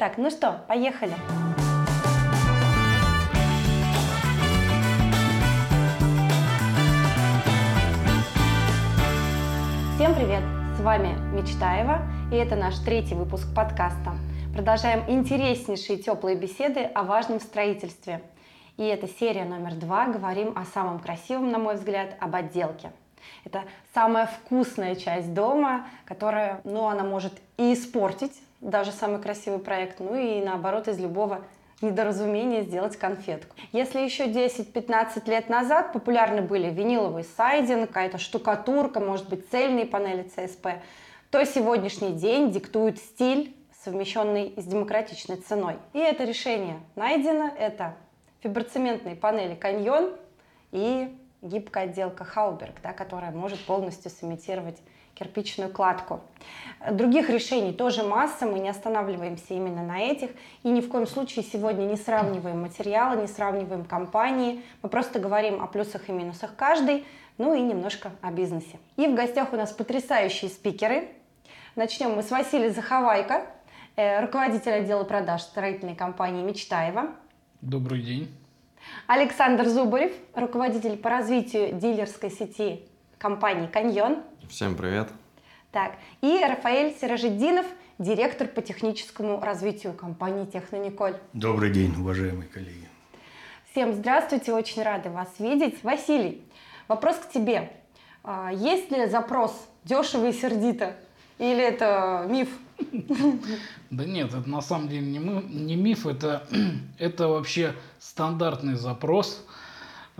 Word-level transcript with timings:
Так, 0.00 0.16
ну 0.16 0.30
что, 0.30 0.64
поехали. 0.66 1.12
Всем 9.96 10.14
привет! 10.14 10.42
С 10.78 10.80
вами 10.80 11.08
Мечтаева, 11.34 11.98
и 12.32 12.36
это 12.36 12.56
наш 12.56 12.78
третий 12.78 13.14
выпуск 13.14 13.54
подкаста. 13.54 14.12
Продолжаем 14.54 15.04
интереснейшие 15.06 15.98
теплые 15.98 16.34
беседы 16.34 16.80
о 16.80 17.02
важном 17.02 17.38
строительстве. 17.38 18.22
И 18.78 18.84
это 18.84 19.06
серия 19.06 19.44
номер 19.44 19.74
два. 19.74 20.06
Говорим 20.06 20.56
о 20.56 20.64
самом 20.64 21.00
красивом, 21.00 21.50
на 21.50 21.58
мой 21.58 21.74
взгляд, 21.74 22.16
об 22.20 22.34
отделке. 22.34 22.90
Это 23.44 23.64
самая 23.92 24.28
вкусная 24.28 24.94
часть 24.94 25.34
дома, 25.34 25.88
которая, 26.06 26.62
ну, 26.64 26.86
она 26.86 27.04
может 27.04 27.34
и 27.58 27.74
испортить 27.74 28.40
даже 28.60 28.92
самый 28.92 29.20
красивый 29.20 29.58
проект, 29.58 30.00
ну 30.00 30.14
и 30.14 30.40
наоборот 30.40 30.88
из 30.88 30.98
любого 30.98 31.44
недоразумения 31.80 32.62
сделать 32.62 32.96
конфетку. 32.96 33.56
Если 33.72 34.00
еще 34.00 34.26
10-15 34.26 35.28
лет 35.30 35.48
назад 35.48 35.92
популярны 35.92 36.42
были 36.42 36.70
виниловый 36.70 37.24
сайдинг, 37.24 37.88
какая-то 37.88 38.18
штукатурка, 38.18 39.00
может 39.00 39.28
быть 39.28 39.48
цельные 39.50 39.86
панели 39.86 40.22
ЦСП, 40.22 40.68
то 41.30 41.44
сегодняшний 41.46 42.12
день 42.12 42.50
диктует 42.50 42.98
стиль, 42.98 43.56
совмещенный 43.84 44.52
с 44.56 44.64
демократичной 44.64 45.36
ценой. 45.36 45.76
И 45.94 45.98
это 45.98 46.24
решение 46.24 46.80
найдено. 46.96 47.50
Это 47.56 47.94
фиброцементные 48.40 49.16
панели 49.16 49.54
«Каньон» 49.54 50.16
и 50.70 51.16
гибкая 51.40 51.84
отделка 51.84 52.24
Хауберг, 52.24 52.74
да, 52.82 52.92
которая 52.92 53.30
может 53.30 53.64
полностью 53.64 54.10
сымитировать 54.10 54.78
кирпичную 55.20 55.70
кладку. 55.70 56.20
Других 56.90 57.28
решений 57.28 57.74
тоже 57.74 58.02
масса, 58.02 58.46
мы 58.46 58.58
не 58.58 58.70
останавливаемся 58.70 59.52
именно 59.52 59.82
на 59.82 60.00
этих. 60.00 60.30
И 60.62 60.70
ни 60.70 60.80
в 60.80 60.88
коем 60.88 61.06
случае 61.06 61.44
сегодня 61.44 61.84
не 61.84 61.96
сравниваем 61.96 62.62
материалы, 62.62 63.20
не 63.20 63.28
сравниваем 63.28 63.84
компании. 63.84 64.62
Мы 64.82 64.88
просто 64.88 65.18
говорим 65.18 65.62
о 65.62 65.66
плюсах 65.66 66.08
и 66.08 66.12
минусах 66.12 66.56
каждой, 66.56 67.04
ну 67.36 67.54
и 67.54 67.60
немножко 67.60 68.12
о 68.22 68.30
бизнесе. 68.32 68.78
И 68.96 69.06
в 69.06 69.14
гостях 69.14 69.52
у 69.52 69.56
нас 69.56 69.72
потрясающие 69.72 70.50
спикеры. 70.50 71.08
Начнем 71.76 72.12
мы 72.12 72.22
с 72.22 72.30
Василия 72.30 72.70
Заховайко, 72.70 73.46
э, 73.96 74.22
руководитель 74.22 74.72
отдела 74.72 75.04
продаж 75.04 75.42
строительной 75.42 75.94
компании 75.94 76.42
«Мечтаева». 76.42 77.10
Добрый 77.60 78.00
день. 78.00 78.34
Александр 79.06 79.68
Зубарев, 79.68 80.12
руководитель 80.34 80.96
по 80.96 81.10
развитию 81.10 81.74
дилерской 81.74 82.30
сети 82.30 82.86
компании 83.18 83.66
«Каньон». 83.66 84.22
Всем 84.50 84.74
привет. 84.74 85.08
Так, 85.70 85.92
и 86.22 86.44
Рафаэль 86.44 86.92
Сиражеддинов, 87.00 87.66
директор 88.00 88.48
по 88.48 88.60
техническому 88.60 89.40
развитию 89.40 89.92
компании 89.92 90.44
«Технониколь». 90.44 91.14
Добрый 91.32 91.70
день, 91.70 91.94
уважаемые 91.96 92.48
коллеги. 92.48 92.88
Всем 93.70 93.94
здравствуйте, 93.94 94.52
очень 94.52 94.82
рады 94.82 95.08
вас 95.08 95.28
видеть. 95.38 95.84
Василий, 95.84 96.42
вопрос 96.88 97.18
к 97.18 97.30
тебе. 97.30 97.70
А, 98.24 98.50
есть 98.52 98.90
ли 98.90 99.06
запрос 99.06 99.52
дешево 99.84 100.26
и 100.26 100.32
сердито? 100.32 100.96
Или 101.38 101.62
это 101.62 102.26
миф? 102.28 102.48
Да 103.90 104.04
нет, 104.04 104.34
это 104.34 104.50
на 104.50 104.62
самом 104.62 104.88
деле 104.88 105.06
не, 105.06 105.20
мы, 105.20 105.44
не 105.44 105.76
миф, 105.76 106.08
это, 106.08 106.48
это 106.98 107.28
вообще 107.28 107.76
стандартный 108.00 108.74
запрос 108.74 109.46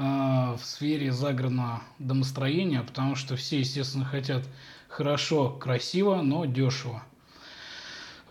в 0.00 0.60
сфере 0.64 1.12
загородного 1.12 1.82
домостроения, 1.98 2.82
потому 2.82 3.16
что 3.16 3.36
все, 3.36 3.58
естественно, 3.58 4.04
хотят 4.04 4.44
хорошо, 4.88 5.50
красиво, 5.50 6.22
но 6.22 6.46
дешево. 6.46 7.02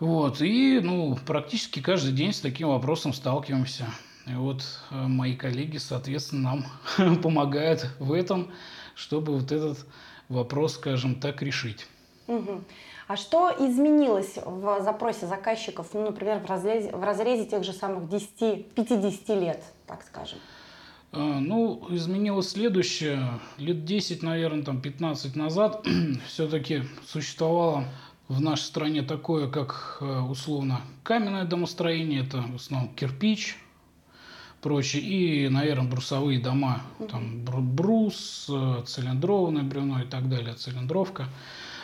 Вот, 0.00 0.40
и 0.40 0.80
ну, 0.82 1.16
практически 1.26 1.80
каждый 1.80 2.12
день 2.12 2.32
с 2.32 2.40
таким 2.40 2.68
вопросом 2.68 3.12
сталкиваемся. 3.12 3.86
И 4.26 4.32
вот 4.34 4.62
э, 4.90 4.94
мои 4.94 5.36
коллеги, 5.36 5.76
соответственно, 5.76 6.64
нам 6.96 7.20
помогают 7.22 7.86
в 7.98 8.12
этом, 8.12 8.50
чтобы 8.94 9.38
вот 9.38 9.52
этот 9.52 9.86
вопрос, 10.28 10.74
скажем 10.74 11.20
так, 11.20 11.42
решить. 11.42 11.86
Угу. 12.26 12.62
А 13.08 13.16
что 13.16 13.50
изменилось 13.58 14.38
в 14.44 14.82
запросе 14.82 15.26
заказчиков, 15.26 15.88
ну, 15.92 16.02
например, 16.02 16.38
в 16.38 16.46
разрезе, 16.46 16.92
в 16.92 17.02
разрезе 17.02 17.44
тех 17.44 17.64
же 17.64 17.72
самых 17.72 18.04
10-50 18.04 19.40
лет, 19.40 19.62
так 19.86 20.02
скажем? 20.02 20.38
А, 21.12 21.40
ну, 21.40 21.86
изменилось 21.90 22.50
следующее. 22.50 23.40
Лет 23.58 23.84
10, 23.84 24.22
наверное, 24.22 24.62
там 24.62 24.80
15 24.80 25.34
назад 25.34 25.84
все-таки 26.28 26.84
существовало 27.04 27.84
в 28.28 28.40
нашей 28.40 28.62
стране 28.62 29.02
такое, 29.02 29.48
как 29.48 29.98
э, 30.00 30.20
условно 30.20 30.82
каменное 31.02 31.44
домостроение, 31.44 32.22
это 32.22 32.42
в 32.42 32.54
основном 32.56 32.94
кирпич, 32.94 33.56
прочее, 34.60 35.02
и, 35.02 35.48
наверное, 35.48 35.90
брусовые 35.90 36.38
дома, 36.38 36.82
там 37.10 37.44
брус, 37.44 38.46
э, 38.48 38.84
цилиндрованное 38.86 39.64
бревно 39.64 40.02
и 40.02 40.06
так 40.06 40.28
далее, 40.28 40.54
цилиндровка. 40.54 41.26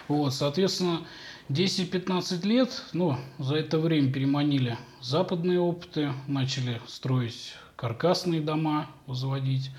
Вот, 0.07 0.35
соответственно, 0.35 1.01
10-15 1.49 2.47
лет, 2.47 2.85
ну, 2.93 3.17
за 3.39 3.57
это 3.57 3.81
время 3.81 4.13
переманили 4.13 4.79
западные 5.01 5.59
опыты, 5.59 6.13
начали 6.29 6.81
строить 6.87 7.55
каркасные 7.77 8.41
дома, 8.41 8.89
возводить. 9.07 9.71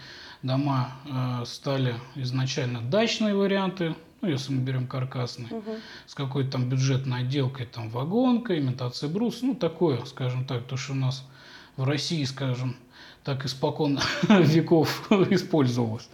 Дома 0.44 0.92
э, 1.06 1.46
стали 1.46 1.96
изначально 2.16 2.82
дачные 2.82 3.36
варианты, 3.36 3.96
ну, 4.22 4.30
если 4.30 4.54
мы 4.54 4.62
берем 4.62 4.88
каркасные, 4.88 5.50
угу. 5.52 5.72
с 6.06 6.14
какой-то 6.14 6.52
там 6.52 6.70
бюджетной 6.70 7.22
отделкой, 7.22 7.66
там 7.66 7.90
вагонка, 7.90 8.58
имитация 8.58 9.10
брус, 9.10 9.42
ну, 9.42 9.56
такое, 9.56 10.06
скажем 10.06 10.46
так, 10.46 10.66
то, 10.66 10.78
что 10.78 10.94
у 10.94 10.96
нас 10.96 11.28
в 11.76 11.84
России, 11.84 12.24
скажем, 12.24 12.76
так 13.24 13.46
испокон 13.46 14.00
веков 14.30 15.12
использовалось. 15.30 16.08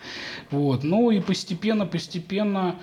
Вот. 0.51 0.83
Ну 0.83 1.11
и 1.11 1.19
постепенно, 1.19 1.85
постепенно 1.85 2.79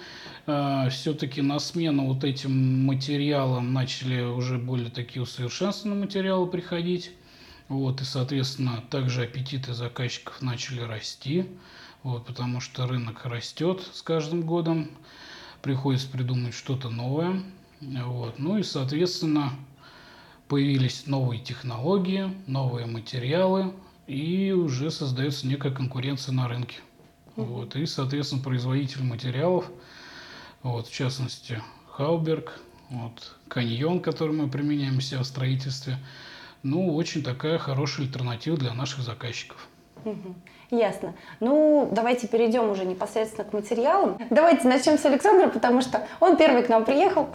э, 0.47 0.89
все-таки 0.91 1.43
на 1.43 1.59
смену 1.59 2.07
вот 2.07 2.23
этим 2.23 2.85
материалам 2.85 3.73
начали 3.73 4.23
уже 4.23 4.59
более 4.59 4.91
такие 4.91 5.23
усовершенствованные 5.23 6.05
материалы 6.05 6.47
приходить. 6.47 7.11
Вот, 7.71 8.01
и, 8.01 8.05
соответственно, 8.05 8.83
также 8.91 9.23
аппетиты 9.23 9.75
заказчиков 9.75 10.43
начали 10.43 10.81
расти, 10.81 11.47
вот, 12.03 12.27
потому 12.27 12.61
что 12.61 12.89
рынок 12.89 13.25
растет 13.27 13.89
с 13.93 14.03
каждым 14.03 14.41
годом, 14.43 14.91
приходится 15.63 16.09
придумать 16.09 16.53
что-то 16.53 16.91
новое. 16.91 17.45
Вот, 17.81 18.41
ну 18.41 18.59
и, 18.59 18.65
соответственно, 18.65 19.53
появились 20.49 21.07
новые 21.07 21.41
технологии, 21.41 22.35
новые 22.49 22.87
материалы, 22.87 23.73
и 24.09 24.51
уже 24.51 24.91
создается 24.91 25.47
некая 25.47 25.71
конкуренция 25.71 26.33
на 26.33 26.49
рынке. 26.49 26.79
Вот, 27.37 27.77
и, 27.77 27.87
соответственно, 27.87 28.43
производитель 28.43 29.05
материалов, 29.05 29.71
вот, 30.65 30.89
в 30.89 30.93
частности, 30.93 31.63
Хауберг, 31.93 32.59
вот, 32.89 33.37
каньон, 33.47 34.01
который 34.01 34.35
мы 34.35 34.51
применяем 34.51 34.99
в 34.99 35.25
строительстве, 35.25 36.01
ну, 36.63 36.95
очень 36.95 37.23
такая 37.23 37.59
хорошая 37.59 38.07
альтернатива 38.07 38.57
для 38.57 38.75
наших 38.75 39.01
заказчиков. 39.01 39.69
Ясно. 40.71 41.15
Ну, 41.41 41.89
давайте 41.91 42.29
перейдем 42.29 42.71
уже 42.71 42.85
непосредственно 42.85 43.49
к 43.49 43.53
материалам. 43.53 44.19
Давайте 44.31 44.69
начнем 44.69 44.99
с 44.99 45.05
Александра, 45.05 45.49
потому 45.49 45.83
что 45.83 46.07
он 46.21 46.37
первый 46.37 46.63
к 46.63 46.69
нам 46.69 46.85
приехал. 46.85 47.29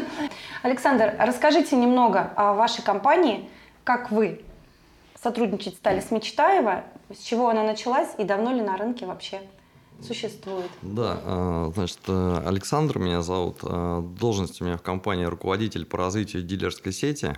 Александр, 0.62 1.14
расскажите 1.18 1.76
немного 1.76 2.32
о 2.36 2.54
вашей 2.54 2.82
компании, 2.82 3.48
как 3.84 4.10
вы 4.10 4.40
сотрудничать 5.22 5.74
стали 5.74 6.00
с 6.00 6.10
Мечтаева, 6.10 6.84
с 7.14 7.22
чего 7.22 7.50
она 7.50 7.62
началась 7.62 8.08
и 8.18 8.24
давно 8.24 8.52
ли 8.52 8.62
на 8.62 8.76
рынке 8.78 9.04
вообще 9.04 9.40
существует? 10.02 10.70
Да, 10.80 11.20
а, 11.24 11.72
значит, 11.74 11.98
э, 12.08 12.42
Александр 12.46 12.98
меня 12.98 13.20
зовут. 13.20 13.58
А, 13.62 14.00
должность 14.00 14.62
у 14.62 14.64
меня 14.64 14.78
в 14.78 14.82
компании 14.82 15.24
руководитель 15.24 15.84
по 15.84 15.98
развитию 15.98 16.42
дилерской 16.42 16.92
сети. 16.92 17.36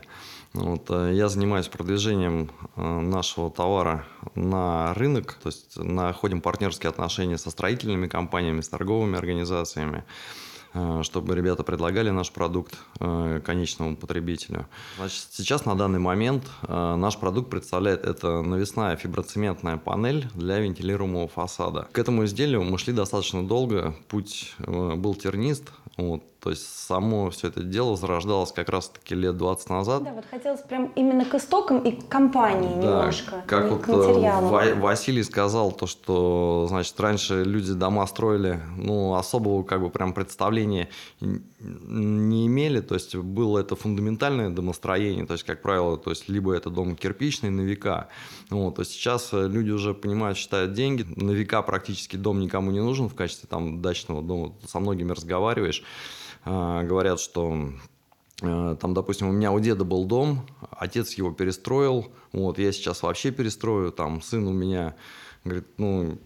Вот, 0.55 0.91
э, 0.91 1.13
я 1.15 1.29
занимаюсь 1.29 1.69
продвижением 1.69 2.51
э, 2.77 2.83
нашего 2.83 3.51
товара 3.51 4.05
на 4.35 4.93
рынок, 4.95 5.39
то 5.43 5.49
есть 5.49 5.77
находим 5.79 6.41
партнерские 6.41 6.91
отношения 6.91 7.39
со 7.39 7.51
строительными 7.51 8.07
компаниями, 8.07 8.61
с 8.61 8.69
торговыми 8.69 9.17
организациями. 9.17 10.05
Э, 10.75 11.03
чтобы 11.03 11.35
ребята 11.35 11.65
предлагали 11.65 12.09
наш 12.11 12.33
продукт 12.33 12.79
конечному 12.99 13.97
потребителю. 13.97 14.67
Значит, 14.97 15.27
сейчас 15.33 15.67
на 15.67 15.75
данный 15.75 15.99
момент 15.99 16.45
наш 16.67 17.19
продукт 17.19 17.51
представляет 17.51 18.05
это 18.07 18.41
навесная 18.41 18.97
фиброцементная 18.97 19.77
панель 19.77 20.29
для 20.35 20.61
вентилируемого 20.61 21.29
фасада. 21.29 21.89
К 21.93 21.99
этому 21.99 22.25
изделию 22.25 22.63
мы 22.63 22.79
шли 22.79 22.95
достаточно 22.95 23.47
долго, 23.47 23.95
путь 24.09 24.55
был 24.59 25.15
тернист, 25.15 25.73
вот, 25.99 26.23
То 26.43 26.51
есть 26.51 26.67
само 26.67 27.31
все 27.31 27.49
это 27.49 27.63
дело 27.63 27.97
зарождалось 27.97 28.51
как 28.51 28.69
раз-таки 28.69 29.15
лет 29.15 29.37
20 29.37 29.71
назад. 29.71 30.03
Да, 30.03 30.13
вот 30.13 30.25
хотелось 30.29 30.61
прям 30.63 30.87
именно 30.97 31.25
к 31.25 31.33
истокам 31.37 31.79
и 31.79 31.93
к 31.93 32.09
компании 32.09 32.81
Да, 32.83 32.99
немножко, 32.99 33.45
как 33.47 33.67
не 33.67 33.71
вот 33.71 33.83
к 33.83 33.87
материалам. 33.87 34.51
Ва- 34.51 34.75
Василий 34.75 35.23
сказал, 35.23 35.71
то, 35.71 35.87
что, 35.87 36.67
значит, 36.69 36.99
раньше 36.99 37.45
люди 37.45 37.73
дома 37.75 38.05
строили, 38.09 38.61
ну, 38.77 39.15
особого, 39.15 39.63
как 39.63 39.83
бы, 39.83 39.91
прям 39.91 40.13
представления 40.15 40.89
не 41.21 42.49
имели, 42.49 42.81
то 42.81 42.95
есть 42.95 43.15
было 43.15 43.61
это 43.61 43.77
фундаментальное 43.77 44.51
домостроение, 44.51 45.27
то 45.27 45.35
есть, 45.35 45.45
как 45.45 45.63
правило, 45.63 45.97
то 45.97 46.11
есть, 46.11 46.29
либо 46.29 46.53
это 46.53 46.71
дом 46.71 46.97
кирпичный 46.97 47.51
на 47.51 47.61
века, 47.61 48.09
вот, 48.51 48.75
то 48.75 48.85
сейчас 48.85 49.33
э, 49.33 49.47
люди 49.47 49.71
уже 49.71 49.95
понимают, 49.95 50.37
считают 50.37 50.73
деньги, 50.73 51.07
на 51.15 51.31
века 51.31 51.63
практически 51.63 52.17
дом 52.17 52.41
никому 52.41 52.73
не 52.73 52.81
нужен 52.81 53.09
в 53.09 53.15
качестве 53.15 53.49
там 53.49 53.81
дачного 53.81 54.23
дома, 54.23 54.55
со 54.67 54.81
многими 54.81 55.13
разговариваешь, 55.13 55.85
а, 55.85 56.32
говорят, 56.45 57.21
что 57.21 57.73
Э, 58.43 58.77
Там, 58.79 58.93
допустим, 58.93 59.29
у 59.29 59.33
меня 59.33 59.53
у 59.53 59.61
деда 59.61 59.85
был 59.85 60.05
дом, 60.05 60.45
отец 60.71 61.15
его 61.15 61.33
перестроил, 61.33 62.09
вот, 62.33 62.59
я 62.59 62.73
сейчас 62.73 63.03
вообще 63.03 63.31
перестрою, 63.31 63.93
там, 63.93 64.21
сын 64.21 64.47
у 64.47 64.53
меня 64.53 64.97
говорит, 65.45 65.67
ну, 65.77 66.19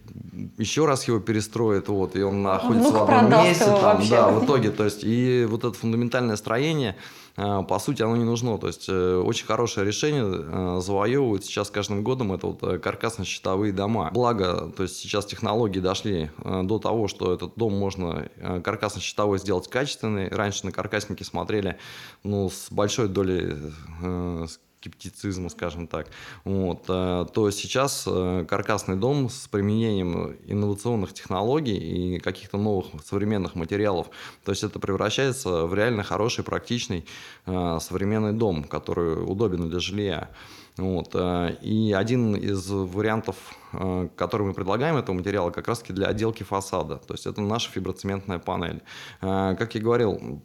еще 0.58 0.84
раз 0.84 1.08
его 1.08 1.20
перестроит, 1.20 1.88
вот, 1.88 2.16
и 2.16 2.22
он 2.22 2.42
находится 2.42 2.90
внук 2.90 3.08
в 3.08 3.12
одном 3.12 3.44
месте, 3.44 3.64
там, 3.64 3.80
вообще. 3.80 4.10
да, 4.10 4.28
в 4.28 4.44
итоге, 4.44 4.70
то 4.70 4.84
есть, 4.84 5.04
и 5.04 5.46
вот 5.48 5.64
это 5.64 5.72
фундаментальное 5.72 6.36
строение, 6.36 6.96
э, 7.36 7.62
по 7.66 7.78
сути, 7.78 8.02
оно 8.02 8.16
не 8.16 8.24
нужно, 8.24 8.58
то 8.58 8.66
есть, 8.66 8.86
э, 8.88 9.16
очень 9.16 9.46
хорошее 9.46 9.86
решение 9.86 10.24
э, 10.26 10.80
завоевывают 10.82 11.46
сейчас 11.46 11.70
каждым 11.70 12.04
годом, 12.04 12.32
это 12.32 12.48
вот 12.48 12.60
каркасно-щитовые 12.82 13.72
дома. 13.72 14.10
Благо, 14.12 14.70
то 14.76 14.82
есть, 14.82 14.96
сейчас 14.96 15.24
технологии 15.24 15.80
дошли 15.80 16.30
до 16.44 16.78
того, 16.78 17.08
что 17.08 17.32
этот 17.32 17.54
дом 17.56 17.74
можно 17.74 18.28
каркасно-щитовой 18.62 19.38
сделать 19.38 19.68
качественный, 19.68 20.28
раньше 20.28 20.66
на 20.66 20.72
каркасники 20.72 21.22
смотрели, 21.22 21.78
ну, 22.22 22.50
с 22.50 22.66
большой 22.70 23.08
долей 23.08 23.56
скептицизма, 24.86 25.48
скажем 25.48 25.86
так. 25.86 26.06
Вот. 26.44 26.84
э, 26.88 27.26
То 27.32 27.50
сейчас 27.50 28.04
э, 28.06 28.44
каркасный 28.48 28.96
дом 28.96 29.28
с 29.28 29.48
применением 29.48 30.36
инновационных 30.46 31.12
технологий 31.12 31.76
и 31.76 32.18
каких-то 32.18 32.56
новых 32.56 32.86
современных 33.04 33.54
материалов, 33.54 34.08
то 34.44 34.52
есть 34.52 34.62
это 34.62 34.78
превращается 34.78 35.66
в 35.66 35.74
реально 35.74 36.02
хороший, 36.02 36.44
практичный 36.44 37.04
э, 37.46 37.78
современный 37.80 38.32
дом, 38.32 38.64
который 38.64 39.22
удобен 39.24 39.68
для 39.68 39.80
жилья. 39.80 40.30
Вот. 40.76 41.16
И 41.62 41.94
один 41.96 42.36
из 42.36 42.68
вариантов, 42.68 43.36
который 44.14 44.46
мы 44.46 44.52
предлагаем 44.52 44.96
этого 44.96 45.16
материала, 45.16 45.50
как 45.50 45.68
раз-таки 45.68 45.94
для 45.94 46.08
отделки 46.08 46.42
фасада. 46.42 46.96
То 46.96 47.14
есть 47.14 47.26
это 47.26 47.40
наша 47.40 47.70
фиброцементная 47.70 48.38
панель. 48.38 48.82
Как 49.20 49.74
я 49.74 49.80
говорил, 49.80 50.42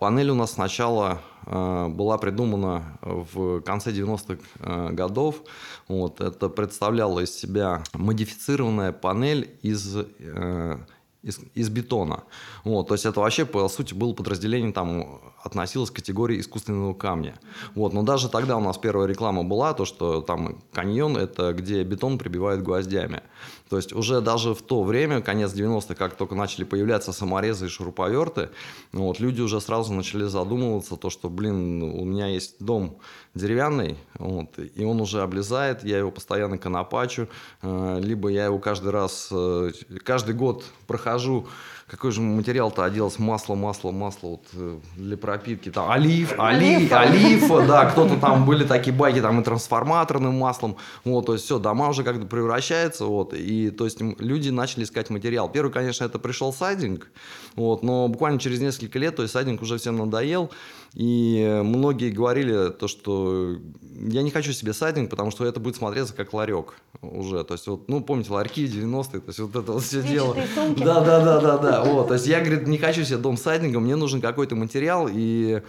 Панель 0.00 0.30
у 0.30 0.34
нас 0.34 0.52
сначала 0.52 1.20
э, 1.44 1.88
была 1.88 2.16
придумана 2.16 2.98
в 3.02 3.60
конце 3.60 3.90
90-х 3.90 4.42
э, 4.58 4.92
годов. 4.92 5.42
Вот, 5.88 6.22
это 6.22 6.48
представляло 6.48 7.20
из 7.20 7.38
себя 7.38 7.82
модифицированная 7.92 8.92
панель 8.92 9.58
из, 9.60 9.94
э, 9.94 10.78
из, 11.22 11.38
из 11.54 11.68
бетона. 11.68 12.24
Вот, 12.64 12.88
то 12.88 12.94
есть 12.94 13.04
это 13.04 13.20
вообще, 13.20 13.44
по 13.44 13.68
сути, 13.68 13.94
было 13.94 14.12
подразделение, 14.12 14.72
там 14.72 15.20
относилось 15.42 15.90
к 15.90 15.96
категории 15.96 16.40
искусственного 16.40 16.94
камня. 16.94 17.38
Вот, 17.74 17.92
но 17.92 18.02
даже 18.02 18.28
тогда 18.28 18.56
у 18.56 18.60
нас 18.60 18.78
первая 18.78 19.06
реклама 19.06 19.44
была, 19.44 19.74
то, 19.74 19.84
что 19.84 20.22
там 20.22 20.62
каньон– 20.72 21.16
это 21.18 21.52
где 21.52 21.82
бетон 21.82 22.18
прибивают 22.18 22.62
гвоздями. 22.62 23.22
То 23.68 23.76
есть 23.76 23.92
уже 23.92 24.20
даже 24.20 24.54
в 24.54 24.62
то 24.62 24.82
время, 24.82 25.20
конец 25.20 25.52
90-х, 25.52 25.94
как 25.94 26.16
только 26.16 26.34
начали 26.34 26.64
появляться 26.64 27.12
саморезы 27.12 27.66
и 27.66 27.68
шуруповерты, 27.68 28.50
вот, 28.92 29.20
люди 29.20 29.40
уже 29.42 29.60
сразу 29.60 29.92
начали 29.92 30.24
задумываться, 30.24 30.96
то, 30.96 31.10
что, 31.10 31.28
блин, 31.28 31.82
у 31.82 32.04
меня 32.04 32.26
есть 32.26 32.56
дом 32.64 32.98
деревянный, 33.34 33.96
вот, 34.18 34.58
и 34.58 34.84
он 34.84 35.00
уже 35.00 35.22
облезает, 35.22 35.84
я 35.84 35.98
его 35.98 36.10
постоянно 36.10 36.58
конопачу, 36.58 37.28
э, 37.62 38.00
либо 38.02 38.28
я 38.28 38.46
его 38.46 38.58
каждый 38.58 38.90
раз, 38.90 39.28
э, 39.30 39.70
каждый 40.04 40.34
год 40.34 40.64
прохожу, 40.86 41.48
какой 41.90 42.12
же 42.12 42.20
материал-то 42.20 42.84
оделось, 42.84 43.18
масло, 43.18 43.56
масло, 43.56 43.90
масло 43.90 44.28
вот, 44.28 44.44
э, 44.52 44.78
для 44.96 45.16
пропитки, 45.16 45.70
там, 45.70 45.90
олив, 45.90 46.34
олив, 46.38 46.92
олифа, 46.92 47.66
да, 47.66 47.86
кто-то 47.86 48.16
там, 48.16 48.46
были 48.46 48.64
такие 48.64 48.94
байки, 48.94 49.20
там, 49.20 49.40
и 49.40 49.44
трансформаторным 49.44 50.34
маслом, 50.34 50.76
вот, 51.04 51.26
то 51.26 51.32
есть 51.32 51.46
все, 51.46 51.58
дома 51.58 51.88
уже 51.88 52.04
как-то 52.04 52.26
превращаются, 52.26 53.06
вот, 53.06 53.34
и, 53.34 53.70
то 53.70 53.86
есть, 53.86 54.00
люди 54.00 54.50
начали 54.50 54.84
искать 54.84 55.10
материал. 55.10 55.50
Первый, 55.50 55.72
конечно, 55.72 56.04
это 56.04 56.20
пришел 56.20 56.52
сайдинг, 56.52 57.10
вот, 57.56 57.82
но 57.82 58.06
буквально 58.06 58.38
через 58.38 58.60
несколько 58.60 59.00
лет, 59.00 59.16
то 59.16 59.22
есть, 59.22 59.34
сайдинг 59.34 59.60
уже 59.60 59.76
всем 59.76 59.96
надоел, 59.96 60.50
и 60.94 61.60
многие 61.64 62.10
говорили 62.10 62.70
то, 62.70 62.86
что 62.86 63.56
я 64.00 64.22
не 64.22 64.30
хочу 64.30 64.52
себе 64.52 64.72
сайдинг, 64.72 65.10
потому 65.10 65.30
что 65.30 65.44
это 65.44 65.60
будет 65.60 65.76
смотреться 65.76 66.14
как 66.14 66.32
ларек 66.32 66.74
уже, 67.02 67.44
то 67.44 67.54
есть, 67.54 67.66
вот, 67.66 67.88
ну, 67.88 68.00
помните, 68.00 68.32
ларьки 68.32 68.66
90-е, 68.66 69.20
то 69.20 69.28
есть, 69.28 69.38
вот 69.38 69.56
это 69.56 69.72
вот 69.72 69.82
все 69.82 70.02
дело. 70.02 70.36
Сумки. 70.54 70.82
Да, 70.82 71.00
да, 71.00 71.24
да, 71.24 71.40
да, 71.40 71.58
да. 71.58 71.84
Вот. 71.84 72.08
То 72.08 72.14
есть 72.14 72.26
я, 72.26 72.40
говорит, 72.40 72.66
не 72.66 72.78
хочу 72.78 73.04
себе 73.04 73.18
дом 73.18 73.36
с 73.36 73.42
сайдингом, 73.42 73.84
мне 73.84 73.96
нужен 73.96 74.20
какой-то 74.20 74.56
материал, 74.56 75.08
и 75.10 75.62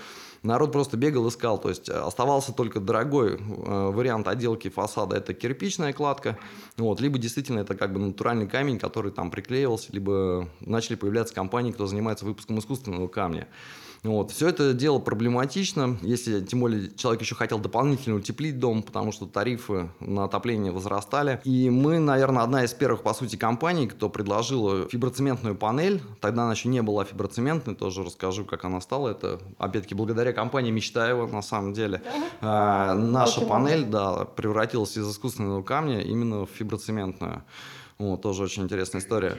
народ 0.44 0.72
просто 0.72 0.98
бегал, 0.98 1.28
искал. 1.28 1.60
То 1.60 1.69
есть 1.69 1.89
оставался 1.89 2.54
только 2.54 2.80
дорогой 2.80 3.36
э, 3.36 3.92
вариант 3.92 4.28
отделки 4.28 4.69
фасада, 4.69 5.18
это 5.18 5.34
кирпичная 5.34 5.94
кладка, 5.94 6.38
вот, 6.77 7.01
либо 7.01 7.18
действительно 7.18 7.60
это 7.60 7.75
как 7.75 7.94
бы 7.94 8.00
натуральный 8.00 8.48
камень, 8.48 8.80
который 8.80 9.12
там 9.12 9.31
приклеивался, 9.31 9.92
либо 9.92 10.48
начали 10.62 10.95
появляться 10.95 11.34
компании, 11.34 11.72
кто 11.72 11.86
занимается 11.86 12.25
выпуском 12.25 12.60
искусственного 12.60 13.07
камня. 13.07 13.48
Вот. 14.03 14.31
Все 14.31 14.50
это 14.50 14.74
дело 14.74 14.98
проблематично, 14.98 15.98
если 16.01 16.42
тем 16.42 16.62
более 16.62 16.92
человек 16.95 17.21
еще 17.21 17.36
хотел 17.36 17.59
дополнительно 17.59 18.15
утеплить 18.15 18.57
дом, 18.59 18.81
потому 18.81 19.12
что 19.12 19.27
тарифы 19.27 19.89
на 20.00 20.24
отопление 20.24 20.71
возрастали. 20.71 21.39
И 21.44 21.69
мы, 21.69 22.00
наверное, 22.00 22.42
одна 22.42 22.63
из 22.63 22.74
первых, 22.74 23.03
по 23.03 23.13
сути, 23.13 23.36
компаний, 23.36 23.88
кто 23.88 24.09
предложила 24.09 24.89
фиброцементную 24.89 25.56
панель. 25.56 26.01
Тогда 26.19 26.44
она 26.44 26.53
еще 26.53 26.69
не 26.69 26.81
была 26.81 27.06
фиброцементной, 27.06 27.75
тоже 27.75 28.03
расскажу, 28.03 28.44
как 28.44 28.65
она 28.65 28.81
стала. 28.81 29.09
Это, 29.09 29.39
опять-таки, 29.59 29.94
благодаря 29.94 30.33
компании 30.33 30.71
Мечтаева, 30.71 31.27
на 31.27 31.44
самом 31.44 31.74
деле. 31.74 32.01
А, 32.42 32.95
наша 32.95 33.42
Очень 33.42 33.50
панель, 33.50 33.86
да, 33.86 34.25
превратилась 34.25 34.98
из 34.98 35.07
искусственного 35.09 35.62
камня 35.62 36.01
именно 36.01 36.48
в 36.48 36.50
фиброцементную. 36.50 37.44
Вот, 38.00 38.24
тоже 38.24 38.42
очень 38.44 38.63
интересная 38.63 39.00
история. 39.00 39.38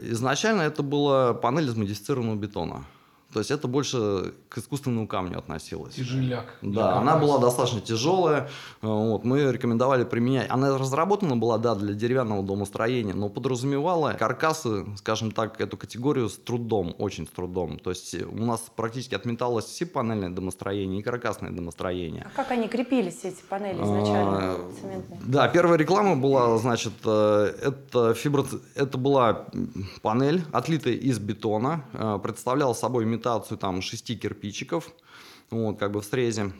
Изначально 0.00 0.62
это 0.62 0.84
была 0.84 1.34
панель 1.34 1.64
из 1.64 1.76
модифицированного 1.76 2.36
бетона. 2.36 2.84
То 3.34 3.40
есть 3.40 3.50
это 3.50 3.66
больше 3.66 4.32
к 4.48 4.58
искусственному 4.58 5.08
камню 5.08 5.38
относилось. 5.38 5.94
Тяжеляк. 5.94 6.54
Да, 6.62 6.98
она 6.98 7.16
была 7.16 7.38
достаточно 7.38 7.80
тяжелая. 7.80 8.48
Вот, 8.80 9.24
мы 9.24 9.50
рекомендовали 9.50 10.04
применять. 10.04 10.48
Она 10.50 10.78
разработана 10.78 11.36
была, 11.36 11.58
да, 11.58 11.74
для 11.74 11.94
деревянного 11.94 12.44
домостроения, 12.44 13.12
но 13.12 13.28
подразумевала 13.28 14.12
каркасы, 14.12 14.86
скажем 14.98 15.32
так, 15.32 15.60
эту 15.60 15.76
категорию 15.76 16.28
с 16.28 16.36
трудом, 16.36 16.94
очень 16.98 17.26
с 17.26 17.30
трудом. 17.30 17.80
То 17.80 17.90
есть 17.90 18.14
у 18.14 18.44
нас 18.44 18.60
практически 18.76 19.16
отметалось 19.16 19.82
и 19.82 19.84
панельное 19.84 20.30
домостроение, 20.30 21.00
и 21.00 21.02
каркасное 21.02 21.50
домостроение. 21.50 22.28
А 22.32 22.36
как 22.36 22.52
они 22.52 22.68
крепились, 22.68 23.24
эти 23.24 23.42
панели 23.48 23.82
изначально 23.82 24.38
А, 24.38 24.70
цементные? 24.80 25.20
Да, 25.26 25.48
первая 25.48 25.76
реклама 25.76 26.14
была, 26.14 26.56
значит, 26.58 26.92
э, 27.04 27.52
это, 27.62 28.14
фибро... 28.14 28.46
это 28.76 28.96
была 28.96 29.46
панель, 30.02 30.44
отлитая 30.52 30.94
из 30.94 31.18
бетона, 31.18 31.84
э, 31.94 32.20
представляла 32.22 32.74
собой 32.74 33.04
имитацию 33.24 33.58
там 33.58 33.80
шести 33.82 34.16
кирпичиков, 34.16 34.92
вот, 35.50 35.78
как 35.78 35.92
бы 35.92 36.00
в 36.00 36.04
срезе. 36.04 36.52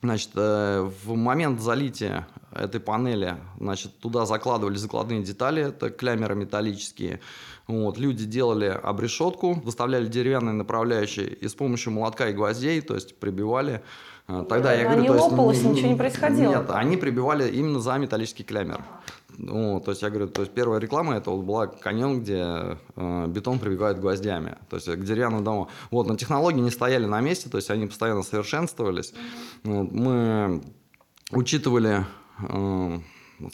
Значит, 0.00 0.30
э, 0.36 0.88
в 1.04 1.14
момент 1.16 1.60
залития 1.60 2.28
этой 2.54 2.80
панели, 2.80 3.36
значит, 3.58 3.98
туда 3.98 4.26
закладывали 4.26 4.76
закладные 4.76 5.22
детали, 5.24 5.66
это 5.68 5.90
клямеры 5.90 6.36
металлические. 6.36 7.20
Вот, 7.66 7.98
люди 7.98 8.24
делали 8.24 8.66
обрешетку, 8.66 9.54
выставляли 9.54 10.06
деревянные 10.06 10.52
направляющие 10.52 11.26
и 11.26 11.48
с 11.48 11.54
помощью 11.54 11.92
молотка 11.92 12.28
и 12.28 12.32
гвоздей, 12.32 12.80
то 12.80 12.94
есть 12.94 13.18
прибивали. 13.18 13.82
Э, 14.28 14.44
Тогда 14.48 14.72
я 14.72 14.80
Она 14.82 14.90
говорю, 14.90 15.02
не 15.02 15.08
то 15.08 15.14
есть, 15.14 15.30
лопалась, 15.30 15.64
н- 15.64 15.72
ничего 15.72 15.88
не 15.88 15.96
происходило? 15.96 16.50
Нет, 16.50 16.70
они 16.70 16.96
прибивали 16.96 17.50
именно 17.50 17.80
за 17.80 17.98
металлический 17.98 18.44
клямер. 18.44 18.80
Ну, 19.38 19.80
то 19.80 19.92
есть 19.92 20.02
я 20.02 20.10
говорю, 20.10 20.26
то 20.28 20.40
есть 20.40 20.52
первая 20.52 20.80
реклама 20.80 21.14
это 21.14 21.30
вот 21.30 21.44
была 21.44 21.68
каньон, 21.68 22.20
где 22.20 22.76
э, 22.96 23.26
бетон 23.28 23.60
прибивают 23.60 24.00
гвоздями, 24.00 24.58
то 24.68 24.76
есть 24.76 24.88
к 24.88 25.04
деревянному 25.04 25.44
дому. 25.44 25.68
Вот, 25.92 26.08
но 26.08 26.16
технологии 26.16 26.60
не 26.60 26.72
стояли 26.72 27.06
на 27.06 27.20
месте, 27.20 27.48
то 27.48 27.56
есть 27.56 27.70
они 27.70 27.86
постоянно 27.86 28.24
совершенствовались. 28.24 29.14
Вот, 29.62 29.92
мы 29.92 30.60
учитывали, 31.30 32.04
э, 32.48 32.98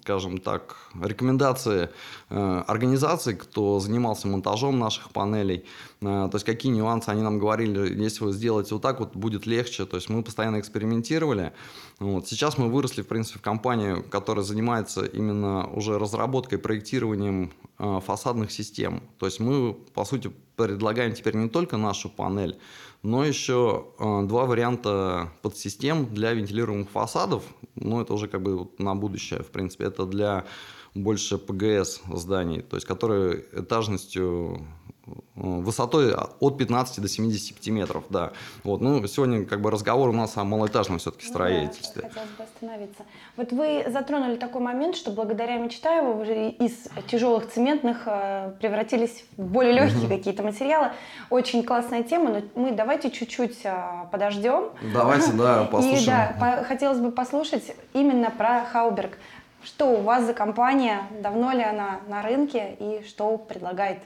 скажем 0.01 0.39
так, 0.39 0.77
рекомендации 1.01 1.91
э, 2.31 2.63
организаций, 2.67 3.35
кто 3.35 3.81
занимался 3.81 4.29
монтажом 4.29 4.79
наших 4.79 5.11
панелей, 5.11 5.65
Э, 6.05 6.29
то 6.31 6.35
есть 6.35 6.45
какие 6.45 6.73
нюансы 6.73 7.09
они 7.09 7.23
нам 7.23 7.39
говорили, 7.39 8.01
если 8.03 8.25
вы 8.25 8.33
сделаете 8.33 8.75
вот 8.75 8.83
так, 8.83 9.01
вот 9.01 9.17
будет 9.17 9.47
легче. 9.47 9.87
То 9.87 9.97
есть 9.97 10.09
мы 10.09 10.23
постоянно 10.23 10.61
экспериментировали. 10.61 11.53
Вот. 11.99 12.29
Сейчас 12.29 12.59
мы 12.59 12.69
выросли, 12.69 13.03
в 13.03 13.09
принципе, 13.09 13.39
в 13.39 13.43
компанию, 13.43 14.03
которая 14.03 14.45
занимается 14.45 15.05
именно 15.05 15.67
уже 15.69 15.99
разработкой, 15.99 16.59
проектированием 16.59 17.53
фасадных 18.01 18.51
систем. 18.51 19.03
То 19.19 19.27
есть 19.27 19.41
мы, 19.41 19.75
по 19.75 20.05
сути, 20.05 20.33
предлагаем 20.57 21.15
теперь 21.15 21.37
не 21.37 21.49
только 21.49 21.77
нашу 21.77 22.09
панель, 22.09 22.59
но 23.03 23.25
еще 23.25 23.89
э, 23.99 24.23
два 24.27 24.47
варианта 24.47 25.33
подсистем 25.43 26.15
для 26.15 26.33
вентилируемых 26.33 26.89
фасадов. 26.91 27.43
Ну, 27.75 28.01
это 28.01 28.15
уже 28.15 28.29
как 28.29 28.43
бы 28.43 28.69
на 28.79 28.95
будущее, 28.95 29.43
в 29.43 29.51
принципе. 29.51 29.85
Это 29.85 30.07
для 30.07 30.45
больше 30.95 31.39
ПГС 31.39 32.03
зданий, 32.13 32.63
то 32.63 32.77
есть 32.77 32.87
которые 32.87 33.45
этажностью 33.53 34.65
высотой 35.35 36.15
от 36.15 36.59
15 36.59 37.01
до 37.01 37.09
75 37.09 37.69
метров, 37.69 38.05
да. 38.09 38.33
Вот, 38.63 38.81
ну, 38.81 39.07
сегодня 39.07 39.45
как 39.45 39.61
бы 39.61 39.71
разговор 39.71 40.09
у 40.09 40.13
нас 40.13 40.37
о 40.37 40.45
малоэтажном 40.45 40.99
все-таки 40.99 41.27
строительстве. 41.27 42.03
Ну, 42.05 42.09
да, 42.09 42.21
хотелось 42.21 42.31
бы 42.37 42.45
остановиться. 42.45 43.03
Вот 43.37 43.53
вы 43.53 43.85
затронули 43.91 44.37
такой 44.37 44.63
момент, 44.63 44.97
что 44.97 45.11
благодаря 45.11 45.59
Мечтаеву 45.59 46.15
вы 46.15 46.51
из 46.51 46.89
тяжелых 47.09 47.51
цементных 47.51 48.03
э, 48.07 48.53
превратились 48.61 49.25
в 49.37 49.43
более 49.43 49.73
легкие 49.75 50.09
какие-то 50.09 50.43
материалы. 50.43 50.93
Очень 51.31 51.65
классная 51.65 52.03
тема, 52.03 52.31
но 52.31 52.43
мы 52.61 52.73
давайте 52.73 53.11
чуть-чуть 53.11 53.61
э, 53.65 54.07
подождем. 54.11 54.71
Давайте, 54.93 55.33
да, 55.33 55.65
послушаем. 55.71 56.03
И 56.03 56.07
да, 56.07 56.65
хотелось 56.67 56.99
бы 56.99 57.11
послушать 57.11 57.75
именно 57.93 58.31
про 58.31 58.65
Хауберг. 58.65 59.19
Что 59.63 59.87
у 59.87 60.03
вас 60.03 60.25
за 60.25 60.35
компания, 60.35 61.09
давно 61.23 61.53
ли 61.53 61.63
она 61.63 62.01
на 62.07 62.23
рынке 62.23 62.77
и 62.79 63.03
что 63.07 63.39
предлагает? 63.39 63.99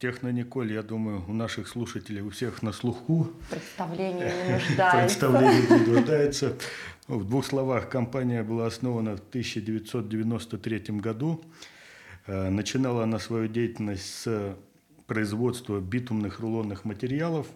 Технониколь, 0.00 0.72
я 0.72 0.82
думаю, 0.82 1.22
у 1.28 1.34
наших 1.34 1.68
слушателей 1.68 2.22
у 2.22 2.30
всех 2.30 2.62
на 2.62 2.72
слуху. 2.72 3.28
Представление 3.50 4.32
не 4.46 4.52
нуждается. 4.54 4.98
Представление 4.98 5.78
не 5.78 5.86
нуждается. 5.92 6.56
Ну, 7.06 7.18
в 7.18 7.28
двух 7.28 7.44
словах, 7.44 7.90
компания 7.90 8.42
была 8.42 8.66
основана 8.66 9.16
в 9.16 9.20
1993 9.20 11.00
году. 11.00 11.42
Э, 12.26 12.48
начинала 12.48 13.02
она 13.02 13.18
свою 13.18 13.46
деятельность 13.46 14.06
с 14.06 14.56
производства 15.06 15.80
битумных 15.80 16.40
рулонных 16.40 16.86
материалов. 16.86 17.46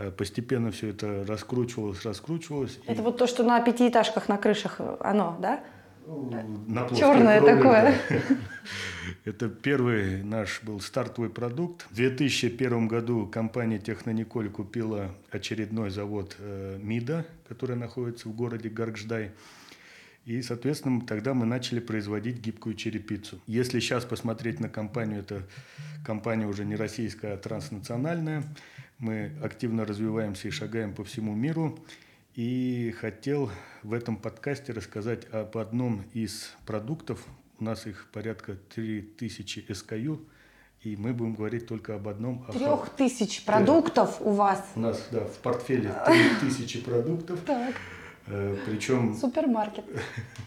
Э, 0.00 0.10
постепенно 0.10 0.72
все 0.72 0.88
это 0.88 1.24
раскручивалось, 1.24 2.04
раскручивалось. 2.04 2.80
Это 2.84 3.00
и... 3.00 3.04
вот 3.04 3.16
то, 3.16 3.28
что 3.28 3.44
на 3.44 3.60
пятиэтажках 3.60 4.28
на 4.28 4.38
крышах 4.38 4.80
оно, 4.98 5.38
да? 5.40 5.62
На 6.06 6.88
Черное 6.96 7.40
крови, 7.40 7.56
такое. 7.56 7.94
Да. 8.08 8.36
Это 9.24 9.48
первый 9.48 10.22
наш 10.22 10.62
был 10.62 10.80
стартовый 10.80 11.30
продукт. 11.30 11.86
В 11.90 11.94
2001 11.94 12.88
году 12.88 13.26
компания 13.26 13.78
Технониколь 13.78 14.50
купила 14.50 15.14
очередной 15.30 15.90
завод 15.90 16.36
э, 16.38 16.78
МИДа, 16.82 17.26
который 17.48 17.76
находится 17.76 18.28
в 18.28 18.34
городе 18.34 18.68
Гаргждай. 18.68 19.32
И, 20.26 20.42
соответственно, 20.42 21.00
тогда 21.00 21.34
мы 21.34 21.46
начали 21.46 21.80
производить 21.80 22.38
гибкую 22.38 22.74
черепицу. 22.74 23.40
Если 23.46 23.80
сейчас 23.80 24.04
посмотреть 24.04 24.60
на 24.60 24.68
компанию, 24.68 25.20
это 25.20 25.42
компания 26.04 26.46
уже 26.46 26.64
не 26.64 26.76
российская, 26.76 27.34
а 27.34 27.36
транснациональная. 27.36 28.44
Мы 28.98 29.32
активно 29.42 29.86
развиваемся 29.86 30.48
и 30.48 30.50
шагаем 30.50 30.94
по 30.94 31.04
всему 31.04 31.34
миру. 31.34 31.78
И 32.42 32.94
хотел 32.98 33.50
в 33.82 33.92
этом 33.92 34.16
подкасте 34.16 34.72
рассказать 34.72 35.30
об 35.30 35.58
одном 35.58 36.06
из 36.14 36.54
продуктов. 36.64 37.22
У 37.58 37.64
нас 37.64 37.86
их 37.86 38.08
порядка 38.14 38.56
3000 38.74 39.66
SKU, 39.68 40.24
и 40.80 40.96
мы 40.96 41.12
будем 41.12 41.34
говорить 41.34 41.66
только 41.66 41.96
об 41.96 42.08
одном. 42.08 42.46
Трех 42.50 42.88
тысяч 42.96 43.44
продуктов 43.44 44.22
у 44.22 44.30
вас? 44.30 44.66
У 44.74 44.80
нас, 44.80 45.06
да, 45.10 45.26
в 45.26 45.36
портфеле 45.40 45.94
тысячи 46.40 46.80
продуктов. 46.80 47.40
Так. 47.44 47.74
Э, 48.28 48.56
Причем... 48.64 49.14
Супермаркет. 49.16 49.84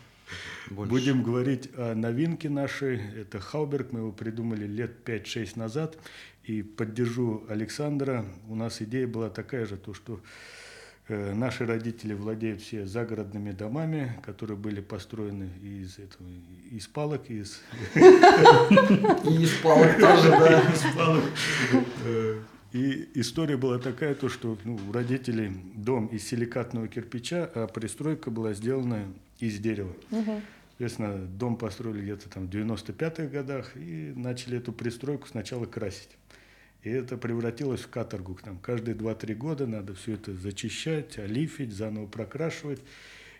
Будем 0.71 1.21
говорить 1.21 1.69
о 1.77 1.93
новинке 1.93 2.49
нашей. 2.49 3.01
Это 3.21 3.39
Хауберг. 3.39 3.91
Мы 3.91 3.99
его 3.99 4.11
придумали 4.11 4.65
лет 4.65 5.07
5-6 5.07 5.59
назад. 5.59 5.99
И 6.43 6.63
поддержу 6.63 7.43
Александра. 7.49 8.25
У 8.49 8.55
нас 8.55 8.81
идея 8.81 9.05
была 9.05 9.29
такая 9.29 9.67
же, 9.67 9.77
то 9.77 9.93
что 9.93 10.19
наши 11.09 11.65
родители 11.65 12.13
владеют 12.13 12.61
все 12.61 12.85
загородными 12.85 13.51
домами, 13.51 14.13
которые 14.23 14.57
были 14.57 14.81
построены 14.81 15.49
из 15.61 15.99
этого, 15.99 16.27
из 16.71 16.87
палок, 16.87 17.29
из... 17.29 17.61
И 17.95 17.99
из 17.99 19.53
палок 19.61 19.99
тоже, 19.99 20.29
да. 20.29 20.61
Из 20.73 20.95
палок. 20.95 21.23
Э, 22.05 22.39
и 22.73 23.09
история 23.13 23.55
была 23.55 23.77
такая, 23.77 24.15
то, 24.15 24.29
что 24.29 24.57
ну, 24.63 24.79
у 24.89 24.91
родителей 24.91 25.51
дом 25.75 26.07
из 26.07 26.27
силикатного 26.27 26.87
кирпича, 26.87 27.49
а 27.53 27.67
пристройка 27.67 28.31
была 28.31 28.53
сделана 28.53 29.05
из 29.39 29.59
дерева. 29.59 29.93
Угу. 30.09 30.41
Соответственно, 30.69 31.17
дом 31.27 31.55
построили 31.55 32.01
где-то 32.01 32.29
там 32.29 32.47
в 32.47 32.49
95-х 32.49 33.27
годах 33.27 33.77
и 33.77 34.11
начали 34.15 34.57
эту 34.57 34.73
пристройку 34.73 35.27
сначала 35.27 35.65
красить. 35.65 36.09
И 36.83 36.89
это 36.89 37.17
превратилось 37.17 37.81
в 37.81 37.89
каторгу. 37.89 38.37
Там 38.43 38.57
каждые 38.59 38.95
2-3 38.95 39.35
года 39.35 39.67
надо 39.67 39.95
все 39.95 40.13
это 40.13 40.33
зачищать, 40.33 41.17
олифить, 41.17 41.71
заново 41.71 42.07
прокрашивать. 42.07 42.81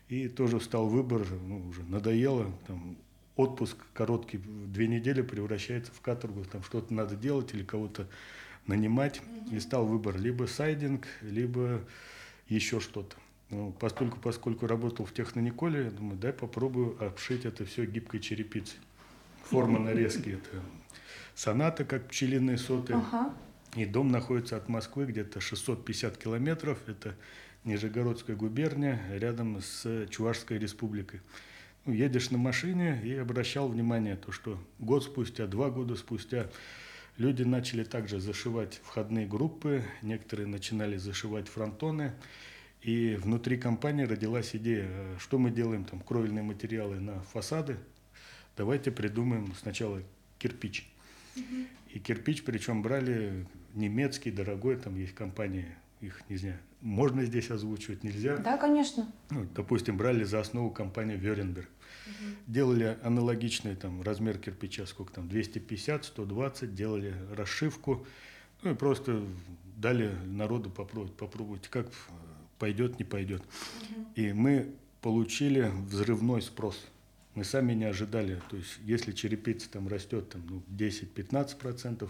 И 0.08 0.28
тоже 0.30 0.62
стал 0.62 0.88
выбор, 0.88 1.26
ну, 1.48 1.68
уже 1.68 1.84
надоело, 1.84 2.52
там, 2.68 2.98
отпуск 3.36 3.78
короткий, 3.94 4.38
две 4.38 4.88
недели 4.88 5.22
превращается 5.22 5.92
в 5.92 6.02
каторгу, 6.02 6.46
там 6.46 6.64
что-то 6.64 6.94
надо 6.94 7.16
делать 7.16 7.54
или 7.54 7.64
кого-то 7.64 8.08
нанимать. 8.66 9.22
И 9.52 9.60
стал 9.60 9.86
выбор 9.86 10.18
либо 10.18 10.46
сайдинг, 10.46 11.06
либо 11.22 11.82
еще 12.48 12.80
что-то. 12.80 13.16
Ну, 13.50 13.76
поскольку, 13.78 14.20
поскольку 14.20 14.68
работал 14.68 15.06
в 15.06 15.14
Технониколе, 15.14 15.86
я 15.86 15.92
думаю, 15.92 16.18
дай 16.18 16.32
попробую 16.32 16.96
обшить 17.06 17.46
это 17.46 17.66
все 17.66 17.86
гибкой 17.86 18.20
черепицей. 18.20 18.80
Форма 19.44 19.80
нарезки 19.84 20.30
это 20.30 20.62
Соната, 21.36 21.86
как 21.86 22.08
пчелиные 22.08 22.58
соты. 22.58 22.94
Ага. 22.94 23.34
И 23.76 23.86
дом 23.86 24.12
находится 24.12 24.56
от 24.56 24.70
Москвы 24.70 25.06
где-то 25.06 25.42
650 25.42 26.18
километров. 26.18 26.78
Это 26.88 27.16
Нижегородская 27.64 28.36
губерния, 28.36 29.02
рядом 29.10 29.62
с 29.62 30.08
Чувашской 30.10 30.60
республикой. 30.60 31.22
Ну, 31.86 31.94
едешь 31.94 32.30
на 32.30 32.38
машине 32.38 33.02
и 33.04 33.14
обращал 33.16 33.68
внимание, 33.68 34.16
то, 34.16 34.32
что 34.32 34.58
год 34.80 35.04
спустя, 35.04 35.48
два 35.48 35.70
года 35.70 35.96
спустя 35.96 36.50
люди 37.18 37.44
начали 37.44 37.84
также 37.84 38.20
зашивать 38.20 38.80
входные 38.84 39.28
группы, 39.28 39.84
некоторые 40.02 40.48
начинали 40.48 40.98
зашивать 40.98 41.48
фронтоны. 41.48 42.14
И 42.82 43.16
внутри 43.16 43.58
компании 43.58 44.04
родилась 44.04 44.56
идея, 44.56 44.90
что 45.18 45.40
мы 45.40 45.52
делаем, 45.52 45.86
там, 45.86 46.02
кровельные 46.02 46.44
материалы 46.44 47.00
на 47.00 47.22
фасады, 47.22 47.78
давайте 48.58 48.92
придумаем 48.92 49.54
сначала 49.56 50.02
кирпич. 50.38 50.93
И 51.94 52.00
кирпич, 52.00 52.44
причем 52.44 52.82
брали 52.82 53.46
немецкий, 53.74 54.32
дорогой, 54.32 54.78
там 54.78 54.96
есть 54.96 55.14
компании, 55.14 55.68
их 56.02 56.22
не 56.30 56.38
знаю, 56.38 56.58
можно 56.82 57.24
здесь 57.24 57.50
озвучивать, 57.50 58.04
нельзя? 58.04 58.38
Да, 58.38 58.58
конечно. 58.58 59.12
Ну, 59.30 59.48
допустим, 59.56 59.98
брали 59.98 60.24
за 60.24 60.40
основу 60.42 60.70
компанию 60.70 61.18
Веренберг. 61.18 61.70
Угу. 62.06 62.36
Делали 62.48 62.98
аналогичный 63.04 63.76
там 63.76 64.02
размер 64.02 64.38
кирпича, 64.38 64.86
сколько 64.86 65.14
там, 65.14 65.30
250, 65.30 66.06
120, 66.06 66.76
делали 66.76 67.14
расшивку, 67.32 68.06
ну 68.64 68.72
и 68.72 68.76
просто 68.76 69.24
дали 69.78 70.14
народу 70.26 70.70
попробовать, 70.70 71.16
попробовать, 71.16 71.68
как 71.70 71.88
пойдет, 72.60 73.00
не 73.00 73.06
пойдет. 73.06 73.42
Угу. 73.42 74.06
И 74.16 74.34
мы 74.34 74.74
получили 75.02 75.72
взрывной 75.88 76.42
спрос. 76.42 76.86
Мы 77.36 77.44
сами 77.44 77.74
не 77.74 77.86
ожидали. 77.86 78.42
То 78.50 78.58
есть, 78.58 78.80
если 78.84 79.12
черепица 79.12 79.70
там 79.70 79.88
растет 79.88 80.30
там, 80.30 80.46
ну, 80.48 80.64
10-15%, 80.70 82.10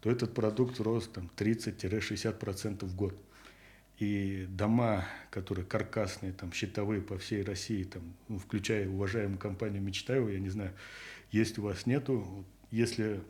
то 0.00 0.10
этот 0.10 0.34
продукт 0.34 0.80
рос 0.80 1.08
там 1.08 1.30
30-60% 1.36 2.84
в 2.84 2.96
год. 2.96 3.14
И 3.98 4.46
дома, 4.48 5.04
которые 5.30 5.64
каркасные, 5.64 6.32
там, 6.32 6.52
щитовые 6.52 7.00
по 7.00 7.18
всей 7.18 7.42
России, 7.42 7.84
там, 7.84 8.02
ну, 8.28 8.38
включая 8.38 8.88
уважаемую 8.88 9.38
компанию 9.38 9.80
Мечтаева, 9.80 10.28
я 10.28 10.40
не 10.40 10.50
знаю, 10.50 10.72
есть 11.30 11.58
у 11.58 11.62
вас 11.62 11.86
нету. 11.86 12.44
Если 12.70 13.20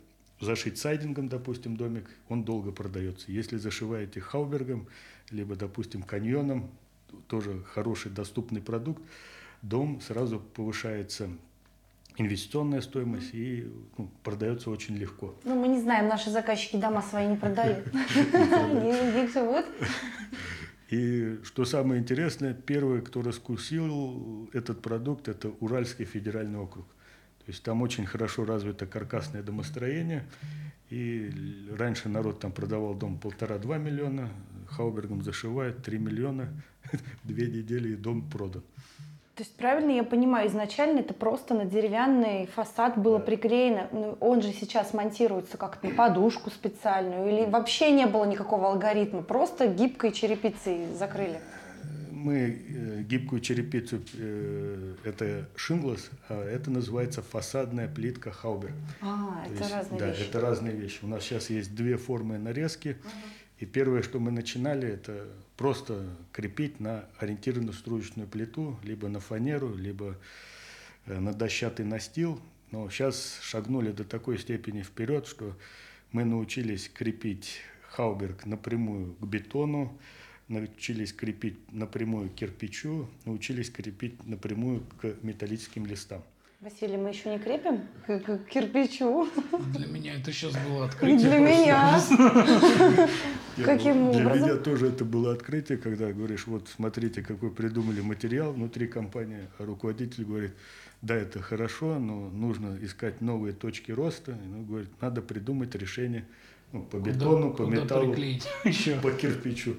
зашить 0.40 0.78
сайдингом, 0.78 1.28
допустим, 1.28 1.76
домик, 1.76 2.08
он 2.28 2.44
долго 2.44 2.72
продается. 2.72 3.30
Если 3.30 3.58
зашиваете 3.58 4.20
хаубергом, 4.20 4.88
либо, 5.30 5.56
допустим, 5.56 6.02
каньоном, 6.02 6.70
тоже 7.28 7.62
хороший 7.64 8.10
доступный 8.10 8.60
продукт, 8.60 9.02
дом 9.62 10.00
сразу 10.00 10.40
повышается 10.40 11.28
инвестиционная 12.16 12.80
стоимость 12.82 13.30
и 13.32 13.72
ну, 13.96 14.10
продается 14.22 14.70
очень 14.70 14.96
легко. 14.96 15.34
Ну, 15.44 15.58
мы 15.58 15.68
не 15.68 15.80
знаем, 15.80 16.08
наши 16.08 16.30
заказчики 16.30 16.76
дома 16.76 17.02
свои 17.02 17.26
не 17.26 17.36
продают. 17.36 17.86
Они 18.32 19.26
живут. 19.28 19.64
И 20.90 21.38
что 21.44 21.64
самое 21.64 22.02
интересное, 22.02 22.52
первый, 22.52 23.00
кто 23.00 23.22
раскусил 23.22 24.50
этот 24.52 24.82
продукт, 24.82 25.28
это 25.28 25.48
Уральский 25.60 26.04
федеральный 26.04 26.58
округ. 26.58 26.86
То 27.38 27.44
есть 27.46 27.62
там 27.62 27.80
очень 27.80 28.04
хорошо 28.04 28.44
развито 28.44 28.86
каркасное 28.86 29.42
домостроение. 29.42 30.26
И 30.90 31.30
раньше 31.78 32.10
народ 32.10 32.40
там 32.40 32.52
продавал 32.52 32.94
дом 32.94 33.18
полтора-два 33.18 33.78
миллиона, 33.78 34.28
Хаубергом 34.68 35.22
зашивает 35.22 35.82
3 35.82 35.98
миллиона, 35.98 36.50
две 37.24 37.46
недели 37.46 37.94
и 37.94 37.96
дом 37.96 38.28
продан. 38.28 38.62
То 39.34 39.42
есть 39.44 39.54
правильно 39.56 39.92
я 39.92 40.04
понимаю, 40.04 40.46
изначально 40.48 41.00
это 41.00 41.14
просто 41.14 41.54
на 41.54 41.64
деревянный 41.64 42.46
фасад 42.54 42.98
было 42.98 43.18
Да. 43.18 43.24
приклеено. 43.24 43.88
Ну, 43.90 44.16
Он 44.20 44.42
же 44.42 44.52
сейчас 44.52 44.92
монтируется 44.92 45.56
как-то 45.56 45.88
на 45.88 45.94
подушку 45.94 46.50
специальную 46.50 47.28
или 47.30 47.46
вообще 47.50 47.92
не 47.92 48.06
было 48.06 48.26
никакого 48.26 48.68
алгоритма, 48.68 49.22
просто 49.22 49.68
гибкой 49.68 50.12
черепицей 50.12 50.86
закрыли. 50.98 51.40
Мы 52.10 52.34
э, 52.68 53.02
гибкую 53.02 53.40
черепицу, 53.40 54.00
э, 54.16 54.94
это 55.02 55.46
шинглас, 55.56 56.10
а 56.28 56.44
это 56.44 56.70
называется 56.70 57.20
фасадная 57.22 57.88
плитка 57.88 58.30
Хаубер. 58.30 58.70
А, 59.00 59.44
То 59.46 59.52
это 59.54 59.62
есть, 59.64 59.74
разные 59.74 59.98
да, 59.98 60.06
вещи. 60.08 60.20
это 60.28 60.40
разные 60.40 60.76
вещи. 60.76 60.98
У 61.02 61.06
нас 61.08 61.22
сейчас 61.24 61.50
есть 61.50 61.74
две 61.74 61.96
формы 61.96 62.38
нарезки. 62.38 62.96
И 63.62 63.64
первое, 63.64 64.02
что 64.02 64.18
мы 64.18 64.32
начинали, 64.32 64.88
это 64.88 65.28
просто 65.56 66.16
крепить 66.32 66.80
на 66.80 67.04
ориентированную 67.18 67.72
струечную 67.72 68.28
плиту, 68.28 68.76
либо 68.82 69.06
на 69.06 69.20
фанеру, 69.20 69.72
либо 69.76 70.18
э, 71.06 71.20
на 71.20 71.32
дощатый 71.32 71.86
настил. 71.86 72.42
Но 72.72 72.90
сейчас 72.90 73.38
шагнули 73.40 73.92
до 73.92 74.02
такой 74.02 74.40
степени 74.40 74.82
вперед, 74.82 75.28
что 75.28 75.56
мы 76.10 76.24
научились 76.24 76.90
крепить 76.92 77.60
хауберг 77.82 78.46
напрямую 78.46 79.14
к 79.14 79.24
бетону, 79.26 79.96
научились 80.48 81.12
крепить 81.12 81.60
напрямую 81.70 82.30
к 82.30 82.34
кирпичу, 82.34 83.08
научились 83.24 83.70
крепить 83.70 84.26
напрямую 84.26 84.82
к 85.00 85.14
металлическим 85.22 85.86
листам. 85.86 86.24
Василий, 86.62 86.96
мы 86.96 87.08
еще 87.08 87.28
не 87.28 87.40
крепим 87.40 87.80
к, 88.06 88.20
к 88.20 88.44
кирпичу? 88.48 89.28
Для 89.76 89.88
меня 89.88 90.14
это 90.14 90.30
сейчас 90.30 90.52
было 90.64 90.84
И 90.84 90.86
открытие. 90.86 91.18
для 91.18 91.38
просто. 91.40 92.14
меня. 93.56 93.64
Каким 93.64 94.12
Для 94.12 94.26
образом? 94.26 94.48
меня 94.48 94.56
тоже 94.58 94.86
это 94.86 95.04
было 95.04 95.32
открытие, 95.32 95.76
когда 95.76 96.12
говоришь, 96.12 96.46
вот 96.46 96.68
смотрите, 96.68 97.20
какой 97.22 97.50
придумали 97.50 98.00
материал 98.00 98.52
внутри 98.52 98.86
компании, 98.86 99.48
а 99.58 99.64
руководитель 99.64 100.24
говорит, 100.24 100.52
да, 101.00 101.16
это 101.16 101.42
хорошо, 101.42 101.98
но 101.98 102.30
нужно 102.30 102.78
искать 102.80 103.20
новые 103.20 103.54
точки 103.54 103.90
роста, 103.90 104.30
и, 104.30 104.46
ну, 104.46 104.62
говорит, 104.62 104.90
надо 105.00 105.20
придумать 105.20 105.74
решение 105.74 106.28
ну, 106.70 106.84
по 106.84 106.98
бетону, 106.98 107.54
по 107.54 107.62
металлу, 107.62 108.14
по 109.02 109.10
кирпичу. 109.10 109.74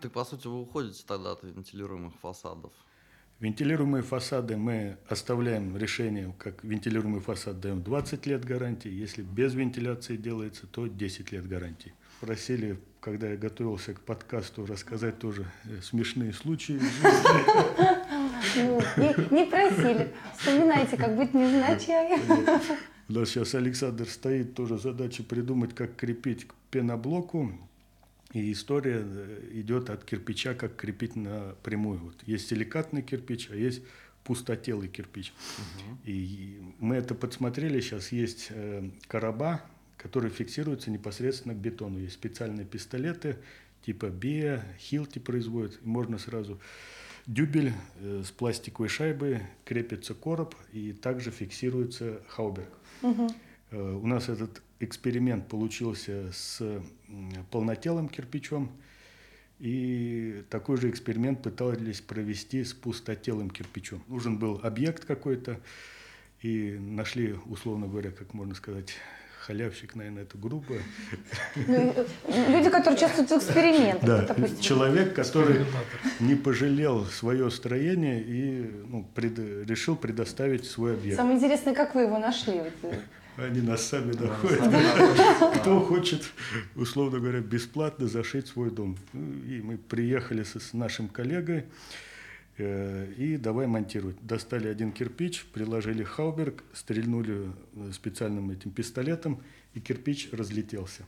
Так, 0.00 0.12
по 0.12 0.24
сути, 0.24 0.46
вы 0.46 0.62
уходите 0.62 1.04
тогда 1.06 1.32
от 1.32 1.42
вентилируемых 1.42 2.14
фасадов. 2.22 2.72
Вентилируемые 3.40 4.02
фасады 4.02 4.56
мы 4.56 4.96
оставляем 5.08 5.76
решение, 5.76 6.34
как 6.38 6.64
вентилируемый 6.64 7.20
фасад 7.20 7.60
даем 7.60 7.84
20 7.84 8.26
лет 8.26 8.44
гарантии, 8.44 8.90
если 8.90 9.22
без 9.22 9.54
вентиляции 9.54 10.16
делается, 10.16 10.66
то 10.66 10.88
10 10.88 11.30
лет 11.30 11.46
гарантии. 11.46 11.94
Просили, 12.20 12.80
когда 13.00 13.28
я 13.28 13.36
готовился 13.36 13.94
к 13.94 14.00
подкасту, 14.00 14.66
рассказать 14.66 15.20
тоже 15.20 15.46
э, 15.66 15.80
смешные 15.82 16.32
случаи. 16.32 16.80
Не, 18.56 19.46
просили. 19.46 20.12
Вспоминайте, 20.36 20.96
как 20.96 21.16
быть 21.16 21.32
невзначай. 21.32 22.18
У 23.08 23.12
нас 23.12 23.28
сейчас 23.28 23.54
Александр 23.54 24.08
стоит, 24.08 24.54
тоже 24.54 24.78
задача 24.78 25.22
придумать, 25.22 25.76
как 25.76 25.94
крепить 25.94 26.48
к 26.48 26.54
пеноблоку. 26.72 27.52
И 28.32 28.52
история 28.52 29.02
э, 29.04 29.50
идет 29.52 29.90
от 29.90 30.04
кирпича, 30.04 30.54
как 30.54 30.76
крепить 30.76 31.16
напрямую. 31.16 31.98
Вот 32.00 32.22
есть 32.26 32.48
силикатный 32.48 33.02
кирпич, 33.02 33.48
а 33.50 33.56
есть 33.56 33.82
пустотелый 34.24 34.88
кирпич. 34.88 35.32
И 36.04 36.60
мы 36.78 36.96
это 36.96 37.14
подсмотрели. 37.14 37.80
Сейчас 37.80 38.12
есть 38.12 38.48
э, 38.50 38.90
короба, 39.06 39.62
которые 39.96 40.30
фиксируются 40.30 40.90
непосредственно 40.90 41.54
к 41.54 41.58
бетону. 41.58 41.98
Есть 41.98 42.14
специальные 42.14 42.66
пистолеты 42.66 43.36
типа 43.88 44.06
Биа, 44.10 44.62
Хилти 44.78 45.18
производят. 45.18 45.78
И 45.82 45.86
можно 45.86 46.18
сразу 46.18 46.60
дюбель 47.26 47.72
э, 48.00 48.22
с 48.24 48.30
пластиковой 48.30 48.88
шайбой, 48.88 49.40
крепится 49.64 50.14
короб 50.14 50.54
и 50.72 50.92
также 50.92 51.30
фиксируется 51.30 52.20
хауберг. 52.28 52.68
Э, 53.02 53.28
У 53.70 54.06
нас 54.06 54.28
этот 54.28 54.62
эксперимент 54.80 55.48
получился 55.48 56.32
с 56.32 56.80
полнотелым 57.50 58.08
кирпичом, 58.08 58.70
и 59.58 60.44
такой 60.50 60.76
же 60.78 60.88
эксперимент 60.88 61.42
пытались 61.42 62.00
провести 62.00 62.64
с 62.64 62.72
пустотелым 62.72 63.50
кирпичом. 63.50 64.02
Нужен 64.08 64.38
был 64.38 64.60
объект 64.62 65.04
какой-то, 65.04 65.60
и 66.40 66.78
нашли, 66.80 67.34
условно 67.46 67.88
говоря, 67.88 68.10
как 68.12 68.32
можно 68.34 68.54
сказать, 68.54 68.94
халявщик, 69.40 69.96
наверное, 69.96 70.22
это 70.22 70.38
грубо. 70.38 70.76
Ну, 71.56 71.94
Люди, 72.48 72.70
которые 72.70 72.94
участвуют 72.96 73.30
в 73.30 73.36
экспериментах, 73.38 74.04
Да, 74.04 74.22
допустим. 74.22 74.60
человек, 74.60 75.14
который 75.14 75.64
не 76.20 76.36
пожалел 76.36 77.04
свое 77.06 77.50
строение 77.50 78.22
и 78.22 78.70
ну, 78.86 79.04
пред- 79.14 79.68
решил 79.68 79.96
предоставить 79.96 80.64
свой 80.66 80.94
объект. 80.94 81.16
Самое 81.16 81.36
интересное, 81.36 81.74
как 81.74 81.94
вы 81.94 82.02
его 82.02 82.18
нашли? 82.18 82.62
Они 83.38 83.60
нас 83.60 83.86
сами 83.86 84.14
доходят. 84.14 84.60
Кто 85.60 85.80
хочет, 85.80 86.32
условно 86.74 87.20
говоря, 87.20 87.38
бесплатно 87.38 88.08
зашить 88.08 88.48
свой 88.48 88.72
дом. 88.72 88.98
И 89.14 89.60
мы 89.62 89.78
приехали 89.78 90.42
с 90.42 90.72
нашим 90.72 91.06
коллегой 91.06 91.66
э, 92.56 93.12
и 93.16 93.36
давай 93.36 93.68
монтировать. 93.68 94.16
Достали 94.22 94.66
один 94.66 94.90
кирпич, 94.90 95.44
приложили 95.52 96.02
хауберг, 96.02 96.64
стрельнули 96.72 97.52
э, 97.74 97.92
специальным 97.92 98.50
этим 98.50 98.72
пистолетом, 98.72 99.40
и 99.74 99.78
кирпич 99.78 100.30
разлетелся. 100.32 101.04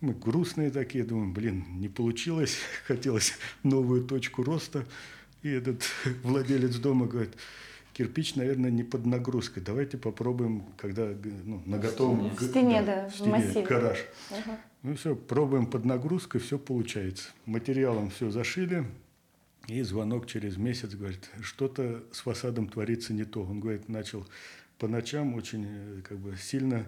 Мы 0.00 0.14
грустные 0.14 0.70
такие, 0.70 1.04
думаем, 1.04 1.34
блин, 1.34 1.66
не 1.74 1.90
получилось, 1.90 2.56
хотелось 2.86 3.34
новую 3.62 4.04
точку 4.04 4.42
роста. 4.42 4.86
И 5.42 5.50
этот 5.50 5.82
владелец 6.22 6.76
дома 6.76 7.04
говорит, 7.04 7.34
кирпич, 7.96 8.34
наверное, 8.34 8.70
не 8.70 8.84
под 8.84 9.06
нагрузкой. 9.06 9.62
Давайте 9.62 9.96
попробуем, 9.96 10.64
когда 10.76 11.08
ну, 11.44 11.62
на 11.64 11.78
готовом 11.78 12.28
В 12.28 12.42
стене, 12.42 12.82
да, 12.82 13.08
в 13.08 13.14
стене, 13.14 13.30
массиве. 13.30 13.62
гараж. 13.62 14.04
ага. 14.30 14.58
Ну 14.82 14.94
все, 14.96 15.16
пробуем 15.16 15.66
под 15.66 15.86
нагрузкой, 15.86 16.42
все 16.42 16.58
получается. 16.58 17.30
Материалом 17.46 18.10
все 18.10 18.30
зашили, 18.30 18.84
и 19.66 19.80
звонок 19.80 20.26
через 20.26 20.58
месяц 20.58 20.90
говорит, 20.94 21.30
что-то 21.40 22.04
с 22.12 22.20
фасадом 22.20 22.68
творится 22.68 23.14
не 23.14 23.24
то. 23.24 23.42
Он 23.42 23.60
говорит, 23.60 23.88
начал 23.88 24.26
по 24.78 24.88
ночам 24.88 25.34
очень 25.34 25.66
э, 25.66 26.00
как 26.02 26.18
бы 26.18 26.36
сильно 26.36 26.86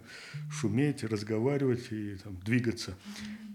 шуметь, 0.51 1.05
разговаривать 1.05 1.91
и 1.91 2.17
там, 2.17 2.37
двигаться. 2.45 2.95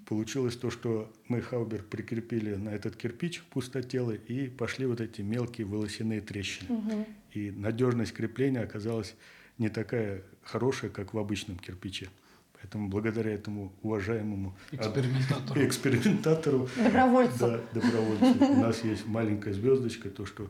Получилось 0.06 0.56
то, 0.58 0.70
что 0.70 1.12
мы 1.28 1.42
хаубер 1.42 1.84
прикрепили 1.84 2.56
на 2.56 2.70
этот 2.70 2.96
кирпич 2.96 3.42
пустотелый 3.52 4.18
и 4.28 4.48
пошли 4.48 4.86
вот 4.86 5.02
эти 5.02 5.22
мелкие 5.22 5.66
волосяные 5.66 6.22
трещины. 6.22 7.06
И 7.32 7.52
надежность 7.52 8.14
крепления 8.14 8.62
оказалась 8.62 9.16
не 9.58 9.70
такая 9.70 10.24
хорошая, 10.44 10.90
как 10.92 11.14
в 11.14 11.18
обычном 11.18 11.58
кирпиче. 11.58 12.10
Поэтому 12.54 12.88
благодаря 12.88 13.32
этому 13.32 13.74
уважаемому 13.82 14.56
Экспериментатору. 14.72 15.62
экспериментатору, 15.66 16.70
Добровольцу. 16.78 17.38
да, 17.40 17.62
добровольцу, 17.74 18.46
у 18.46 18.62
нас 18.62 18.84
есть 18.86 19.06
маленькая 19.06 19.54
звездочка, 19.54 20.10
то, 20.10 20.26
что 20.26 20.50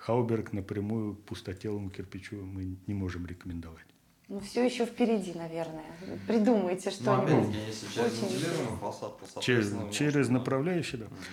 Хауберг 0.00 0.52
напрямую 0.54 1.14
пустотелому 1.14 1.90
кирпичу 1.90 2.36
мы 2.36 2.76
не 2.86 2.94
можем 2.94 3.26
рекомендовать. 3.26 3.84
Ну, 4.28 4.40
все 4.40 4.64
еще 4.64 4.86
впереди, 4.86 5.34
наверное. 5.34 5.84
Придумайте 6.26 6.90
Ну, 6.90 6.92
что-нибудь. 6.92 7.32
опять-таки, 7.48 7.58
если 7.66 7.86
через 7.92 8.12
Очень 8.22 8.28
вентилируемый 8.34 8.78
фасад, 8.78 9.18
то, 9.34 9.40
Через, 9.42 9.70
направляющий, 10.28 10.98
да. 10.98 11.06
Ну, 11.10 11.16
говорю, 11.16 11.32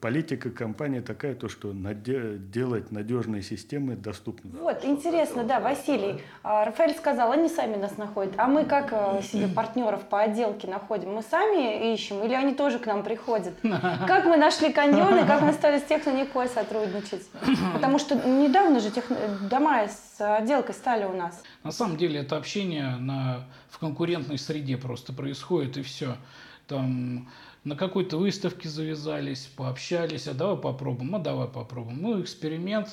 политика 0.00 0.50
компании 0.50 1.00
такая, 1.00 1.34
то, 1.34 1.48
что 1.48 1.72
наде- 1.72 2.38
делать 2.38 2.90
надежные 2.90 3.42
системы 3.42 3.96
доступны. 3.96 4.50
Вот, 4.60 4.84
интересно, 4.84 5.44
да, 5.44 5.60
Василий. 5.60 6.20
а, 6.42 6.64
Рафаэль 6.64 6.94
сказал, 6.94 7.32
они 7.32 7.48
сами 7.48 7.76
нас 7.76 7.96
находят. 7.96 8.34
А 8.36 8.46
мы 8.46 8.64
как 8.64 8.88
э, 8.92 9.22
себе 9.22 9.48
партнеров 9.48 10.04
по 10.08 10.20
отделке 10.20 10.68
находим? 10.68 11.14
Мы 11.14 11.22
сами 11.22 11.92
ищем 11.92 12.22
или 12.22 12.34
они 12.34 12.54
тоже 12.54 12.78
к 12.78 12.86
нам 12.86 13.02
приходят? 13.02 13.54
Как 14.06 14.26
мы 14.26 14.36
нашли 14.36 14.72
каньоны, 14.72 15.26
как 15.26 15.42
мы 15.42 15.52
стали 15.52 15.78
с 15.78 15.82
Техноникой 15.84 16.48
сотрудничать? 16.48 17.26
Потому 17.72 17.98
что 17.98 18.14
недавно 18.14 18.80
же 18.80 18.90
техно- 18.90 19.16
дома 19.48 19.86
с 19.88 20.20
отделкой 20.38 20.74
стали 20.74 21.04
у 21.04 21.12
нас. 21.12 21.42
На 21.62 21.70
самом 21.70 21.96
деле 21.96 22.20
это 22.20 22.36
общение 22.36 22.96
на, 22.96 23.46
в 23.70 23.78
конкурентной 23.78 24.38
среде 24.38 24.76
просто 24.76 25.12
происходит 25.12 25.76
и 25.76 25.82
все. 25.82 26.16
Там 26.66 27.28
на 27.66 27.74
какой-то 27.74 28.16
выставке 28.16 28.68
завязались, 28.68 29.50
пообщались, 29.56 30.28
а 30.28 30.34
давай 30.34 30.56
попробуем, 30.56 31.16
а 31.16 31.18
давай 31.18 31.48
попробуем. 31.48 32.00
Ну, 32.00 32.22
эксперимент 32.22 32.88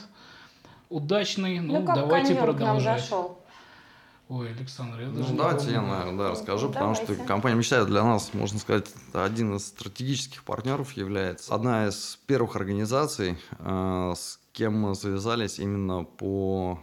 удачный, 0.90 1.60
ну, 1.60 1.86
как 1.86 1.96
давайте 1.96 2.34
каньон 2.34 2.44
к 2.44 2.48
нам 2.48 2.58
продолжать. 2.58 3.02
зашел. 3.02 3.40
Ой, 4.30 4.50
Александр, 4.52 5.02
я 5.02 5.08
Ну, 5.10 5.18
даже 5.20 5.32
не 5.32 5.38
давайте 5.38 5.72
я, 5.72 5.82
наверное, 5.82 6.18
да, 6.18 6.32
расскажу, 6.32 6.68
Ну, 6.68 6.74
потому 6.74 6.96
что 6.96 7.14
компания 7.14 7.56
«Мечтает» 7.56 7.86
для 7.86 8.04
нас, 8.04 8.34
можно 8.34 8.58
сказать, 8.58 8.88
один 9.14 9.56
из 9.58 9.68
стратегических 9.68 10.44
партнеров 10.44 10.94
является. 10.94 11.54
Одна 11.54 11.88
из 11.88 12.18
первых 12.26 12.56
организаций, 12.56 13.38
э, 13.60 14.14
с 14.18 14.40
кем 14.54 14.74
мы 14.80 14.96
завязались 14.96 15.60
именно 15.60 16.04
по 16.04 16.80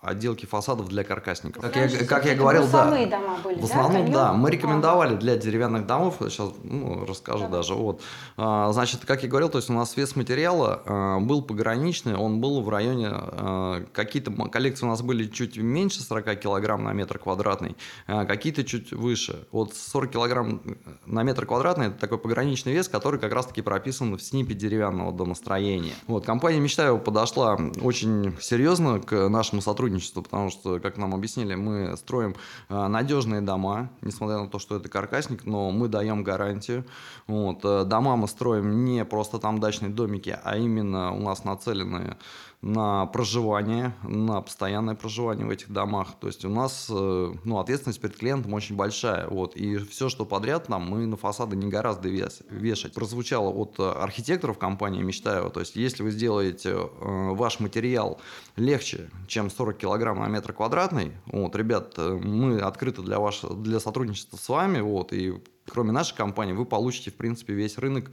отделки 0.00 0.46
фасадов 0.46 0.88
для 0.88 1.02
каркасников. 1.02 1.60
Как 1.60 1.74
Раньше 1.74 1.96
я, 1.96 2.06
как 2.06 2.24
я 2.24 2.34
говорил, 2.36 2.68
да. 2.70 2.84
дома 2.84 3.36
были, 3.42 3.60
В 3.60 3.64
основном, 3.64 3.92
каньон? 3.92 4.12
да. 4.12 4.32
Мы 4.32 4.50
рекомендовали 4.50 5.16
для 5.16 5.36
деревянных 5.36 5.86
домов, 5.86 6.16
сейчас 6.20 6.50
ну, 6.62 7.04
расскажу 7.04 7.48
даже. 7.48 7.74
Вот. 7.74 8.00
А, 8.36 8.70
Значит, 8.72 9.04
как 9.04 9.24
я 9.24 9.28
говорил, 9.28 9.48
то 9.48 9.58
есть 9.58 9.68
у 9.70 9.72
нас 9.72 9.96
вес 9.96 10.14
материала 10.14 10.82
а, 10.86 11.18
был 11.18 11.42
пограничный, 11.42 12.14
он 12.14 12.40
был 12.40 12.62
в 12.62 12.68
районе, 12.68 13.08
а, 13.10 13.84
какие-то 13.92 14.30
коллекции 14.48 14.86
у 14.86 14.88
нас 14.88 15.02
были 15.02 15.26
чуть 15.26 15.56
меньше 15.56 16.00
40 16.00 16.36
килограмм 16.36 16.84
на 16.84 16.92
метр 16.92 17.18
квадратный, 17.18 17.76
а 18.06 18.24
какие-то 18.24 18.62
чуть 18.64 18.92
выше. 18.92 19.46
Вот 19.50 19.74
40 19.74 20.12
килограмм 20.12 20.60
на 21.06 21.24
метр 21.24 21.44
квадратный– 21.44 21.86
это 21.88 21.98
такой 21.98 22.18
пограничный 22.18 22.72
вес, 22.72 22.88
который 22.88 23.18
как 23.18 23.32
раз-таки 23.32 23.62
прописан 23.62 24.16
в 24.16 24.22
СНИПе 24.22 24.54
деревянного 24.54 25.12
домостроения. 25.12 25.94
Вот, 26.06 26.24
компания 26.24 26.60
«Мечтаева» 26.60 26.98
подошла 26.98 27.58
очень 27.82 28.36
серьезно 28.40 29.00
к 29.00 29.28
нашему 29.28 29.60
сотрудничеству, 29.60 29.87
потому 30.22 30.50
что, 30.50 30.80
как 30.80 30.96
нам 30.96 31.14
объяснили, 31.14 31.54
мы 31.54 31.96
строим 31.96 32.34
а, 32.68 32.88
надежные 32.88 33.40
дома, 33.40 33.90
несмотря 34.02 34.38
на 34.38 34.48
то, 34.48 34.58
что 34.58 34.76
это 34.76 34.88
каркасник, 34.88 35.44
но 35.44 35.70
мы 35.70 35.88
даем 35.88 36.22
гарантию. 36.22 36.84
Вот, 37.26 37.64
э, 37.64 37.84
дома 37.84 38.16
мы 38.16 38.28
строим 38.28 38.84
не 38.84 39.04
просто 39.04 39.38
там 39.38 39.60
дачные 39.60 39.90
домики, 39.90 40.38
а 40.42 40.56
именно 40.56 41.12
у 41.12 41.20
нас 41.20 41.44
нацелены 41.44 42.16
на 42.60 43.06
проживание, 43.06 43.94
на 44.02 44.40
постоянное 44.40 44.96
проживание 44.96 45.46
в 45.46 45.50
этих 45.50 45.70
домах. 45.70 46.14
То 46.20 46.26
есть 46.26 46.44
у 46.44 46.48
нас 46.48 46.88
э, 46.90 47.34
ну, 47.44 47.58
ответственность 47.58 48.00
перед 48.00 48.16
клиентом 48.16 48.52
очень 48.54 48.74
большая. 48.74 49.28
Вот, 49.28 49.56
и 49.56 49.78
все, 49.78 50.08
что 50.08 50.24
подряд 50.24 50.68
нам, 50.68 50.82
мы 50.82 51.06
на 51.06 51.16
фасады 51.16 51.56
не 51.56 51.68
гораздо 51.68 52.08
вешать. 52.08 52.94
Прозвучало 52.94 53.50
от 53.50 53.78
э, 53.78 53.88
архитекторов 53.88 54.58
компании 54.58 55.02
«Мечтаева». 55.02 55.50
То 55.50 55.60
есть 55.60 55.76
если 55.76 56.02
вы 56.02 56.10
сделаете 56.10 56.70
э, 56.70 56.88
ваш 57.00 57.60
материал 57.60 58.20
легче, 58.56 59.08
чем 59.28 59.50
40 59.50 59.76
килограмм 59.76 60.18
на 60.18 60.26
метр 60.26 60.52
квадратный, 60.52 61.12
вот, 61.26 61.54
ребят, 61.54 61.96
мы 61.96 62.58
открыты 62.58 63.02
для, 63.02 63.20
ваш, 63.20 63.42
для 63.42 63.78
сотрудничества 63.78 64.36
с 64.36 64.48
вами, 64.48 64.80
вот, 64.80 65.12
и 65.12 65.34
кроме 65.68 65.92
нашей 65.92 66.16
компании 66.16 66.54
вы 66.54 66.64
получите, 66.64 67.10
в 67.10 67.14
принципе, 67.14 67.54
весь 67.54 67.78
рынок 67.78 68.10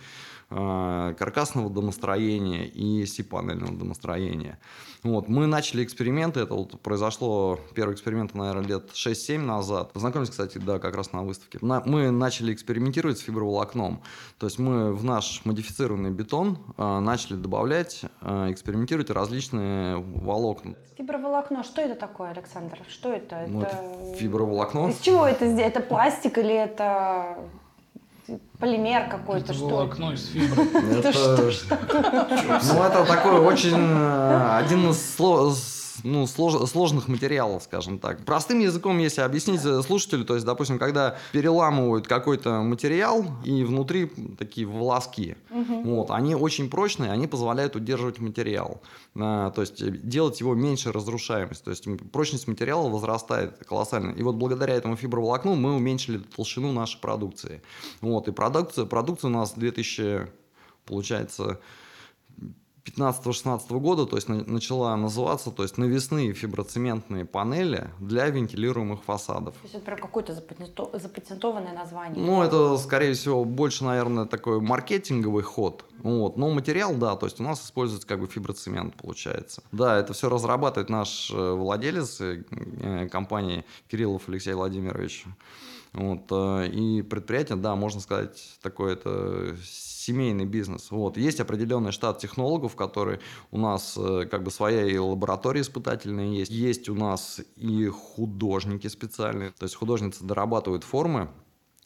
каркасного 0.50 1.70
домостроения 1.70 2.66
и 2.66 3.06
си-панельного 3.06 3.76
домостроения. 3.76 4.60
Вот, 5.06 5.28
мы 5.28 5.46
начали 5.46 5.84
эксперименты, 5.84 6.40
это 6.40 6.56
вот 6.56 6.82
произошло, 6.82 7.60
первый 7.76 7.94
эксперимент, 7.94 8.34
наверное, 8.34 8.66
лет 8.66 8.90
6-7 8.92 9.38
назад. 9.38 9.94
Познакомились, 9.94 10.32
кстати, 10.32 10.58
да, 10.58 10.80
как 10.80 10.96
раз 10.96 11.14
на 11.14 11.22
выставке. 11.22 11.60
На- 11.62 11.84
мы 11.86 12.10
начали 12.10 12.52
экспериментировать 12.52 13.20
с 13.20 13.22
фиброволокном. 13.22 14.02
То 14.40 14.48
есть 14.48 14.58
мы 14.58 14.94
в 14.94 15.04
наш 15.04 15.42
модифицированный 15.46 16.10
бетон 16.10 16.58
э, 16.78 17.00
начали 17.00 17.36
добавлять, 17.36 18.02
э, 18.22 18.52
экспериментировать 18.52 19.12
различные 19.12 19.98
волокна. 19.98 20.76
Фиброволокно, 20.98 21.64
что 21.64 21.82
это 21.82 21.94
такое, 21.94 22.32
Александр? 22.32 22.80
Что 22.90 23.12
это? 23.12 23.46
Ну, 23.48 23.62
это... 23.62 23.76
это 23.76 24.16
фиброволокно. 24.18 24.90
Из 24.90 25.00
чего 25.02 25.28
это? 25.28 25.46
Это 25.46 25.82
пластик 25.82 26.40
или 26.40 26.56
это 26.56 27.38
полимер 28.60 29.10
какой-то? 29.10 29.46
Это 29.46 29.54
Что 29.54 29.68
волокно 29.68 30.14
из 30.14 30.28
фибры. 30.28 30.64
Это, 30.64 31.12
ну, 32.64 32.84
это 32.84 33.06
такой 33.06 33.40
очень 33.40 33.78
э, 33.78 34.58
один 34.58 34.90
из 34.90 34.98
ну, 36.04 36.24
слож- 36.24 36.66
сложных 36.68 37.08
материалов, 37.08 37.64
скажем 37.64 38.00
так. 38.00 38.24
Простым 38.26 38.60
языком, 38.60 38.98
если 38.98 39.22
объяснить 39.22 39.64
э, 39.64 39.82
слушателю, 39.82 40.26
то 40.26 40.36
есть, 40.36 40.46
допустим, 40.46 40.80
когда 40.80 41.18
переламывают 41.32 42.08
какой-то 42.08 42.62
материал, 42.62 43.26
и 43.44 43.64
внутри 43.64 44.12
такие 44.38 44.68
волоски, 44.68 45.36
вот, 45.50 46.12
они 46.12 46.36
очень 46.36 46.70
прочные, 46.70 47.12
они 47.12 47.28
позволяют 47.28 47.76
удерживать 47.76 48.20
материал. 48.20 48.82
А, 49.16 49.52
то 49.52 49.62
есть, 49.62 49.82
э, 49.82 49.90
делать 49.90 50.40
его 50.40 50.54
меньше 50.56 50.92
разрушаемость. 50.92 51.64
То 51.64 51.72
есть, 51.72 51.88
прочность 52.12 52.48
материала 52.48 52.90
возрастает 52.90 53.64
колоссально. 53.66 54.12
И 54.12 54.24
вот 54.24 54.36
благодаря 54.36 54.74
этому 54.74 54.96
фиброволокну 54.96 55.56
мы 55.56 55.76
уменьшили 55.76 56.18
толщину 56.18 56.72
нашей 56.72 57.00
продукции. 57.00 57.62
Вот, 58.02 58.28
и 58.28 58.32
продукция, 58.32 58.86
продукция 58.86 59.30
у 59.30 59.34
нас 59.34 59.54
2000, 59.54 60.28
получается, 60.86 61.60
15-16 62.86 63.80
года, 63.80 64.06
то 64.06 64.16
есть 64.18 64.30
на- 64.30 64.44
начала 64.44 64.96
называться, 64.96 65.52
то 65.52 65.64
есть 65.64 65.78
навесные 65.78 66.34
фиброцементные 66.34 67.26
панели 67.26 67.90
для 68.00 68.28
вентилируемых 68.30 69.04
фасадов. 69.04 69.54
То 69.56 69.60
есть 69.64 69.76
это 69.76 69.86
прям 69.86 69.98
какое-то 70.00 70.34
запатенто- 70.34 71.00
запатентованное 71.00 71.74
название. 71.74 72.24
Ну, 72.26 72.44
это, 72.44 72.78
скорее 72.78 73.14
всего, 73.14 73.44
больше, 73.44 73.84
наверное, 73.84 74.26
такой 74.26 74.60
маркетинговый 74.62 75.44
ход. 75.44 75.84
Вот. 76.00 76.38
Но 76.38 76.50
материал, 76.52 76.96
да, 76.96 77.16
то 77.16 77.26
есть 77.26 77.40
у 77.40 77.44
нас 77.44 77.64
используется 77.66 78.08
как 78.08 78.20
бы 78.20 78.28
фиброцемент, 78.28 78.96
получается. 78.96 79.64
Да, 79.72 79.98
это 79.98 80.14
все 80.14 80.30
разрабатывает 80.30 80.90
наш 80.90 81.32
э, 81.32 81.52
владелец 81.52 82.22
э, 82.22 82.44
э, 82.52 83.08
компании 83.10 83.66
Кириллов 83.88 84.30
Алексей 84.30 84.54
Владимирович. 84.54 85.26
Вот. 85.94 86.30
И 86.74 87.02
предприятие, 87.04 87.58
да, 87.58 87.76
можно 87.76 88.02
сказать, 88.02 88.58
такой 88.62 88.94
это 88.94 89.56
семейный 89.64 90.44
бизнес. 90.44 90.92
Вот. 90.92 91.16
Есть 91.16 91.40
определенный 91.40 91.94
штат 91.94 92.20
технологов, 92.20 92.76
которые 92.76 93.22
у 93.52 93.58
нас 93.58 93.98
как 94.30 94.44
бы 94.44 94.52
своя 94.52 94.86
и 94.86 94.98
лаборатория 94.98 95.62
испытательная 95.62 96.28
есть. 96.28 96.52
Есть 96.52 96.90
у 96.90 96.96
нас 96.96 97.40
и 97.56 97.88
художники 97.88 98.88
специальные. 98.88 99.52
То 99.52 99.64
есть 99.64 99.76
художницы 99.76 100.26
дорабатывают 100.26 100.84
формы, 100.84 101.30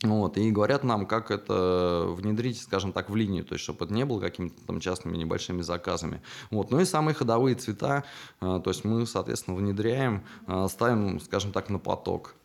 вот, 0.01 0.37
и 0.37 0.49
говорят 0.49 0.85
нам, 0.85 1.05
как 1.05 1.29
это 1.29 2.05
внедрить, 2.07 2.61
скажем 2.61 2.93
так, 2.93 3.09
в 3.09 3.15
линию, 3.17 3.43
то 3.43 3.53
есть, 3.53 3.63
чтобы 3.63 3.83
это 3.83 3.93
не 3.93 4.05
было 4.05 4.21
какими-то 4.21 4.55
там 4.65 4.79
частными 4.79 5.17
небольшими 5.17 5.61
заказами. 5.61 6.21
Вот. 6.51 6.71
Ну 6.71 6.79
и 6.79 6.85
самые 6.85 7.13
ходовые 7.13 7.55
цвета, 7.55 8.05
э, 8.39 8.61
то 8.63 8.69
есть 8.69 8.85
мы, 8.85 9.05
соответственно, 9.05 9.57
внедряем, 9.57 10.23
э, 10.47 10.67
ставим, 10.69 11.19
скажем 11.19 11.51
так, 11.51 11.69
на 11.69 11.79
поток. 11.79 12.35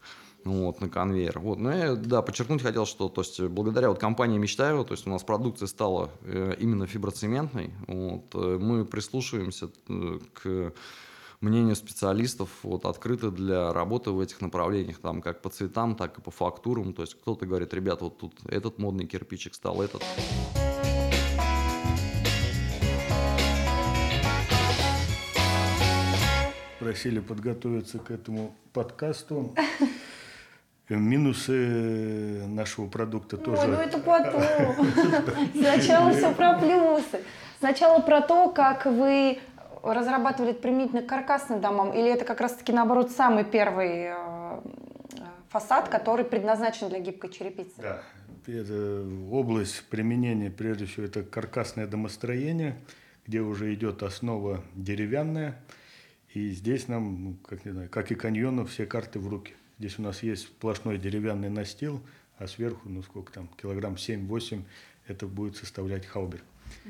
Вот, 0.44 0.82
на 0.82 0.90
конвейер. 0.90 1.38
Вот. 1.38 1.58
Но 1.58 1.72
я, 1.72 1.94
да, 1.94 2.20
подчеркнуть 2.20 2.60
хотел, 2.60 2.84
что 2.84 3.08
то 3.08 3.22
есть, 3.22 3.40
благодаря 3.40 3.88
вот 3.88 3.98
компании 3.98 4.36
Мечтаева, 4.36 4.84
то 4.84 4.92
есть 4.92 5.06
у 5.06 5.10
нас 5.10 5.22
продукция 5.22 5.68
стала 5.68 6.10
э, 6.22 6.56
именно 6.58 6.86
фиброцементной. 6.86 7.72
Вот, 7.86 8.34
мы 8.34 8.84
прислушиваемся 8.84 9.70
к 10.34 10.72
мнению 11.44 11.76
специалистов, 11.76 12.48
вот, 12.62 12.87
открыты 12.87 13.30
для 13.30 13.72
работы 13.72 14.11
в 14.11 14.20
этих 14.20 14.40
направлениях, 14.40 14.98
там, 14.98 15.20
как 15.20 15.42
по 15.42 15.50
цветам, 15.50 15.94
так 15.94 16.18
и 16.18 16.22
по 16.22 16.30
фактурам. 16.30 16.94
То 16.94 17.02
есть 17.02 17.14
кто-то 17.14 17.46
говорит, 17.46 17.72
ребят, 17.74 18.00
вот 18.00 18.18
тут 18.18 18.33
этот 18.48 18.78
модный 18.78 19.07
кирпичик 19.07 19.54
стал, 19.54 19.83
этот. 19.83 20.02
Просили 26.80 27.20
подготовиться 27.20 27.98
к 27.98 28.11
этому 28.11 28.54
подкасту. 28.72 29.54
Минусы 30.90 32.46
нашего 32.46 32.88
продукта 32.88 33.38
тоже. 33.38 33.62
Ой, 33.62 33.68
ну 33.68 33.74
это 33.74 33.98
потом. 33.98 34.42
Сначала 35.54 36.12
все 36.12 36.35
про 36.35 36.59
плюсы. 36.59 37.24
Сначала 37.59 38.00
про 38.00 38.20
то, 38.20 38.50
как 38.50 38.85
вы 38.85 39.38
разрабатывали 39.92 40.53
применительно 40.53 41.03
к 41.03 41.07
каркасным 41.07 41.61
домам, 41.61 41.92
или 41.92 42.11
это 42.11 42.25
как 42.25 42.40
раз-таки, 42.40 42.73
наоборот, 42.73 43.11
самый 43.11 43.44
первый 43.44 44.07
э, 44.09 44.61
фасад, 45.49 45.88
который 45.88 46.25
предназначен 46.25 46.88
для 46.88 47.01
гибкой 47.01 47.31
черепицы? 47.31 47.75
Да, 47.81 48.03
это 48.47 49.07
область 49.31 49.85
применения, 49.90 50.51
прежде 50.51 50.87
всего, 50.87 51.07
это 51.07 51.23
каркасное 51.23 51.87
домостроение, 51.87 52.77
где 53.27 53.40
уже 53.40 53.73
идет 53.75 54.03
основа 54.03 54.62
деревянная. 54.75 55.61
И 56.33 56.51
здесь 56.51 56.88
нам, 56.88 57.25
ну, 57.25 57.35
как, 57.47 57.64
не 57.64 57.70
знаю, 57.70 57.88
как 57.88 58.11
и 58.11 58.14
каньонов, 58.14 58.70
все 58.70 58.87
карты 58.87 59.18
в 59.18 59.29
руки. 59.29 59.55
Здесь 59.79 59.99
у 59.99 60.03
нас 60.03 60.23
есть 60.23 60.44
сплошной 60.44 60.99
деревянный 60.99 61.51
настил, 61.51 62.03
а 62.38 62.47
сверху, 62.47 62.88
ну 62.88 63.03
сколько 63.03 63.33
там, 63.33 63.49
килограмм 63.61 63.94
7-8, 63.94 64.62
это 65.07 65.27
будет 65.27 65.57
составлять 65.57 66.07
хаубер. 66.07 66.42
Э, 66.85 66.88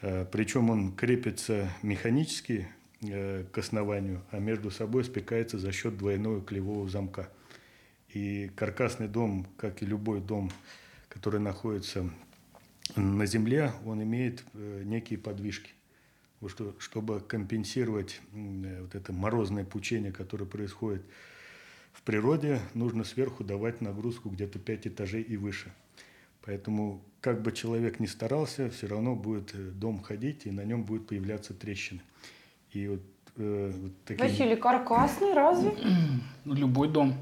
Причем 0.00 0.70
он 0.70 0.92
крепится 0.92 1.70
механически 1.82 2.68
э, 3.02 3.44
к 3.52 3.58
основанию, 3.58 4.22
а 4.30 4.38
между 4.38 4.70
собой 4.70 5.04
спекается 5.04 5.58
за 5.58 5.72
счет 5.72 5.98
двойного 5.98 6.40
клевого 6.40 6.88
замка. 6.88 7.28
И 8.08 8.50
каркасный 8.56 9.08
дом, 9.08 9.46
как 9.56 9.82
и 9.82 9.86
любой 9.86 10.20
дом, 10.20 10.50
который 11.08 11.38
находится 11.38 12.10
на 12.96 13.26
земле, 13.26 13.72
он 13.84 14.02
имеет 14.02 14.44
э, 14.54 14.82
некие 14.84 15.18
подвижки. 15.18 15.72
Чтобы 16.78 17.20
компенсировать 17.20 18.20
э, 18.32 18.80
вот 18.82 18.94
это 18.94 19.12
морозное 19.12 19.64
пучение, 19.64 20.12
которое 20.12 20.46
происходит 20.46 21.02
в 21.92 22.02
природе, 22.02 22.60
нужно 22.74 23.04
сверху 23.04 23.44
давать 23.44 23.80
нагрузку 23.80 24.30
где-то 24.30 24.58
5 24.58 24.86
этажей 24.88 25.22
и 25.22 25.36
выше. 25.36 25.72
Поэтому, 26.42 27.02
как 27.20 27.42
бы 27.42 27.52
человек 27.52 28.00
ни 28.00 28.06
старался, 28.06 28.70
все 28.70 28.86
равно 28.86 29.14
будет 29.14 29.54
э, 29.54 29.58
дом 29.70 30.00
ходить, 30.02 30.46
и 30.46 30.50
на 30.50 30.64
нем 30.64 30.84
будут 30.84 31.06
появляться 31.06 31.52
трещины. 31.54 32.00
И 32.72 32.88
вот, 32.88 33.02
э, 33.36 33.72
вот 33.74 33.92
такие... 34.04 34.28
Василий, 34.28 34.56
каркасный 34.56 35.34
разве? 35.34 35.72
Ну, 36.44 36.54
Любой 36.54 36.88
дом 36.88 37.14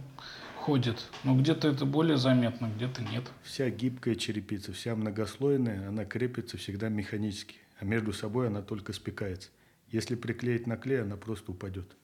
ходит. 0.56 1.04
Но 1.24 1.36
где-то 1.36 1.66
это 1.68 1.84
более 1.84 2.16
заметно, 2.16 2.70
где-то 2.76 3.02
нет. 3.02 3.24
Вся 3.42 3.68
гибкая 3.70 4.14
черепица, 4.14 4.72
вся 4.72 4.94
многослойная, 4.94 5.88
она 5.88 6.04
крепится 6.04 6.56
всегда 6.58 6.88
механически, 6.88 7.56
а 7.80 7.84
между 7.84 8.12
собой 8.12 8.46
она 8.48 8.62
только 8.62 8.92
спекается. 8.92 9.50
Если 9.90 10.14
приклеить 10.14 10.66
на 10.66 10.76
клей, 10.76 11.02
она 11.02 11.16
просто 11.16 11.50
упадет. 11.52 11.96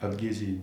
адгезии, 0.00 0.62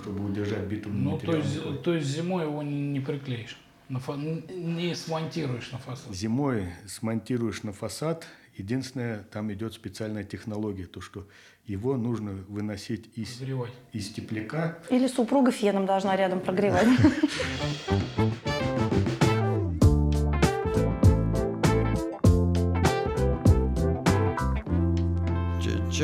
чтобы 0.00 0.24
удержать 0.24 0.66
битумный 0.66 1.02
Ну, 1.02 1.18
то 1.18 1.26
материал. 1.32 1.72
есть, 1.72 1.82
то 1.82 1.94
есть 1.94 2.06
зимой 2.06 2.44
его 2.44 2.62
не 2.62 2.80
не 2.80 3.00
приклеишь, 3.00 3.58
на 3.88 4.00
фа- 4.00 4.16
не 4.16 4.94
смонтируешь 4.94 5.70
на 5.72 5.78
фасад. 5.78 6.14
Зимой 6.14 6.68
смонтируешь 6.86 7.62
на 7.62 7.72
фасад. 7.72 8.26
Единственное, 8.56 9.18
там 9.24 9.52
идет 9.52 9.74
специальная 9.74 10.22
технология, 10.24 10.86
то 10.86 11.00
что 11.00 11.26
его 11.66 11.96
нужно 11.96 12.32
выносить 12.48 13.10
из, 13.16 13.36
Согревать. 13.38 13.72
из 13.92 14.10
тепляка. 14.10 14.78
Или 14.90 15.06
супруга 15.08 15.50
феном 15.50 15.86
должна 15.86 16.16
рядом 16.16 16.40
прогревать. 16.40 16.86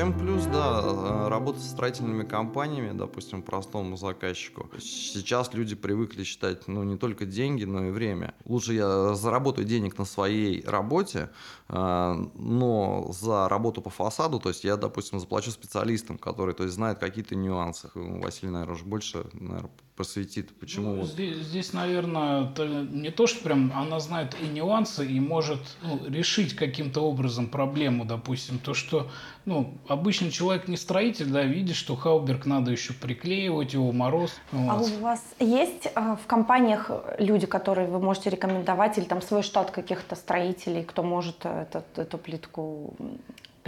Чем 0.00 0.18
плюс, 0.18 0.46
да, 0.46 0.80
э, 0.82 1.28
работать 1.28 1.60
с 1.60 1.72
строительными 1.72 2.24
компаниями, 2.24 2.96
допустим, 2.96 3.42
простому 3.42 3.98
заказчику. 3.98 4.70
Сейчас 4.78 5.52
люди 5.52 5.76
привыкли 5.76 6.24
считать, 6.24 6.68
ну, 6.68 6.82
не 6.84 6.96
только 6.96 7.26
деньги, 7.26 7.64
но 7.64 7.84
и 7.84 7.90
время. 7.90 8.32
Лучше 8.46 8.72
я 8.72 9.12
заработаю 9.12 9.66
денег 9.66 9.98
на 9.98 10.06
своей 10.06 10.64
работе, 10.64 11.28
э, 11.68 12.14
но 12.34 13.10
за 13.12 13.46
работу 13.50 13.82
по 13.82 13.90
фасаду, 13.90 14.40
то 14.40 14.48
есть 14.48 14.64
я, 14.64 14.78
допустим, 14.78 15.20
заплачу 15.20 15.50
специалистам, 15.50 16.16
которые, 16.16 16.54
то 16.54 16.62
есть, 16.62 16.76
знают 16.76 16.98
какие-то 16.98 17.34
нюансы. 17.34 17.90
Василий, 17.94 18.52
наверное, 18.52 18.76
уже 18.76 18.86
больше, 18.86 19.26
наверное, 19.34 19.70
просветит, 20.00 20.48
почему 20.58 20.94
Ну, 20.94 21.00
вот 21.00 21.08
здесь, 21.08 21.36
здесь, 21.36 21.74
наверное, 21.74 22.46
то 22.46 22.64
не 22.66 23.10
то, 23.10 23.26
что 23.26 23.44
прям 23.44 23.70
она 23.74 24.00
знает 24.00 24.34
и 24.40 24.46
нюансы, 24.46 25.06
и 25.06 25.20
может 25.20 25.60
ну, 25.82 26.00
решить 26.08 26.56
каким-то 26.56 27.02
образом 27.02 27.48
проблему, 27.48 28.06
допустим. 28.06 28.58
То, 28.58 28.72
что 28.72 29.08
ну, 29.44 29.74
обычный 29.88 30.30
человек 30.30 30.68
не 30.68 30.78
строитель, 30.78 31.26
да, 31.26 31.42
видит, 31.42 31.76
что 31.76 31.96
Хауберг 31.96 32.46
надо 32.46 32.70
еще 32.70 32.94
приклеивать, 32.94 33.74
его 33.74 33.92
мороз. 33.92 34.32
А 34.52 34.78
вот. 34.78 34.90
у 34.90 35.00
вас 35.00 35.22
есть 35.38 35.88
а, 35.94 36.16
в 36.16 36.26
компаниях 36.26 36.90
люди, 37.18 37.46
которые 37.46 37.86
вы 37.86 38.00
можете 38.00 38.30
рекомендовать, 38.30 38.96
или 38.96 39.04
там 39.04 39.20
свой 39.20 39.42
штат 39.42 39.70
каких-то 39.70 40.16
строителей, 40.16 40.82
кто 40.82 41.02
может 41.02 41.44
э, 41.44 41.62
этот- 41.62 41.98
эту 41.98 42.16
плитку 42.16 42.94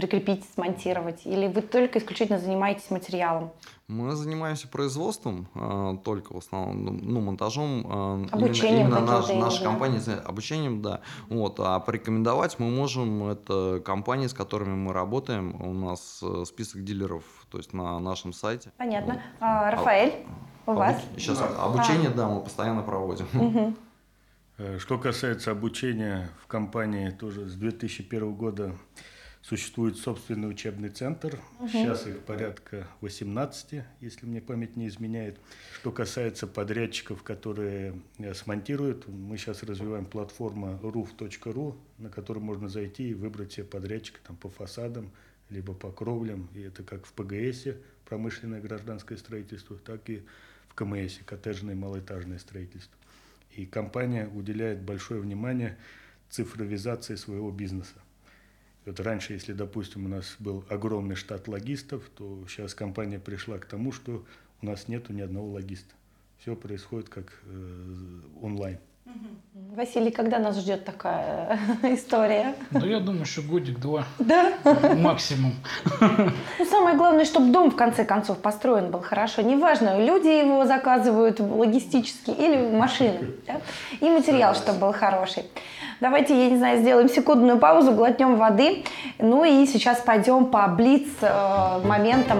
прикрепить, 0.07 0.43
смонтировать? 0.53 1.25
Или 1.25 1.47
вы 1.47 1.61
только 1.61 1.99
исключительно 1.99 2.37
занимаетесь 2.39 2.89
материалом? 2.89 3.51
Мы 3.87 4.15
занимаемся 4.15 4.67
производством 4.67 5.47
э, 5.55 5.97
только 6.03 6.33
в 6.33 6.37
основном, 6.37 6.83
ну, 6.85 6.91
ну, 7.01 7.21
монтажом. 7.21 7.69
э, 7.69 7.83
именно- 7.83 8.29
Обучением 8.31 8.87
именно, 8.87 8.95
каким-то, 8.95 9.33
наш- 9.33 9.45
наша 9.51 9.63
компания 9.63 9.99
занимается 9.99 10.29
обучением, 10.29 10.81
да. 10.81 11.01
Вот, 11.29 11.59
а 11.59 11.79
порекомендовать 11.79 12.59
мы 12.59 12.69
можем 12.69 13.27
это 13.27 13.81
компании, 13.85 14.27
с 14.27 14.33
которыми 14.33 14.75
мы 14.75 14.93
работаем. 14.93 15.61
У 15.61 15.73
нас 15.73 16.19
э, 16.21 16.43
список 16.45 16.83
дилеров, 16.83 17.23
то 17.49 17.57
есть 17.57 17.73
на 17.73 17.99
нашем 17.99 18.33
сайте. 18.33 18.71
Понятно. 18.77 19.21
А, 19.39 19.71
Рафаэль, 19.71 20.13
у 20.65 20.73
вас? 20.73 21.01
Сейчас 21.17 21.41
обучение, 21.41 22.09
да, 22.09 22.27
мы 22.27 22.41
постоянно 22.41 22.81
проводим. 22.83 23.75
Э, 24.57 24.77
Что 24.79 24.97
касается 24.99 25.49
обучения 25.51 26.29
в 26.41 26.47
компании, 26.47 27.09
тоже 27.09 27.49
с 27.49 27.55
2001 27.55 28.33
года 28.33 28.75
существует 29.43 29.97
собственный 29.97 30.49
учебный 30.49 30.89
центр. 30.89 31.37
Сейчас 31.59 32.07
их 32.07 32.21
порядка 32.21 32.87
18, 33.01 33.83
если 33.99 34.25
мне 34.25 34.41
память 34.41 34.77
не 34.77 34.87
изменяет. 34.87 35.37
Что 35.79 35.91
касается 35.91 36.47
подрядчиков, 36.47 37.23
которые 37.23 38.01
э, 38.17 38.33
смонтируют, 38.33 39.07
мы 39.07 39.37
сейчас 39.37 39.61
развиваем 39.63 40.05
платформу 40.05 40.79
roof.ru, 40.81 41.75
на 41.97 42.09
которую 42.09 42.43
можно 42.43 42.69
зайти 42.69 43.09
и 43.09 43.13
выбрать 43.13 43.53
себе 43.53 43.65
подрядчика 43.65 44.19
там, 44.25 44.37
по 44.37 44.49
фасадам, 44.49 45.11
либо 45.49 45.73
по 45.73 45.91
кровлям. 45.91 46.49
И 46.55 46.61
это 46.61 46.83
как 46.83 47.05
в 47.05 47.11
ПГС, 47.11 47.75
промышленное 48.05 48.61
гражданское 48.61 49.17
строительство, 49.17 49.77
так 49.77 50.09
и 50.09 50.23
в 50.69 50.73
КМС, 50.73 51.19
коттеджное 51.25 51.75
малоэтажное 51.75 52.39
строительство. 52.39 52.97
И 53.51 53.65
компания 53.65 54.27
уделяет 54.33 54.81
большое 54.81 55.19
внимание 55.19 55.77
цифровизации 56.29 57.15
своего 57.15 57.51
бизнеса. 57.51 58.02
Вот 58.85 58.99
раньше, 58.99 59.33
если, 59.33 59.53
допустим, 59.53 60.05
у 60.05 60.09
нас 60.09 60.35
был 60.39 60.63
огромный 60.69 61.15
штат 61.15 61.47
логистов, 61.47 62.03
то 62.17 62.43
сейчас 62.49 62.73
компания 62.73 63.19
пришла 63.19 63.57
к 63.57 63.65
тому, 63.65 63.91
что 63.91 64.23
у 64.61 64.65
нас 64.65 64.87
нету 64.87 65.13
ни 65.13 65.21
одного 65.21 65.47
логиста. 65.51 65.93
Все 66.39 66.55
происходит 66.55 67.07
как 67.09 67.25
э, 67.45 68.19
онлайн. 68.41 68.77
Василий, 69.75 70.11
когда 70.11 70.39
нас 70.39 70.57
ждет 70.59 70.85
такая 70.85 71.59
э, 71.81 71.93
история? 71.93 72.55
Ну, 72.71 72.85
я 72.85 72.99
думаю, 72.99 73.25
что 73.25 73.41
годик-два 73.41 74.05
Да. 74.19 74.53
максимум. 74.97 75.53
Ну, 76.59 76.65
самое 76.65 76.97
главное, 76.97 77.25
чтобы 77.25 77.51
дом 77.51 77.71
в 77.71 77.75
конце 77.75 78.03
концов 78.05 78.39
построен 78.39 78.91
был 78.91 78.99
хорошо. 79.01 79.41
Неважно, 79.41 80.03
люди 80.05 80.27
его 80.27 80.65
заказывают 80.65 81.39
логистически 81.39 82.31
или 82.31 82.69
машины. 82.75 83.31
да? 83.47 83.61
И 83.99 84.09
материал, 84.09 84.55
чтобы 84.55 84.79
был 84.79 84.93
хороший. 84.93 85.43
Давайте, 86.03 86.37
я 86.37 86.49
не 86.49 86.57
знаю, 86.57 86.79
сделаем 86.81 87.07
секундную 87.07 87.57
паузу, 87.59 87.93
глотнем 87.93 88.35
воды. 88.35 88.83
Ну 89.19 89.45
и 89.45 89.65
сейчас 89.65 90.01
пойдем 90.01 90.47
по 90.47 90.67
блиц 90.67 91.07
э, 91.21 91.79
моментам. 91.85 92.39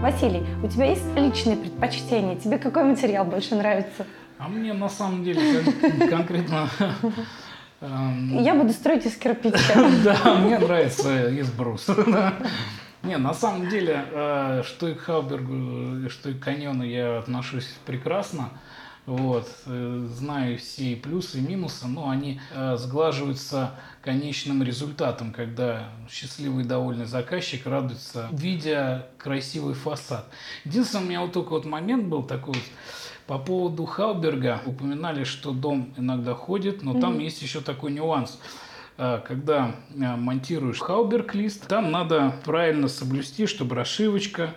Василий, 0.00 0.44
у 0.62 0.68
тебя 0.68 0.86
есть 0.86 1.02
личные 1.16 1.56
предпочтения? 1.56 2.36
Тебе 2.36 2.58
какой 2.58 2.84
материал 2.84 3.24
больше 3.24 3.56
нравится? 3.56 4.06
А 4.38 4.48
мне 4.48 4.72
на 4.72 4.88
самом 4.88 5.24
деле 5.24 5.40
кон- 5.80 6.08
конкретно... 6.08 6.68
эм, 7.80 8.38
Я 8.40 8.54
буду 8.54 8.72
строить 8.72 9.06
из 9.06 9.16
кирпича. 9.16 9.74
Да, 10.04 10.34
мне 10.36 10.58
нравится 10.58 11.28
из 11.28 11.50
бруса. 11.50 11.96
Не, 13.02 13.18
на 13.18 13.34
самом 13.34 13.68
деле, 13.68 14.04
э, 14.12 14.62
что 14.64 14.88
и 14.88 14.94
к 14.94 15.00
Хаубергу, 15.00 16.08
что 16.08 16.30
и 16.30 16.34
к 16.34 16.40
Каньону 16.40 16.84
я 16.84 17.18
отношусь 17.18 17.66
прекрасно. 17.84 18.50
Вот, 19.04 19.48
э, 19.66 20.06
знаю 20.08 20.58
все 20.58 20.92
и 20.92 20.94
плюсы, 20.94 21.38
и 21.38 21.40
минусы, 21.40 21.88
но 21.88 22.08
они 22.08 22.40
э, 22.54 22.76
сглаживаются 22.76 23.72
конечным 24.00 24.62
результатом, 24.62 25.32
когда 25.32 25.88
счастливый 26.08 26.62
и 26.62 26.66
довольный 26.66 27.06
заказчик 27.06 27.66
радуется, 27.66 28.28
видя 28.30 29.08
красивый 29.18 29.74
фасад. 29.74 30.26
Единственный 30.64 31.02
у 31.02 31.08
меня 31.08 31.20
вот 31.22 31.32
только 31.32 31.50
вот 31.50 31.64
момент 31.64 32.04
был 32.04 32.22
такой 32.22 32.54
вот, 32.54 32.64
по 33.26 33.38
поводу 33.38 33.86
Хауберга. 33.86 34.62
Упоминали, 34.66 35.24
что 35.24 35.50
дом 35.50 35.92
иногда 35.96 36.34
ходит, 36.34 36.84
но 36.84 37.00
там 37.00 37.18
есть 37.18 37.42
еще 37.42 37.60
такой 37.60 37.90
нюанс. 37.90 38.38
А, 39.04 39.18
Когда 39.18 39.74
а, 40.00 40.16
монтируешь 40.16 40.78
хауберг-лист, 40.78 41.66
там 41.66 41.90
надо 41.90 42.36
правильно 42.44 42.86
соблюсти, 42.86 43.46
чтобы 43.46 43.74
расшивочка 43.74 44.54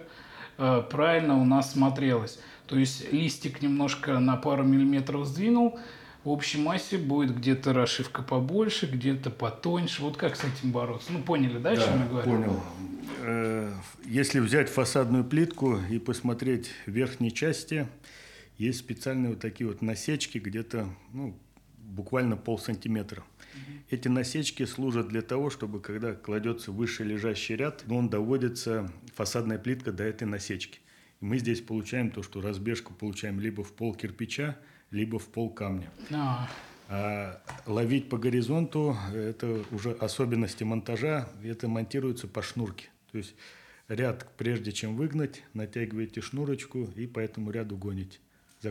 а, 0.60 0.84
правильно 0.84 1.42
у 1.42 1.46
нас 1.46 1.72
смотрелась. 1.72 2.40
То 2.68 2.78
есть 2.78 3.12
листик 3.12 3.64
немножко 3.64 4.20
на 4.20 4.36
пару 4.36 4.64
миллиметров 4.64 5.26
сдвинул, 5.26 5.80
в 6.24 6.30
общей 6.30 6.60
массе 6.60 7.00
будет 7.00 7.36
где-то 7.36 7.74
расшивка 7.74 8.22
побольше, 8.22 8.86
где-то 8.86 9.32
потоньше. 9.32 10.04
Вот 10.04 10.16
как 10.16 10.36
с 10.36 10.44
этим 10.44 10.72
бороться? 10.72 11.12
Ну, 11.12 11.24
поняли, 11.24 11.58
да, 11.58 11.72
о 11.72 11.78
чем 11.78 12.02
я 12.02 12.06
говорю? 12.08 12.30
понял. 12.30 12.64
Э, 13.22 13.74
Если 14.06 14.40
взять 14.40 14.70
фасадную 14.70 15.24
плитку 15.24 15.80
и 15.90 15.98
посмотреть 15.98 16.70
в 16.86 16.92
верхней 16.92 17.34
части, 17.34 17.88
есть 18.60 18.78
специальные 18.78 19.32
вот 19.32 19.40
такие 19.40 19.68
вот 19.68 19.82
насечки, 19.82 20.38
где-то 20.38 20.88
ну, 21.14 21.36
буквально 21.78 22.38
полсантиметра. 22.38 23.24
Эти 23.90 24.08
насечки 24.08 24.66
служат 24.66 25.08
для 25.08 25.22
того, 25.22 25.50
чтобы 25.50 25.80
когда 25.80 26.14
кладется 26.14 26.72
выше 26.72 27.04
лежащий 27.04 27.56
ряд, 27.56 27.84
он 27.90 28.10
доводится, 28.10 28.92
фасадная 29.14 29.60
плитка 29.60 29.92
до 29.92 30.04
этой 30.04 30.26
насечки. 30.26 30.80
И 31.22 31.26
мы 31.26 31.38
здесь 31.38 31.62
получаем 31.62 32.12
то, 32.12 32.24
что 32.24 32.42
разбежку 32.42 32.94
получаем 32.94 33.40
либо 33.40 33.64
в 33.64 33.74
пол 33.74 33.94
кирпича, 33.94 34.58
либо 34.92 35.20
в 35.20 35.28
пол 35.28 35.50
камня. 35.52 35.90
А, 36.12 36.50
А 36.88 37.42
ловить 37.66 38.10
по 38.10 38.18
горизонту– 38.18 38.96
это 39.14 39.64
уже 39.72 39.92
особенности 39.92 40.64
монтажа, 40.64 41.30
это 41.44 41.68
монтируется 41.68 42.28
по 42.28 42.42
шнурке. 42.42 42.90
То 43.12 43.18
есть 43.18 43.36
ряд, 43.88 44.28
прежде 44.38 44.72
чем 44.72 44.96
выгнать, 44.96 45.44
натягиваете 45.54 46.22
шнурочку 46.22 46.90
и 46.96 47.08
по 47.08 47.20
этому 47.20 47.52
ряду 47.52 47.78
гоните. 47.78 48.20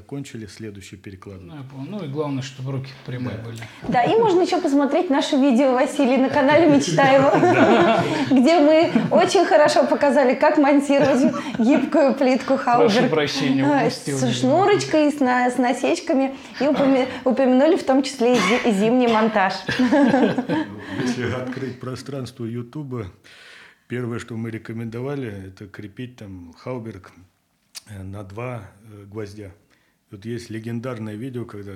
Закончили, 0.05 0.47
следующий 0.47 0.97
ну, 0.97 1.03
перекладываете. 1.03 1.57
я 1.57 1.63
понял. 1.71 1.87
Ну 1.89 2.05
и 2.05 2.09
главное, 2.09 2.43
чтобы 2.43 2.73
руки 2.73 2.91
прямые 3.07 3.39
были. 3.39 3.59
Да, 3.87 4.03
и 4.03 4.17
можно 4.19 4.41
еще 4.41 4.61
посмотреть 4.61 5.09
наше 5.09 5.37
видео, 5.37 5.73
Василий, 5.73 6.17
на 6.17 6.31
канале 6.31 6.69
Мечтаева, 6.69 8.03
где 8.31 8.59
мы 8.59 8.91
очень 9.13 9.45
хорошо 9.45 9.87
показали, 9.87 10.35
как 10.35 10.59
монтировать 10.59 11.33
гибкую 11.61 12.15
плитку 12.15 12.55
Прошу 12.57 12.65
Хауберг. 12.65 13.11
прощения, 13.11 13.65
А. 13.65 13.89
С 13.89 14.41
шнурочкой, 14.41 15.13
с, 15.13 15.21
на- 15.21 15.49
с 15.49 15.59
насечками. 15.59 16.35
И 16.61 16.67
упомянули 16.67 17.77
в 17.77 17.85
том 17.85 18.03
числе 18.03 18.35
и, 18.35 18.37
зи- 18.37 18.69
и 18.69 18.73
зимний 18.73 19.07
монтаж. 19.07 19.55
Если 21.03 21.31
открыть 21.31 21.79
пространство 21.79 22.45
Ютуба, 22.45 23.07
первое, 23.87 24.19
что 24.19 24.37
мы 24.37 24.51
рекомендовали, 24.51 25.49
это 25.51 25.69
крепить 25.69 26.17
там 26.17 26.53
хауберг 26.59 27.13
э, 27.89 28.03
на 28.03 28.25
два 28.25 28.63
э, 28.91 29.05
гвоздя. 29.07 29.51
Вот 30.15 30.25
есть 30.25 30.49
легендарное 30.49 31.17
видео, 31.17 31.45
когда 31.45 31.73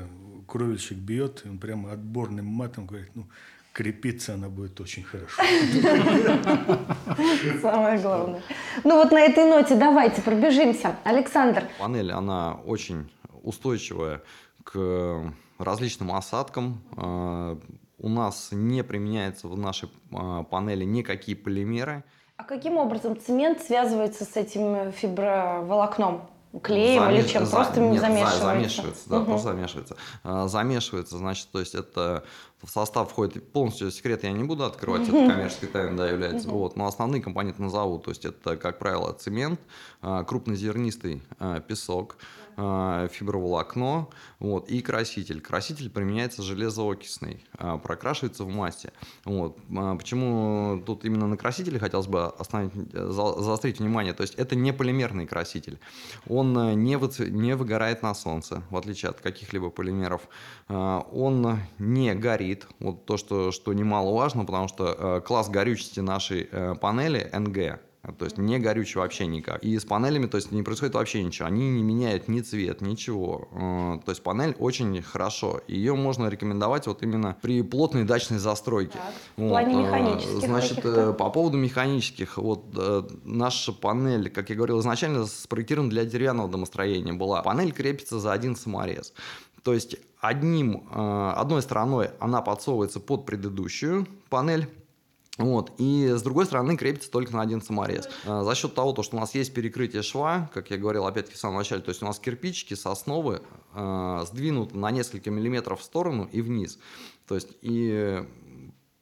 кровельщик 0.46 0.96
бьет, 0.96 1.42
и 1.44 1.48
он 1.48 1.58
прямо 1.58 1.90
отборным 1.90 2.46
матом 2.46 2.86
говорит, 2.86 3.10
ну, 3.16 3.26
крепиться 3.72 4.34
она 4.34 4.48
будет 4.48 4.80
очень 4.80 5.02
хорошо. 5.02 5.42
Самое 7.60 7.98
главное. 7.98 8.40
Ну 8.84 8.94
вот 8.94 9.10
на 9.10 9.22
этой 9.22 9.44
ноте 9.44 9.74
давайте 9.74 10.22
пробежимся. 10.22 10.94
Александр. 11.02 11.64
Панель, 11.80 12.12
она 12.12 12.54
очень 12.64 13.10
устойчивая 13.42 14.22
к 14.62 15.32
различным 15.58 16.12
осадкам. 16.12 16.80
А, 16.96 17.58
у 17.98 18.08
нас 18.08 18.50
не 18.52 18.84
применяется 18.84 19.48
в 19.48 19.58
нашей 19.58 19.88
а, 20.12 20.44
панели 20.44 20.84
никакие 20.84 21.36
полимеры. 21.36 22.04
А 22.36 22.44
каким 22.44 22.76
образом 22.76 23.18
цемент 23.18 23.62
связывается 23.62 24.24
с 24.24 24.36
этим 24.36 24.92
фиброволокном? 24.92 26.30
Клеем 26.62 27.02
Заме... 27.02 27.18
или 27.18 27.28
чем? 27.28 27.46
За... 27.46 27.56
Просто 27.56 27.80
Нет, 27.80 28.00
замешивается? 28.00 28.40
замешивается, 28.40 29.10
да, 29.10 29.18
угу. 29.18 29.26
просто 29.26 29.48
замешивается. 29.48 29.96
А, 30.24 30.48
замешивается, 30.48 31.18
значит, 31.18 31.48
то 31.50 31.60
есть 31.60 31.74
это 31.74 32.24
в 32.62 32.70
состав 32.70 33.10
входит 33.10 33.52
полностью 33.52 33.90
секрет, 33.90 34.24
я 34.24 34.32
не 34.32 34.44
буду 34.44 34.64
открывать, 34.64 35.02
это 35.02 35.12
коммерческой 35.12 35.68
тайной, 35.68 35.96
да, 35.96 36.08
является. 36.08 36.48
Вот, 36.48 36.76
но 36.76 36.86
основные 36.86 37.22
компоненты 37.22 37.62
назову, 37.62 37.98
то 37.98 38.10
есть 38.10 38.24
это, 38.24 38.56
как 38.56 38.78
правило, 38.78 39.12
цемент, 39.12 39.60
а, 40.00 40.24
крупнозернистый 40.24 41.22
а, 41.38 41.60
песок, 41.60 42.16
фиброволокно 42.58 44.08
вот, 44.40 44.68
и 44.68 44.80
краситель. 44.82 45.40
Краситель 45.40 45.90
применяется 45.90 46.42
железоокисный, 46.42 47.44
а, 47.56 47.78
прокрашивается 47.78 48.44
в 48.44 48.48
массе. 48.48 48.92
Вот. 49.24 49.58
А, 49.76 49.94
почему 49.96 50.82
тут 50.84 51.04
именно 51.04 51.28
на 51.28 51.36
красителе 51.36 51.78
хотелось 51.78 52.08
бы 52.08 52.26
остановить, 52.26 52.72
заострить 52.92 53.78
внимание? 53.78 54.12
То 54.12 54.22
есть 54.22 54.34
это 54.34 54.56
не 54.56 54.72
полимерный 54.72 55.26
краситель. 55.26 55.78
Он 56.26 56.82
не, 56.82 56.96
вы, 56.96 57.10
не 57.28 57.54
выгорает 57.54 58.02
на 58.02 58.14
солнце, 58.14 58.62
в 58.70 58.76
отличие 58.76 59.10
от 59.10 59.20
каких-либо 59.20 59.70
полимеров. 59.70 60.28
Он 60.68 61.60
не 61.78 62.14
горит, 62.14 62.66
вот 62.80 63.06
то, 63.06 63.16
что, 63.16 63.52
что 63.52 63.72
немаловажно, 63.72 64.44
потому 64.44 64.68
что 64.68 65.22
класс 65.24 65.48
горючести 65.48 66.00
нашей 66.00 66.48
э, 66.50 66.74
панели 66.74 67.30
NG 67.32 67.78
то 68.12 68.24
есть 68.24 68.38
не 68.38 68.58
горючий 68.58 69.00
вообще 69.00 69.26
никак. 69.26 69.62
И 69.62 69.78
с 69.78 69.84
панелями, 69.84 70.26
то 70.26 70.36
есть 70.36 70.52
не 70.52 70.62
происходит 70.62 70.94
вообще 70.94 71.22
ничего. 71.22 71.48
Они 71.48 71.70
не 71.70 71.82
меняют 71.82 72.28
ни 72.28 72.40
цвет, 72.40 72.80
ничего. 72.80 73.48
Э, 73.52 73.98
то 74.04 74.10
есть 74.10 74.22
панель 74.22 74.54
очень 74.58 75.02
хорошо. 75.02 75.60
Ее 75.68 75.94
можно 75.94 76.28
рекомендовать 76.28 76.86
вот 76.86 77.02
именно 77.02 77.36
при 77.40 77.62
плотной 77.62 78.04
дачной 78.04 78.38
застройке. 78.38 78.98
Так, 78.98 79.12
вот. 79.36 79.46
В 79.46 79.48
плане 79.48 79.74
э, 79.74 79.78
механических 79.78 80.40
Значит, 80.40 80.80
э, 80.84 81.12
по 81.12 81.30
поводу 81.30 81.58
механических. 81.58 82.38
Вот 82.38 82.64
наша 83.24 83.72
панель, 83.72 84.30
как 84.30 84.50
я 84.50 84.56
говорил 84.56 84.80
изначально, 84.80 85.26
спроектирована 85.26 85.90
для 85.90 86.04
деревянного 86.04 86.48
домостроения 86.48 87.12
была. 87.12 87.42
Панель 87.42 87.72
крепится 87.72 88.18
за 88.18 88.32
один 88.32 88.56
саморез. 88.56 89.12
То 89.62 89.74
есть 89.74 89.96
одним, 90.20 90.88
одной 90.90 91.62
стороной 91.62 92.10
она 92.20 92.40
подсовывается 92.40 93.00
под 93.00 93.26
предыдущую 93.26 94.06
панель, 94.30 94.68
вот. 95.38 95.72
И 95.78 96.08
с 96.08 96.22
другой 96.22 96.44
стороны 96.46 96.76
крепится 96.76 97.10
только 97.10 97.32
на 97.32 97.42
один 97.42 97.62
саморез. 97.62 98.08
А, 98.26 98.42
за 98.42 98.54
счет 98.54 98.74
того, 98.74 99.00
что 99.02 99.16
у 99.16 99.20
нас 99.20 99.34
есть 99.34 99.54
перекрытие 99.54 100.02
шва, 100.02 100.50
как 100.52 100.70
я 100.70 100.76
говорил 100.76 101.06
опять-таки 101.06 101.36
в 101.36 101.40
самом 101.40 101.56
начале, 101.56 101.80
то 101.80 101.90
есть 101.90 102.02
у 102.02 102.06
нас 102.06 102.18
кирпичики 102.18 102.74
с 102.74 102.84
основы 102.86 103.42
э, 103.74 104.22
сдвинуты 104.26 104.76
на 104.76 104.90
несколько 104.90 105.30
миллиметров 105.30 105.80
в 105.80 105.84
сторону 105.84 106.28
и 106.32 106.42
вниз. 106.42 106.78
То 107.26 107.36
есть 107.36 107.56
и 107.62 108.24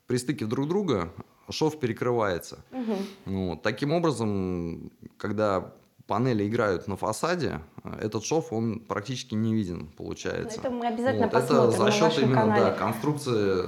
при 0.07 0.19
стыке 0.19 0.45
друг 0.45 0.69
друга 0.69 1.13
шов 1.51 1.81
перекрывается. 1.81 2.65
Угу. 2.71 2.97
Вот. 3.27 3.63
Таким 3.63 3.93
образом, 3.93 4.93
когда 5.17 5.73
панели 6.07 6.47
играют 6.47 6.87
на 6.87 6.97
фасаде, 6.97 7.61
этот 8.01 8.25
шов, 8.25 8.53
он 8.53 8.81
практически 8.81 9.35
не 9.35 9.55
виден, 9.55 9.89
получается. 9.97 10.61
Это 10.61 10.71
мы 10.71 10.87
обязательно 10.87 11.27
вот, 11.27 11.33
посмотрим 11.33 11.69
это 11.71 11.79
за 11.79 11.91
счет 11.91 12.19
именно, 12.19 12.41
канале. 12.41 12.65
Да, 12.65 12.71
конструкции. 12.73 13.65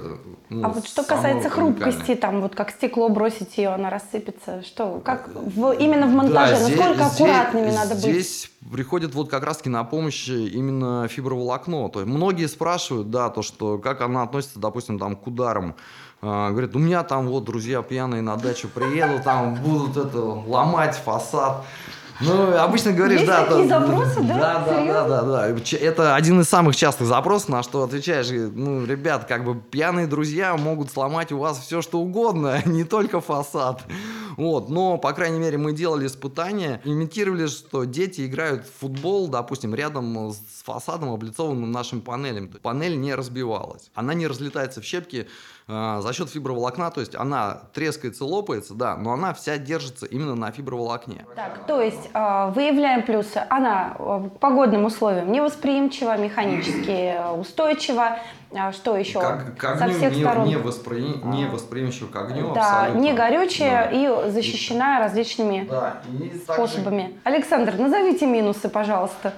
Ну, 0.49 0.65
а 0.65 0.69
вот 0.69 0.85
что 0.85 1.03
касается 1.03 1.49
хрупкости, 1.49 2.15
там 2.15 2.41
вот 2.41 2.55
как 2.55 2.71
стекло 2.71 3.09
бросить 3.09 3.57
ее, 3.57 3.69
она 3.69 3.89
рассыпется, 3.89 4.63
что, 4.63 5.01
как 5.03 5.29
в, 5.33 5.71
именно 5.71 6.07
в 6.07 6.11
монтаже, 6.11 6.55
да, 6.55 6.59
насколько 6.61 7.03
здесь, 7.03 7.13
аккуратными 7.13 7.67
здесь, 7.67 7.75
надо 7.75 7.95
быть? 7.95 8.03
Здесь 8.03 8.51
приходит 8.71 9.15
вот 9.15 9.29
как 9.29 9.43
раз-таки 9.43 9.69
на 9.69 9.83
помощь 9.83 10.29
именно 10.29 11.07
фиброволокно. 11.09 11.89
То 11.89 11.99
есть 12.01 12.11
многие 12.11 12.47
спрашивают, 12.47 13.09
да, 13.09 13.29
то, 13.29 13.41
что 13.41 13.77
как 13.77 14.01
она 14.01 14.23
относится, 14.23 14.59
допустим, 14.59 14.97
там 14.97 15.15
к 15.15 15.27
ударам. 15.27 15.75
А, 16.21 16.51
говорит, 16.51 16.75
у 16.75 16.79
меня 16.79 17.03
там 17.03 17.27
вот 17.27 17.45
друзья 17.45 17.81
пьяные 17.81 18.21
на 18.21 18.35
дачу 18.35 18.67
приедут, 18.67 19.23
там 19.23 19.55
будут 19.55 19.97
это 19.97 20.19
ломать 20.19 20.95
фасад. 20.95 21.65
Ну, 22.21 22.57
обычно 22.57 22.91
говоришь, 22.91 23.21
Есть 23.21 23.31
да. 23.31 23.45
такие 23.45 23.67
то, 23.67 23.79
запросы, 23.79 24.21
да? 24.21 24.37
Да, 24.37 24.65
да, 24.65 24.85
да, 24.85 25.21
да, 25.21 25.49
да. 25.51 25.77
Это 25.77 26.15
один 26.15 26.41
из 26.41 26.49
самых 26.49 26.75
частых 26.75 27.07
запросов, 27.07 27.49
на 27.49 27.63
что 27.63 27.83
отвечаешь, 27.83 28.27
ну, 28.29 28.85
ребят, 28.85 29.25
как 29.25 29.45
бы 29.45 29.55
пьяные 29.59 30.07
друзья 30.07 30.55
могут 30.57 30.91
сломать 30.91 31.31
у 31.31 31.37
вас 31.37 31.59
все, 31.59 31.81
что 31.81 31.99
угодно, 31.99 32.61
не 32.65 32.83
только 32.83 33.21
фасад. 33.21 33.83
Вот, 34.37 34.69
но, 34.69 34.97
по 34.97 35.11
крайней 35.13 35.39
мере, 35.39 35.57
мы 35.57 35.73
делали 35.73 36.07
испытания, 36.07 36.81
имитировали, 36.85 37.47
что 37.47 37.83
дети 37.83 38.25
играют 38.25 38.65
в 38.65 38.79
футбол, 38.79 39.27
допустим, 39.27 39.75
рядом 39.75 40.31
с 40.31 40.63
фасадом, 40.63 41.11
облицованным 41.11 41.71
нашим 41.71 42.01
панелем. 42.01 42.49
Панель 42.61 42.99
не 42.99 43.15
разбивалась, 43.15 43.91
она 43.95 44.13
не 44.13 44.27
разлетается 44.27 44.81
в 44.81 44.85
щепки, 44.85 45.27
за 45.69 46.13
счет 46.13 46.29
фиброволокна, 46.29 46.89
то 46.89 46.99
есть 46.99 47.15
она 47.15 47.61
трескается, 47.73 48.25
лопается, 48.25 48.73
да, 48.73 48.97
но 48.97 49.13
она 49.13 49.35
вся 49.35 49.59
держится 49.59 50.07
именно 50.07 50.33
на 50.33 50.51
фиброволокне. 50.51 51.27
Так, 51.35 51.65
то 51.67 51.79
есть 51.79 52.09
а, 52.13 52.47
выявляем 52.49 53.03
плюсы. 53.03 53.45
Она 53.49 53.95
а, 53.99 54.29
к 54.29 54.39
погодным 54.39 54.85
условиям 54.85 55.31
невосприимчива, 55.31 56.17
механически 56.17 57.15
устойчива, 57.37 58.17
что 58.71 58.97
еще? 58.97 59.21
Как, 59.21 59.57
к 59.57 59.63
огню 59.63 59.93
Со 59.93 59.97
всех 59.99 60.15
не, 60.15 60.21
сторон. 60.21 60.47
Не, 60.47 60.57
воспри... 60.57 61.01
не 61.23 61.45
восприимчива 61.45 62.07
к 62.07 62.15
огню 62.15 62.51
Да, 62.55 62.79
абсолютно. 62.79 62.99
не 62.99 63.13
горючая 63.13 63.91
да. 63.91 64.25
и 64.25 64.31
защищена 64.31 64.97
и, 64.97 65.03
различными 65.03 65.67
да, 65.69 66.01
и 66.19 66.35
способами. 66.35 67.03
Также... 67.03 67.19
Александр, 67.25 67.75
назовите 67.75 68.25
минусы, 68.25 68.69
пожалуйста. 68.69 69.33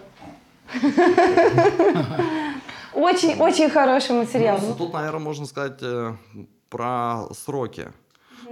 Очень-очень 2.93 3.69
хороший 3.69 4.15
материал. 4.15 4.59
Ну, 4.61 4.75
тут, 4.75 4.93
наверное, 4.93 5.19
можно 5.19 5.45
сказать 5.45 5.79
э, 5.81 6.13
про 6.69 7.27
сроки. 7.33 7.91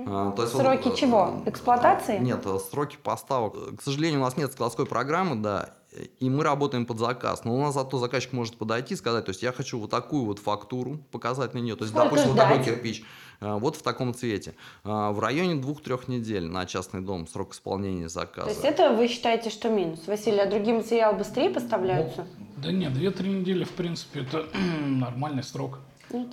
А, 0.08 0.32
то 0.32 0.43
есть 0.43 0.56
сроки 0.56 0.88
он, 0.88 0.95
чего? 0.95 1.41
Эксплуатации? 1.45 2.19
Нет, 2.19 2.45
э, 2.45 2.58
сроки 2.71 2.97
поставок. 3.02 3.78
К 3.78 3.82
сожалению, 3.82 4.21
у 4.21 4.23
нас 4.23 4.38
нет 4.38 4.52
складской 4.52 4.86
программы, 4.86 5.36
да, 5.36 5.69
и 6.03 6.29
мы 6.29 6.43
работаем 6.43 6.85
под 6.85 6.99
заказ. 6.99 7.43
Но 7.43 7.55
у 7.55 7.62
нас 7.62 7.73
зато 7.73 7.97
заказчик 7.97 8.33
может 8.33 8.57
подойти 8.57 8.93
и 8.93 8.97
сказать, 8.97 9.25
то 9.25 9.29
есть 9.29 9.41
я 9.41 9.51
хочу 9.51 9.79
вот 9.79 9.89
такую 9.89 10.25
вот 10.25 10.39
фактуру 10.39 10.99
показать 11.12 11.53
на 11.53 11.59
нее. 11.59 11.75
То 11.75 11.83
есть, 11.83 11.93
Сколько 11.93 12.15
допустим, 12.15 12.33
ждать? 12.33 12.49
вот 12.49 12.57
такой 12.57 12.73
кирпич. 12.73 13.03
А, 13.41 13.57
вот 13.57 13.75
в 13.75 13.81
таком 13.81 14.13
цвете. 14.13 14.53
А, 14.83 15.12
в 15.12 15.19
районе 15.19 15.55
двух-трех 15.55 16.07
недель 16.07 16.45
на 16.47 16.65
частный 16.65 17.01
дом 17.01 17.27
срок 17.27 17.53
исполнения 17.53 18.09
заказа. 18.09 18.47
То 18.47 18.53
есть 18.53 18.65
это 18.65 18.93
вы 18.93 19.07
считаете, 19.07 19.49
что 19.49 19.69
минус? 19.69 20.01
Василий, 20.07 20.39
а 20.39 20.45
другие 20.45 20.75
материалы 20.75 21.17
быстрее 21.17 21.49
поставляются? 21.49 22.27
Ну, 22.38 22.45
да 22.57 22.71
нет, 22.71 22.93
две-три 22.93 23.29
недели, 23.31 23.63
в 23.63 23.71
принципе, 23.71 24.21
это 24.21 24.45
нормальный 24.85 25.43
срок. 25.43 25.79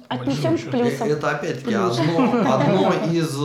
Отнесем 0.09 0.57
к 0.57 0.71
плюсам. 0.71 1.09
Это 1.09 1.31
опять-таки 1.31 1.75
одно, 1.75 2.55
одно 2.55 2.93
из 3.13 3.37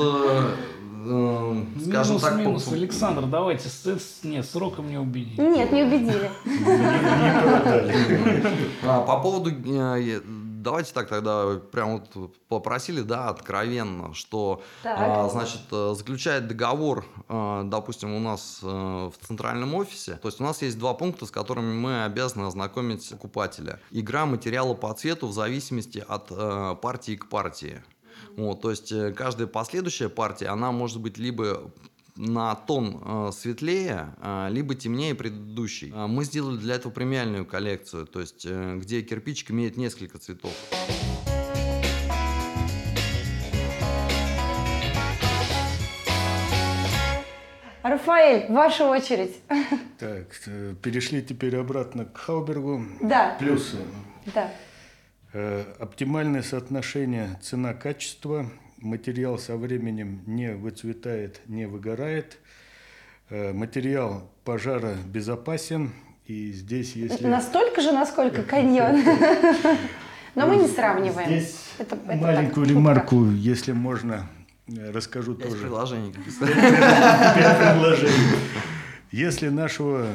э, 1.06 1.64
э, 1.78 1.90
скажем 1.90 2.16
минус, 2.16 2.22
так... 2.22 2.38
Минус, 2.38 2.64
по... 2.64 2.76
Александр, 2.76 3.26
давайте, 3.26 3.70
с, 3.70 4.20
нет, 4.24 4.46
сроком 4.46 4.90
не 4.90 4.98
убедили. 4.98 5.42
Нет, 5.42 5.72
не 5.72 5.84
убедили. 5.84 6.32
А, 8.84 9.02
по 9.02 9.22
поводу 9.22 9.52
э, 9.52 10.22
давайте 10.26 10.94
так 10.94 11.08
тогда 11.08 11.60
прям 11.72 12.00
вот 12.00 12.36
попросили, 12.48 13.02
да, 13.02 13.30
откровенно, 13.30 14.14
что, 14.14 14.62
а, 14.84 15.30
значит, 15.30 15.62
э, 15.72 15.94
заключает 15.96 16.48
договор, 16.48 17.06
а, 17.28 17.64
допустим, 17.64 18.14
у 18.14 18.20
нас 18.20 18.60
в 18.62 19.14
центральном 19.22 19.76
офисе, 19.76 20.20
то 20.22 20.28
есть 20.28 20.42
у 20.42 20.44
нас 20.44 20.62
есть 20.62 20.80
два 20.80 20.94
пункта, 20.94 21.26
с 21.26 21.32
которыми 21.32 21.74
мы 21.74 22.04
обязаны 22.04 22.48
ознакомить 22.48 23.10
покупателя. 23.10 23.80
Игра 23.92 24.26
материала 24.26 24.74
по 24.74 24.94
цвету 24.94 25.28
в 25.28 25.34
зависимости 25.34 26.04
от 26.08 26.28
партии 26.82 27.16
к 27.16 27.30
партии. 27.30 27.82
Вот, 28.38 28.62
то 28.62 28.70
есть 28.72 28.94
каждая 29.16 29.48
последующая 29.48 30.10
партия, 30.10 30.48
она 30.48 30.72
может 30.72 31.00
быть 31.02 31.18
либо 31.18 31.72
на 32.16 32.56
тон 32.56 33.02
э, 33.04 33.32
светлее, 33.34 34.14
э, 34.22 34.48
либо 34.52 34.76
темнее 34.76 35.16
предыдущий. 35.16 35.92
Э, 35.92 36.08
мы 36.08 36.24
сделали 36.26 36.58
для 36.58 36.76
этого 36.76 36.92
премиальную 36.92 37.46
коллекцию, 37.46 38.06
то 38.06 38.20
есть 38.20 38.46
э, 38.46 38.78
где 38.78 39.02
кирпичик 39.02 39.52
имеет 39.52 39.78
несколько 39.78 40.18
цветов. 40.18 40.54
Рафаэль, 47.84 48.52
ваша 48.52 48.86
очередь. 48.86 49.38
Так, 49.98 50.28
э, 50.46 50.76
перешли 50.82 51.22
теперь 51.22 51.56
обратно 51.58 52.06
к 52.06 52.18
Хаубергу. 52.18 52.86
Да. 53.02 53.36
Плюсы. 53.40 53.78
Да. 54.34 54.52
Э, 55.34 55.64
оптимальное 55.80 56.44
соотношение 56.44 57.40
цена-качество– 57.42 58.50
материал 58.82 59.38
со 59.38 59.56
временем 59.56 60.22
не 60.26 60.54
выцветает, 60.54 61.42
не 61.48 61.66
выгорает. 61.66 62.40
Э, 63.30 63.54
материал 63.54 64.30
пожара 64.44 64.96
безопасен, 65.06 65.92
и 66.26 66.52
здесь 66.52 66.96
если... 66.96 67.28
Настолько 67.28 67.82
же, 67.82 67.92
насколько 67.92 68.44
каньон. 68.44 69.04
Но 70.36 70.48
мы 70.48 70.58
не 70.58 70.68
сравниваем. 70.68 71.28
Здесь 71.28 71.56
Это, 71.78 71.96
это 71.96 72.16
Маленькую 72.18 72.66
так, 72.66 72.76
ремарку, 72.76 73.26
если 73.26 73.72
можно, 73.72 74.28
э, 74.68 74.92
расскажу 74.92 75.36
Пять 75.36 75.50
тоже. 75.50 75.62
приложений. 75.62 76.16
Пять 76.40 77.58
предложений. 77.58 78.38
Если 79.12 79.50
нашего 79.50 80.08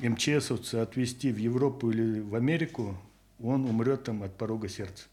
э, 0.00 0.08
МЧСовца 0.08 0.82
отвезти 0.82 1.32
в 1.32 1.38
Европу 1.38 1.90
или 1.90 2.20
в 2.20 2.34
Америку, 2.34 2.96
он 3.42 3.64
умрет 3.64 4.04
там 4.04 4.22
от 4.22 4.36
порога 4.36 4.68
сердца. 4.68 5.04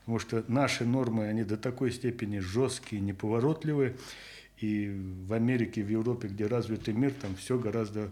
Потому 0.00 0.18
что 0.18 0.44
наши 0.48 0.84
нормы, 0.84 1.26
они 1.26 1.42
до 1.42 1.56
такой 1.56 1.90
степени 1.92 2.38
жесткие, 2.38 3.00
неповоротливые. 3.00 3.96
И 4.58 4.94
в 5.26 5.32
Америке, 5.32 5.82
в 5.82 5.88
Европе, 5.88 6.28
где 6.28 6.46
развитый 6.46 6.94
мир, 6.94 7.12
там 7.20 7.34
все 7.34 7.58
гораздо 7.58 8.10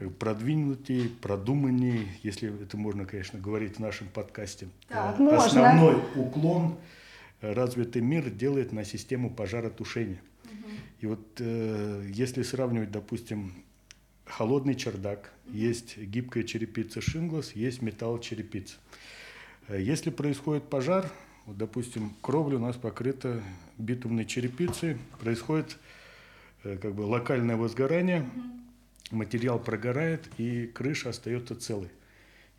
бы 0.00 0.10
продвинутее, 0.10 1.08
продуманнее, 1.08 2.06
если 2.22 2.62
это 2.62 2.76
можно, 2.76 3.04
конечно, 3.04 3.38
говорить 3.38 3.76
в 3.76 3.78
нашем 3.80 4.08
подкасте. 4.08 4.68
Так, 4.88 5.18
Э, 5.18 5.22
можно. 5.22 5.44
Основной 5.44 5.96
уклон 6.14 6.76
э, 7.40 7.52
развитый 7.52 8.02
мир 8.02 8.30
делает 8.30 8.72
на 8.72 8.84
систему 8.84 9.30
пожаротушения. 9.30 10.20
И 11.00 11.06
вот 11.06 11.20
э, 11.38 12.08
если 12.12 12.42
сравнивать, 12.42 12.90
допустим, 12.90 13.52
холодный 14.30 14.74
чердак, 14.74 15.32
есть 15.50 15.96
гибкая 15.98 16.44
черепица 16.44 17.00
шинглас, 17.00 17.52
есть 17.52 17.82
металлочерепица. 17.82 18.76
Э, 19.68 19.80
Если 19.80 20.10
происходит 20.10 20.64
пожар, 20.64 21.10
вот, 21.46 21.56
допустим, 21.56 22.14
кровля 22.20 22.56
у 22.56 22.60
нас 22.60 22.76
покрыта 22.76 23.42
битумной 23.78 24.24
черепицей, 24.26 24.98
происходит 25.20 25.76
э, 26.64 26.76
как 26.76 26.94
бы 26.94 27.02
локальное 27.02 27.56
возгорание, 27.56 28.28
материал 29.10 29.58
прогорает 29.58 30.28
и 30.38 30.66
крыша 30.66 31.10
остается 31.10 31.56
целой. 31.56 31.88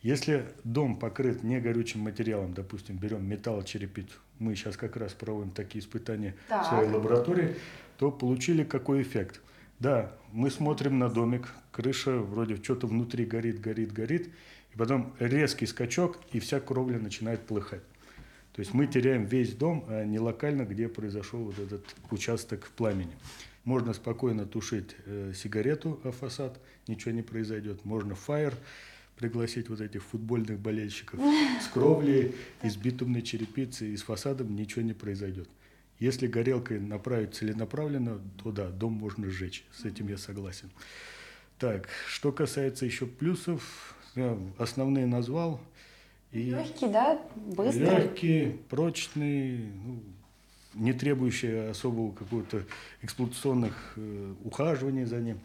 Если 0.01 0.45
дом 0.63 0.97
покрыт 0.97 1.43
не 1.43 1.59
горючим 1.59 2.01
материалом, 2.01 2.53
допустим, 2.53 2.97
берем 2.97 3.26
металлочерепицу, 3.28 4.17
мы 4.39 4.55
сейчас 4.55 4.78
как 4.78 4.95
раз 4.95 5.13
проводим 5.13 5.51
такие 5.51 5.82
испытания 5.84 6.36
Так. 6.47 6.65
в 6.65 6.70
своей 6.70 6.89
лаборатории, 6.89 7.55
то 7.97 8.09
получили 8.09 8.63
какой 8.63 9.01
эффект? 9.01 9.41
Да, 9.80 10.11
мы 10.34 10.51
смотрим 10.51 10.99
на 10.99 11.09
домик, 11.09 11.53
крыша 11.71 12.17
вроде 12.17 12.57
что-то 12.57 12.86
внутри 12.86 13.25
горит, 13.25 13.61
горит, 13.61 13.93
горит, 13.93 14.30
и 14.73 14.77
потом 14.77 15.13
резкий 15.19 15.65
скачок, 15.65 16.19
и 16.34 16.39
вся 16.39 16.59
кровля 16.59 16.99
начинает 16.99 17.41
плыхать. 17.41 17.84
То 18.53 18.59
есть 18.59 18.73
мы 18.73 18.88
теряем 18.88 19.23
весь 19.23 19.53
дом, 19.53 19.86
а 19.88 20.03
не 20.03 20.19
локально, 20.19 20.63
где 20.63 20.89
произошел 20.89 21.39
вот 21.39 21.57
этот 21.59 21.95
участок 22.11 22.69
пламени. 22.75 23.15
Можно 23.63 23.93
спокойно 23.93 24.45
тушить 24.45 24.97
э, 25.05 25.32
сигарету 25.34 26.01
о 26.03 26.11
фасад, 26.11 26.59
ничего 26.88 27.11
не 27.11 27.21
произойдет. 27.21 27.86
Можно 27.86 28.15
фаер 28.15 28.53
пригласить 29.15 29.69
вот 29.69 29.80
этих 29.80 30.03
футбольных 30.03 30.59
болельщиков 30.59 31.21
с 31.61 31.67
кровлей, 31.67 32.36
из 32.63 32.75
битумной 32.75 33.21
черепицы, 33.21 33.88
и 33.88 33.95
с 33.95 34.01
фасадом 34.01 34.55
ничего 34.55 34.82
не 34.82 34.93
произойдет. 34.93 35.47
Если 36.00 36.28
горелкой 36.28 36.80
направить 36.80 37.36
целенаправленно, 37.36 38.22
то 38.41 38.52
да, 38.52 38.70
дом 38.70 38.93
можно 38.93 39.30
сжечь. 39.30 39.66
С 39.74 39.84
этим 39.86 40.08
я 40.08 40.18
согласен. 40.18 40.70
Так, 41.58 41.89
что 42.08 42.32
касается 42.32 42.86
еще 42.86 43.06
плюсов, 43.06 43.95
я 44.16 44.38
основные 44.58 45.06
назвал. 45.06 45.60
И 46.32 46.52
Легкий, 46.52 46.88
да? 46.88 47.20
Быстрый. 47.36 47.84
Легкий, 47.84 48.60
прочный, 48.70 49.58
ну, 49.58 50.02
не 50.74 50.93
требующий 50.93 51.70
особого 51.70 52.14
какого-то 52.14 52.64
эксплуатационных 53.02 53.93
э, 53.97 54.34
ухаживаний 54.43 55.06
за 55.06 55.20
ним. 55.20 55.39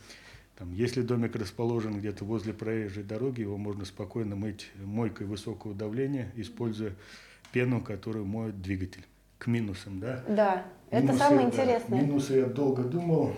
Там, 0.57 0.73
если 0.73 1.03
домик 1.03 1.35
расположен 1.35 1.99
где-то 1.99 2.25
возле 2.25 2.53
проезжей 2.53 3.03
дороги, 3.03 3.41
его 3.41 3.57
можно 3.57 3.85
спокойно 3.85 4.37
мыть 4.37 4.71
мойкой 4.77 5.27
высокого 5.27 5.75
давления, 5.75 6.31
используя 6.37 6.95
пену, 7.51 7.81
которую 7.81 8.25
моет 8.25 8.63
двигатель. 8.63 9.05
К 9.39 9.47
минусам, 9.47 10.01
да? 10.01 10.25
Да, 10.29 10.67
это 10.91 11.07
Минусы, 11.07 11.19
самое 11.19 11.47
да, 11.49 11.53
интересное. 11.53 12.03
Минусы 12.03 12.35
я 12.35 12.47
долго 12.47 12.85
думал. 12.85 13.35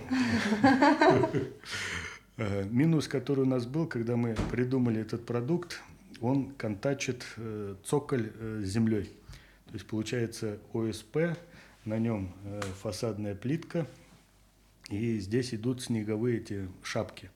Э, 2.39 2.65
Минус, 2.65 3.07
который 3.07 3.45
у 3.45 3.47
нас 3.47 3.65
был, 3.65 3.87
когда 3.87 4.15
мы 4.15 4.35
придумали 4.51 5.01
этот 5.01 5.25
продукт, 5.25 5.81
он 6.21 6.51
контачит 6.51 7.25
э, 7.37 7.73
цоколь 7.83 8.31
э, 8.31 8.61
с 8.63 8.67
землей. 8.67 9.05
То 9.65 9.73
есть 9.73 9.87
получается 9.87 10.59
ОСП, 10.71 11.35
на 11.83 11.97
нем 11.97 12.33
фасадная 12.81 13.33
плитка, 13.33 13.87
и 14.89 15.17
здесь 15.17 15.53
идут 15.53 15.81
снеговые 15.81 16.37
эти 16.37 16.67
шапки. 16.83 17.31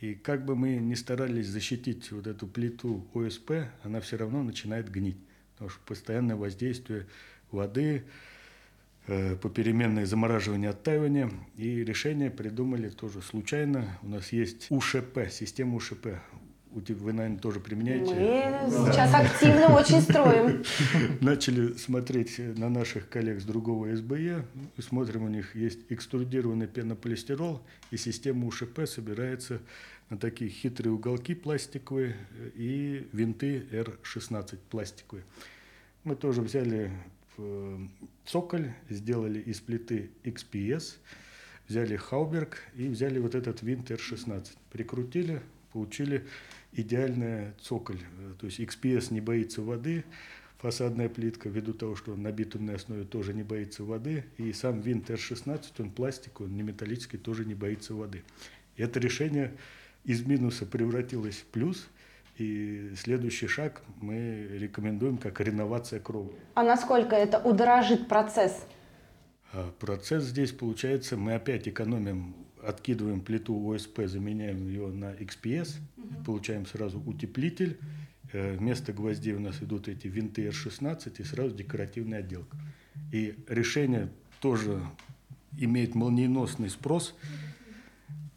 И 0.00 0.14
как 0.14 0.44
бы 0.44 0.56
мы 0.56 0.76
ни 0.76 0.94
старались 0.94 1.46
защитить 1.46 2.12
вот 2.12 2.26
эту 2.26 2.46
плиту 2.46 3.06
ОСП, 3.14 3.52
она 3.82 4.00
все 4.00 4.16
равно 4.16 4.42
начинает 4.42 4.90
гнить. 4.90 5.16
Потому 5.54 5.70
что 5.70 5.80
постоянное 5.86 6.36
воздействие 6.36 7.06
воды, 7.54 8.04
э, 9.06 9.36
попеременное 9.36 10.06
замораживание, 10.06 10.70
оттаивание. 10.70 11.30
И 11.56 11.84
решение 11.84 12.30
придумали 12.30 12.88
тоже 12.88 13.22
случайно. 13.22 13.98
У 14.02 14.08
нас 14.08 14.32
есть 14.32 14.66
УШП, 14.70 15.30
система 15.30 15.76
УШП. 15.76 16.08
Вы, 16.74 17.12
наверное, 17.12 17.38
тоже 17.38 17.60
применяете. 17.60 18.14
Мы 18.66 18.92
сейчас 18.92 19.14
активно 19.14 19.72
очень 19.76 20.00
строим. 20.00 20.64
Начали 21.20 21.74
смотреть 21.74 22.38
на 22.58 22.68
наших 22.68 23.08
коллег 23.08 23.40
с 23.40 23.44
другого 23.44 23.94
СБЕ. 23.94 24.44
Смотрим, 24.78 25.22
у 25.22 25.28
них 25.28 25.54
есть 25.54 25.78
экструдированный 25.88 26.66
пенополистирол, 26.66 27.62
и 27.92 27.96
система 27.96 28.48
УШП 28.48 28.88
собирается 28.88 29.60
на 30.10 30.18
такие 30.18 30.50
хитрые 30.50 30.92
уголки 30.92 31.34
пластиковые 31.34 32.16
э, 32.30 32.50
и 32.56 33.08
винты 33.12 33.66
R16 33.70 34.58
пластиковые. 34.70 35.24
Мы 36.04 36.16
тоже 36.16 36.42
взяли 36.42 36.90
цоколь, 38.24 38.72
сделали 38.88 39.40
из 39.40 39.60
плиты 39.60 40.10
XPS, 40.24 40.96
взяли 41.68 41.96
Хауберг 41.96 42.58
и 42.76 42.88
взяли 42.88 43.18
вот 43.18 43.34
этот 43.34 43.62
винт 43.62 43.90
R16. 43.90 44.48
Прикрутили, 44.70 45.42
получили 45.72 46.26
идеальный 46.72 47.52
цоколь. 47.60 48.00
Э, 48.18 48.34
То 48.38 48.46
есть 48.46 48.60
XPS 48.60 49.12
не 49.12 49.20
боится 49.20 49.62
воды, 49.62 50.04
фасадная 50.58 51.08
плитка, 51.08 51.48
ввиду 51.48 51.74
того, 51.74 51.96
что 51.96 52.16
на 52.16 52.32
битумной 52.32 52.76
основе 52.76 53.04
тоже 53.04 53.34
не 53.34 53.42
боится 53.42 53.84
воды, 53.84 54.24
и 54.38 54.52
сам 54.52 54.80
винт 54.80 55.10
R16, 55.10 55.62
он 55.78 55.90
пластиковый, 55.90 56.50
он 56.50 56.56
не 56.56 56.62
металлический, 56.62 57.18
тоже 57.18 57.44
не 57.44 57.54
боится 57.54 57.94
воды. 57.94 58.22
И 58.76 58.82
это 58.82 58.98
решение 58.98 59.52
из 60.04 60.24
минуса 60.24 60.66
превратилось 60.66 61.36
в 61.36 61.44
плюс, 61.44 61.86
и 62.38 62.92
следующий 62.96 63.46
шаг 63.46 63.82
мы 64.00 64.48
рекомендуем 64.50 65.18
как 65.18 65.40
реновация 65.40 66.00
кровли. 66.00 66.34
А 66.54 66.62
насколько 66.62 67.14
это 67.14 67.38
удорожит 67.38 68.08
процесс? 68.08 68.66
А 69.52 69.70
Процесс 69.78 70.24
здесь 70.24 70.50
получается, 70.50 71.16
мы 71.16 71.34
опять 71.34 71.68
экономим, 71.68 72.34
откидываем 72.62 73.20
плиту 73.20 73.54
ОСП, 73.70 74.00
заменяем 74.06 74.66
ее 74.66 74.88
на 74.88 75.12
XPS, 75.12 75.76
получаем 76.26 76.66
сразу 76.66 77.00
утеплитель. 77.00 77.78
Э, 78.32 78.56
Вместо 78.56 78.92
гвоздей 78.92 79.34
у 79.34 79.40
нас 79.40 79.62
идут 79.62 79.86
эти 79.86 80.08
винты 80.08 80.48
R16 80.48 81.14
и 81.18 81.22
сразу 81.22 81.54
декоративная 81.54 82.18
отделка. 82.18 82.56
И 83.12 83.36
решение 83.48 84.08
тоже 84.40 84.80
имеет 85.56 85.94
молниеносный 85.94 86.68
спрос, 86.68 87.14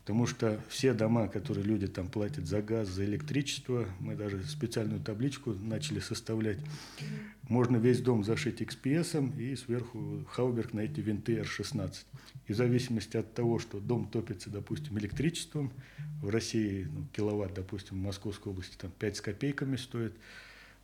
потому 0.07 0.25
что 0.25 0.61
все 0.69 0.93
дома, 0.93 1.27
которые 1.27 1.65
люди 1.65 1.85
там 1.85 2.07
платят 2.07 2.47
за 2.47 2.61
газ, 2.61 2.87
за 2.87 3.03
электричество, 3.03 3.89
мы 3.99 4.15
даже 4.15 4.41
специальную 4.45 5.01
табличку 5.01 5.51
начали 5.51 5.99
составлять. 5.99 6.59
Можно 7.49 7.75
весь 7.75 7.99
дом 7.99 8.23
зашить 8.23 8.61
XPS 8.61 9.37
и 9.37 9.57
сверху 9.57 10.25
Хауберг 10.31 10.71
на 10.71 10.79
эти 10.79 11.01
винты 11.01 11.39
R16. 11.39 12.05
И 12.47 12.53
в 12.53 12.55
зависимости 12.55 13.17
от 13.17 13.33
того, 13.33 13.59
что 13.59 13.81
дом 13.81 14.07
топится, 14.07 14.49
допустим, 14.49 14.97
электричеством, 14.97 15.73
в 16.21 16.29
России 16.29 16.87
ну, 16.89 17.05
киловатт, 17.11 17.53
допустим, 17.55 17.97
в 17.97 18.01
Московской 18.05 18.53
области 18.53 18.77
там 18.77 18.91
5 18.97 19.17
с 19.17 19.19
копейками 19.19 19.75
стоит, 19.75 20.13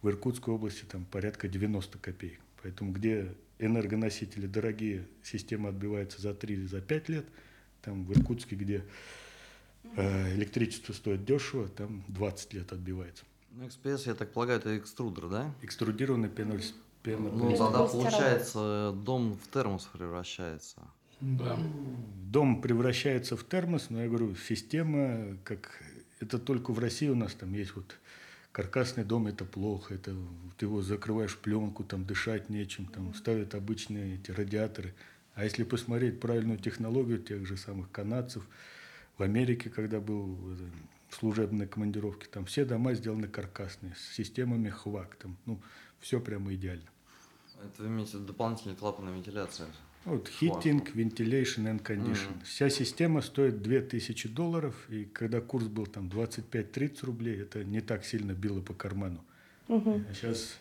в 0.01 0.09
Иркутской 0.09 0.53
области 0.53 0.83
там 0.83 1.05
порядка 1.05 1.47
90 1.47 1.97
копеек. 1.97 2.41
Поэтому 2.61 2.91
где 2.91 3.33
энергоносители 3.57 4.47
дорогие, 4.47 5.07
система 5.23 5.69
отбивается 5.69 6.21
за 6.21 6.33
3 6.33 6.65
за 6.65 6.81
5 6.81 7.07
лет, 7.07 7.25
там 7.83 8.05
в 8.05 8.11
Иркутске, 8.13 8.55
где 8.55 8.83
э, 9.95 10.33
электричество 10.35 10.93
стоит 10.93 11.25
дешево, 11.25 11.67
там 11.67 12.03
20 12.07 12.53
лет 12.53 12.71
отбивается. 12.71 13.23
Ну, 13.51 13.65
XPS, 13.65 14.03
я 14.07 14.15
так 14.15 14.31
полагаю, 14.33 14.59
это 14.59 14.75
экструдер, 14.77 15.27
да? 15.27 15.53
Экструдированный 15.61 16.29
пеноль- 16.29 16.63
Ну, 16.63 17.03
пенополистирол. 17.03 17.57
тогда 17.71 17.85
получается, 17.85 18.93
дом 19.05 19.37
в 19.37 19.47
термос 19.49 19.83
превращается. 19.93 20.81
Да. 21.21 21.57
Дом 22.31 22.61
превращается 22.61 23.37
в 23.37 23.43
термос, 23.43 23.89
но 23.89 24.01
я 24.01 24.07
говорю, 24.09 24.35
система, 24.35 25.37
как 25.43 25.81
это 26.19 26.39
только 26.39 26.71
в 26.71 26.79
России 26.79 27.09
у 27.09 27.15
нас 27.15 27.33
там 27.33 27.53
есть 27.53 27.75
вот 27.75 27.97
каркасный 28.51 29.03
дом, 29.03 29.27
это 29.27 29.45
плохо, 29.45 29.93
это 29.95 30.15
ты 30.57 30.65
его 30.65 30.81
закрываешь 30.81 31.37
пленку, 31.37 31.83
там 31.83 32.05
дышать 32.05 32.49
нечем, 32.49 32.85
там 32.87 33.13
ставят 33.13 33.53
обычные 33.55 34.15
эти 34.15 34.31
радиаторы. 34.31 34.93
А 35.35 35.43
если 35.43 35.63
посмотреть 35.63 36.19
правильную 36.19 36.59
технологию 36.59 37.19
тех 37.19 37.45
же 37.45 37.57
самых 37.57 37.91
канадцев, 37.91 38.47
в 39.17 39.23
Америке, 39.23 39.69
когда 39.69 39.99
был 39.99 40.37
э, 40.51 40.55
служебные 41.11 41.67
командировки, 41.67 42.27
там 42.27 42.45
все 42.45 42.65
дома 42.65 42.93
сделаны 42.93 43.27
каркасные, 43.27 43.95
с 43.95 44.15
системами 44.15 44.69
хвак, 44.69 45.15
там, 45.15 45.37
ну, 45.45 45.59
все 45.99 46.19
прямо 46.19 46.53
идеально. 46.53 46.89
Это 47.63 47.83
вы 47.83 47.89
имеете 47.89 48.17
в 48.17 48.25
дополнительные 48.25 48.75
клапанные 48.75 49.15
вентиляции? 49.15 49.65
Вот 50.05 50.29
heating, 50.41 50.93
ventilation 50.93 51.65
and 51.65 51.81
condition. 51.81 52.31
Мгм. 52.31 52.41
Вся 52.43 52.69
система 52.69 53.21
стоит 53.21 53.61
2000 53.61 54.27
долларов, 54.29 54.75
и 54.89 55.05
когда 55.05 55.39
курс 55.39 55.67
был 55.67 55.85
там 55.85 56.09
25-30 56.09 57.05
рублей, 57.05 57.41
это 57.41 57.63
не 57.63 57.79
так 57.79 58.03
сильно 58.03 58.33
било 58.33 58.61
по 58.61 58.73
карману. 58.73 59.23
Мгм. 59.69 60.05
А 60.09 60.13
сейчас, 60.13 60.59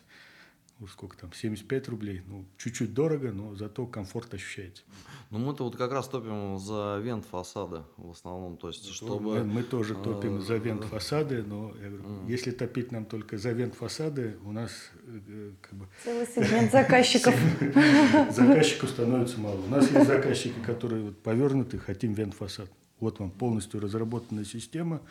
сколько 0.87 1.17
там, 1.17 1.33
75 1.33 1.89
рублей, 1.89 2.21
ну 2.27 2.45
чуть-чуть 2.57 2.93
дорого, 2.93 3.31
но 3.31 3.55
зато 3.55 3.85
комфорт 3.85 4.33
ощущается. 4.33 4.83
Ну, 5.29 5.39
мы-то 5.39 5.63
вот 5.63 5.75
как 5.75 5.91
раз 5.91 6.07
топим 6.07 6.59
за 6.59 6.99
вент 7.01 7.25
фасада 7.25 7.85
в 7.97 8.11
основном, 8.11 8.57
то 8.57 8.67
есть, 8.67 8.87
Мы, 8.87 8.93
чтобы... 8.93 9.43
мы 9.43 9.63
тоже 9.63 9.95
топим 9.95 10.37
э, 10.37 10.41
за 10.41 10.57
вент 10.57 10.83
фасады, 10.83 11.41
но 11.43 11.73
я 11.81 11.89
говорю, 11.89 12.03
Мгм. 12.03 12.27
если 12.27 12.51
топить 12.51 12.91
нам 12.91 13.05
только 13.05 13.37
за 13.37 13.51
вент 13.51 13.73
фасады, 13.73 14.37
у 14.43 14.51
нас 14.51 14.71
э, 15.07 15.19
э, 15.27 15.51
как 15.61 15.73
бы 15.73 15.87
Целый 16.03 16.27
сегмент 16.27 16.71
заказчиков. 16.71 17.35
заказчиков 18.31 18.89
становится 18.89 19.39
мало. 19.39 19.59
У 19.59 19.69
нас 19.69 19.89
есть 19.89 20.05
заказчики, 20.07 20.59
которые 20.65 21.03
вот 21.03 21.17
повернуты, 21.23 21.79
хотим 21.79 22.13
вент 22.13 22.33
фасад. 22.35 22.69
Вот 22.99 23.19
вам 23.19 23.31
полностью 23.31 23.79
разработанная 23.79 24.45
система, 24.45 25.01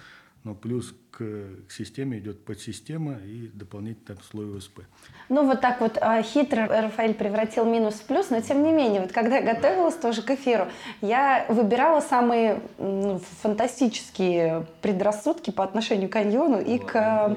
но 0.44 0.54
плюс 0.54 0.94
к, 1.10 1.18
к 1.68 1.70
системе 1.70 2.18
идет 2.18 2.44
подсистема 2.44 3.18
и 3.24 3.48
дополнительный 3.48 4.06
там 4.06 4.16
слой 4.30 4.56
ОСП. 4.56 4.80
Ну, 5.28 5.46
вот 5.46 5.60
так 5.60 5.80
вот 5.80 5.98
а, 6.00 6.22
хитро 6.22 6.66
Рафаэль 6.66 7.14
превратил 7.14 7.64
минус 7.64 7.94
в 7.94 8.04
плюс, 8.04 8.30
но 8.30 8.40
тем 8.40 8.62
не 8.62 8.72
менее, 8.72 9.02
вот 9.02 9.12
когда 9.12 9.36
я 9.38 9.54
готовилась 9.54 9.94
тоже 9.94 10.22
к 10.22 10.30
эфиру, 10.30 10.66
я 11.00 11.46
выбирала 11.48 12.00
самые 12.00 12.60
м, 12.78 13.20
фантастические 13.42 14.66
предрассудки 14.80 15.50
по 15.50 15.62
отношению 15.62 16.08
к 16.08 16.12
каньону 16.12 16.60
и 16.60 16.78
к, 16.78 16.96
э, 16.96 17.36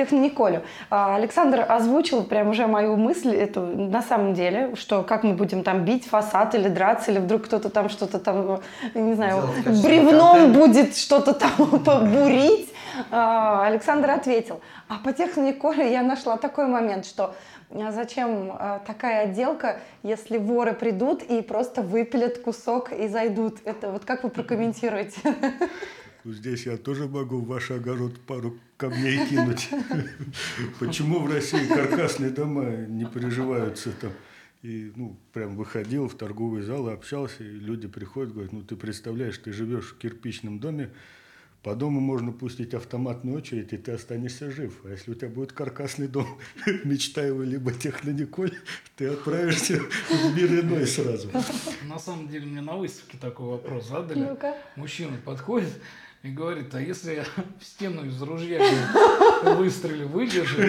к 0.00 0.02
технониколю. 0.02 0.62
А, 0.88 1.16
Александр 1.16 1.64
озвучил 1.68 2.24
прям 2.24 2.48
уже 2.48 2.66
мою 2.66 2.96
мысль 2.96 3.34
эту 3.34 3.60
на 3.60 4.02
самом 4.02 4.34
деле, 4.34 4.74
что 4.76 5.02
как 5.02 5.24
мы 5.24 5.34
будем 5.34 5.62
там 5.62 5.84
бить 5.84 6.06
фасад 6.06 6.54
или 6.54 6.68
драться, 6.68 7.10
или 7.10 7.18
вдруг 7.18 7.44
кто-то 7.44 7.68
там 7.68 7.88
что-то 7.88 8.18
там, 8.18 8.60
не 8.94 9.14
знаю, 9.14 9.42
Делать 9.64 9.82
бревном 9.82 10.52
будет 10.52 10.96
что-то 10.96 11.34
там 11.34 11.80
побурить. 11.84 12.72
А, 13.10 13.66
Александр 13.66 14.10
ответил. 14.10 14.60
А 14.88 14.94
по 15.04 15.12
техниколе 15.12 15.92
я 15.92 16.02
нашла 16.02 16.36
такой 16.36 16.66
момент, 16.66 17.06
что 17.06 17.34
а 17.72 17.92
зачем 17.92 18.52
такая 18.84 19.24
отделка, 19.24 19.78
если 20.02 20.38
воры 20.38 20.72
придут 20.72 21.22
и 21.22 21.40
просто 21.40 21.82
выпилят 21.82 22.38
кусок 22.38 22.92
и 22.92 23.06
зайдут? 23.06 23.58
Это 23.64 23.92
вот 23.92 24.04
как 24.04 24.24
вы 24.24 24.30
прокомментируете? 24.30 25.20
Ну, 26.24 26.32
Здесь 26.32 26.66
я 26.66 26.76
тоже 26.76 27.08
могу 27.08 27.38
в 27.38 27.46
ваш 27.46 27.70
огород 27.70 28.20
пару 28.20 28.58
камней 28.76 29.26
кинуть. 29.26 29.70
Почему 30.78 31.20
в 31.20 31.32
России 31.32 31.66
каркасные 31.66 32.30
дома 32.30 32.86
не 32.86 33.06
приживаются 33.06 33.90
там? 33.92 34.12
И, 34.62 34.92
ну, 34.94 35.16
прям 35.32 35.56
выходил 35.56 36.08
в 36.08 36.14
торговый 36.14 36.62
зал 36.62 36.90
и 36.90 36.92
общался, 36.92 37.42
и 37.42 37.48
люди 37.48 37.88
приходят, 37.88 38.34
говорят, 38.34 38.52
ну, 38.52 38.62
ты 38.62 38.76
представляешь, 38.76 39.38
ты 39.38 39.52
живешь 39.52 39.92
в 39.92 39.98
кирпичном 39.98 40.58
доме, 40.58 40.90
по 41.62 41.74
дому 41.74 42.00
можно 42.00 42.32
пустить 42.32 42.72
автоматную 42.72 43.36
очередь, 43.36 43.72
и 43.72 43.76
ты 43.76 43.92
останешься 43.92 44.50
жив. 44.50 44.80
А 44.84 44.90
если 44.90 45.10
у 45.10 45.14
тебя 45.14 45.28
будет 45.28 45.52
каркасный 45.52 46.08
дом, 46.08 46.26
Мечтаева 46.84 47.42
либо 47.42 47.72
Технониколь, 47.72 48.52
ты 48.96 49.08
отправишься 49.08 49.78
в 49.78 50.36
мир 50.36 50.60
иной 50.60 50.86
сразу. 50.86 51.30
На 51.82 51.98
самом 51.98 52.28
деле 52.28 52.46
мне 52.46 52.62
на 52.62 52.76
выставке 52.76 53.18
такой 53.18 53.46
вопрос 53.46 53.88
задали. 53.88 54.20
Ну-ка. 54.20 54.56
Мужчина 54.76 55.16
подходит 55.22 55.72
и 56.22 56.30
говорит, 56.30 56.74
а 56.74 56.80
если 56.80 57.14
я 57.14 57.24
в 57.60 57.64
стену 57.64 58.04
из 58.04 58.20
ружья 58.20 58.58
говорит, 58.58 59.58
выстрелю, 59.58 60.08
выдержу? 60.08 60.60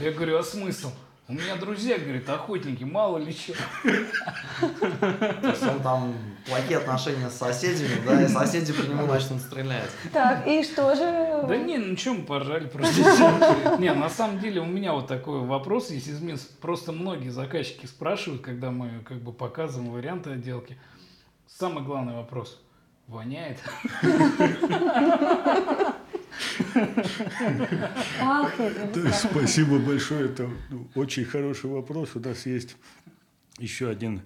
Я 0.00 0.12
говорю, 0.12 0.38
а 0.38 0.42
смысл? 0.42 0.90
У 1.30 1.34
меня 1.34 1.56
друзья, 1.56 1.98
говорит, 1.98 2.26
охотники, 2.30 2.84
мало 2.84 3.18
ли 3.18 3.32
что. 3.32 3.52
То 3.82 5.48
есть 5.50 5.62
он 5.62 5.82
там 5.82 6.14
плохие 6.46 6.78
отношения 6.78 7.28
с 7.28 7.34
соседями, 7.34 8.00
да, 8.06 8.22
и 8.22 8.28
соседи 8.28 8.72
по 8.72 8.80
нему 8.80 9.06
начнут 9.06 9.42
стрелять. 9.42 9.90
Так, 10.10 10.46
и 10.46 10.62
что 10.62 10.94
же? 10.94 11.46
Да 11.46 11.54
не, 11.54 11.76
ну 11.76 11.98
что 11.98 12.14
мы 12.14 12.24
поржали 12.24 12.66
просто. 12.66 13.76
Не, 13.78 13.92
на 13.92 14.08
самом 14.08 14.40
деле 14.40 14.62
у 14.62 14.64
меня 14.64 14.94
вот 14.94 15.06
такой 15.06 15.40
вопрос 15.40 15.90
есть 15.90 16.08
из 16.08 16.18
Минска. 16.22 16.50
Просто 16.62 16.92
многие 16.92 17.28
заказчики 17.28 17.84
спрашивают, 17.84 18.40
когда 18.40 18.70
мы 18.70 19.04
как 19.06 19.18
бы 19.18 19.34
показываем 19.34 19.92
варианты 19.92 20.30
отделки. 20.30 20.78
Самый 21.46 21.84
главный 21.84 22.14
вопрос. 22.14 22.58
Воняет? 23.08 23.58
Спасибо 29.12 29.78
большое. 29.78 30.26
Это 30.26 30.50
очень 30.94 31.24
хороший 31.24 31.70
вопрос. 31.70 32.10
У 32.16 32.20
нас 32.20 32.44
есть 32.44 32.76
еще 33.58 33.88
один 33.88 34.20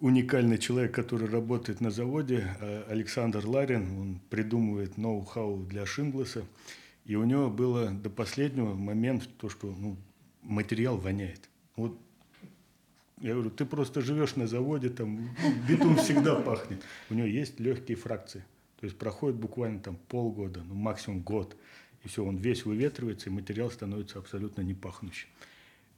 уникальный 0.00 0.56
человек, 0.56 0.94
который 0.94 1.28
работает 1.28 1.82
на 1.82 1.90
заводе, 1.90 2.56
э, 2.60 2.84
Александр 2.88 3.46
Ларин. 3.46 4.00
Он 4.00 4.20
придумывает 4.30 4.96
ноу-хау 4.96 5.58
для 5.64 5.84
Шингласа. 5.84 6.44
И 7.04 7.16
у 7.16 7.24
него 7.24 7.50
было 7.50 7.90
до 7.90 8.08
последнего 8.08 8.74
момент 8.74 9.28
то, 9.36 9.50
что 9.50 9.66
ну, 9.66 9.98
материал 10.40 10.96
воняет. 10.96 11.50
Вот 11.76 11.98
я 13.20 13.34
говорю, 13.34 13.50
ты 13.50 13.66
просто 13.66 14.00
живешь 14.00 14.36
на 14.36 14.46
заводе, 14.46 14.88
там 14.88 15.30
битум 15.68 15.96
всегда 15.96 16.36
пахнет. 16.36 16.82
У 17.10 17.14
него 17.14 17.26
есть 17.26 17.60
легкие 17.60 17.96
фракции. 17.96 18.44
То 18.80 18.86
есть 18.86 18.98
проходит 18.98 19.36
буквально 19.38 19.80
там 19.80 19.96
полгода, 20.08 20.62
ну 20.62 20.74
максимум 20.74 21.20
год. 21.20 21.56
И 22.02 22.08
все, 22.08 22.24
он 22.24 22.38
весь 22.38 22.64
выветривается, 22.64 23.28
и 23.28 23.32
материал 23.32 23.70
становится 23.70 24.18
абсолютно 24.18 24.62
не 24.62 24.72
пахнущим. 24.72 25.28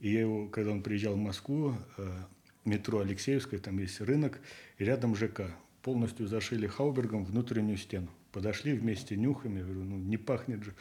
И 0.00 0.10
я 0.10 0.20
его, 0.20 0.48
когда 0.48 0.72
он 0.72 0.82
приезжал 0.82 1.14
в 1.14 1.18
Москву, 1.18 1.74
э, 1.96 2.18
метро 2.64 2.98
Алексеевское, 2.98 3.60
там 3.60 3.78
есть 3.78 4.00
рынок, 4.00 4.40
и 4.78 4.84
рядом 4.84 5.14
ЖК. 5.14 5.54
Полностью 5.82 6.26
зашили 6.26 6.66
хаубергом 6.66 7.24
внутреннюю 7.24 7.76
стену. 7.76 8.08
Подошли 8.32 8.72
вместе, 8.72 9.16
нюхаем, 9.16 9.58
я 9.58 9.62
говорю, 9.62 9.84
ну 9.84 9.96
не 9.98 10.16
пахнет 10.16 10.64
же. 10.64 10.74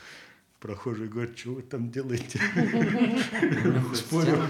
Прохожие 0.62 1.10
говорят, 1.10 1.36
что 1.36 1.56
вы 1.56 1.64
там 1.64 1.90
делаете? 1.90 2.40
Спорю, 3.96 4.44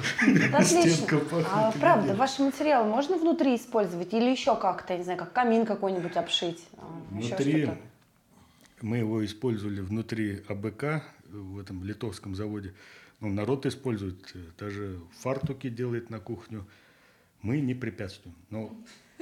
стенка. 0.61 1.21
А, 1.49 1.71
правда, 1.79 2.09
нет. 2.09 2.17
ваши 2.17 2.41
материалы 2.41 2.89
можно 2.89 3.17
внутри 3.17 3.55
использовать 3.55 4.13
или 4.13 4.29
еще 4.29 4.57
как-то, 4.57 4.97
не 4.97 5.05
знаю, 5.05 5.17
как 5.17 5.31
камин 5.31 5.65
какой-нибудь 5.65 6.17
обшить? 6.17 6.67
а, 6.77 7.01
Внутри 7.11 7.69
мы 8.81 8.97
его 8.97 9.23
использовали 9.23 9.79
внутри 9.79 10.43
АБК 10.49 11.01
в 11.29 11.57
этом 11.57 11.81
литовском 11.85 12.35
заводе. 12.35 12.73
Ну, 13.21 13.29
народ 13.29 13.65
использует, 13.65 14.31
э, 14.33 14.39
даже 14.59 14.99
фартуки 15.21 15.69
делает 15.69 16.09
на 16.09 16.19
кухню. 16.19 16.67
Мы 17.41 17.61
не 17.61 17.73
препятствуем. 17.73 18.35
Но 18.49 18.75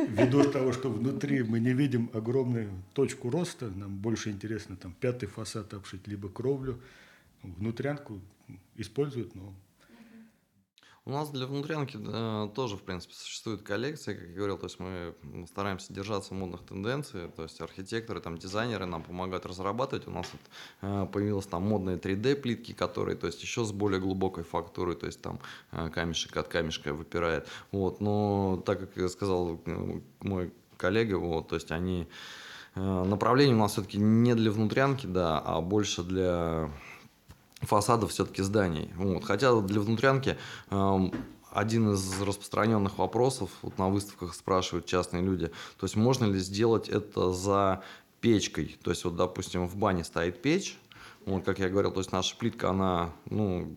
ввиду 0.07 0.43
того, 0.43 0.71
что 0.73 0.89
внутри 0.89 1.43
мы 1.43 1.59
не 1.59 1.73
видим 1.73 2.09
огромную 2.13 2.71
точку 2.93 3.29
роста, 3.29 3.69
нам 3.69 3.97
больше 3.97 4.29
интересно 4.29 4.75
там 4.75 4.95
пятый 4.99 5.27
фасад 5.27 5.73
обшить, 5.73 6.07
либо 6.07 6.29
кровлю. 6.29 6.79
Ну, 7.43 7.53
Внутрянку 7.57 8.19
используют, 8.75 9.35
но 9.35 9.53
У 11.09 11.11
нас 11.11 11.31
для 11.31 11.47
внутрянки 11.47 11.97
э, 11.99 12.49
тоже, 12.53 12.77
в 12.77 12.83
принципе, 12.83 13.15
существует 13.15 13.63
коллекция, 13.63 14.13
как 14.13 14.27
я 14.27 14.35
говорил, 14.35 14.59
то 14.59 14.67
есть 14.67 14.79
мы 14.79 15.15
стараемся 15.47 15.91
держаться 15.91 16.35
модных 16.35 16.61
тенденций, 16.61 17.29
то 17.35 17.41
есть 17.41 17.59
архитекторы, 17.61 18.19
там, 18.19 18.37
дизайнеры 18.37 18.85
нам 18.85 19.01
помогают 19.01 19.47
разрабатывать. 19.47 20.07
У 20.07 20.11
нас 20.11 20.27
вот, 20.31 21.09
э, 21.15 21.41
там 21.49 21.63
модные 21.63 21.97
3D-плитки, 21.97 22.73
которые, 22.73 23.17
то 23.17 23.25
есть 23.25 23.41
еще 23.41 23.65
с 23.65 23.71
более 23.71 23.99
глубокой 23.99 24.43
фактурой, 24.43 24.95
то 24.95 25.07
есть 25.07 25.19
там 25.19 25.39
э, 25.71 25.89
камешек 25.89 26.37
от 26.37 26.47
камешка 26.47 26.93
выпирает. 26.93 27.47
Вот, 27.71 28.01
но 28.01 28.61
так 28.63 28.79
как 28.79 28.95
я 28.95 29.09
сказал 29.09 29.59
мой 30.19 30.53
коллега, 30.77 31.15
вот, 31.15 31.47
то 31.47 31.55
есть 31.55 31.71
они 31.71 32.07
э, 32.75 33.03
направление 33.03 33.55
у 33.55 33.59
нас 33.59 33.71
все-таки 33.71 33.97
не 33.97 34.35
для 34.35 34.51
внутрянки, 34.51 35.07
да, 35.07 35.39
а 35.39 35.59
больше 35.59 36.03
для 36.03 36.69
фасадов 37.61 38.11
все-таки 38.11 38.41
зданий. 38.41 38.91
Вот. 38.95 39.23
Хотя 39.23 39.59
для 39.61 39.79
внутрянки 39.79 40.37
эм, 40.69 41.13
один 41.51 41.93
из 41.93 42.21
распространенных 42.21 42.97
вопросов, 42.97 43.49
вот 43.61 43.77
на 43.77 43.89
выставках 43.89 44.33
спрашивают 44.33 44.85
частные 44.85 45.23
люди, 45.23 45.47
то 45.47 45.85
есть 45.85 45.95
можно 45.95 46.25
ли 46.25 46.39
сделать 46.39 46.89
это 46.89 47.33
за 47.33 47.83
печкой, 48.21 48.77
то 48.83 48.91
есть 48.91 49.03
вот, 49.05 49.15
допустим, 49.15 49.67
в 49.67 49.75
бане 49.75 50.03
стоит 50.03 50.41
печь, 50.41 50.77
вот, 51.25 51.43
как 51.43 51.59
я 51.59 51.69
говорил, 51.69 51.91
то 51.91 51.99
есть 51.99 52.11
наша 52.11 52.35
плитка, 52.35 52.69
она, 52.69 53.11
ну, 53.29 53.75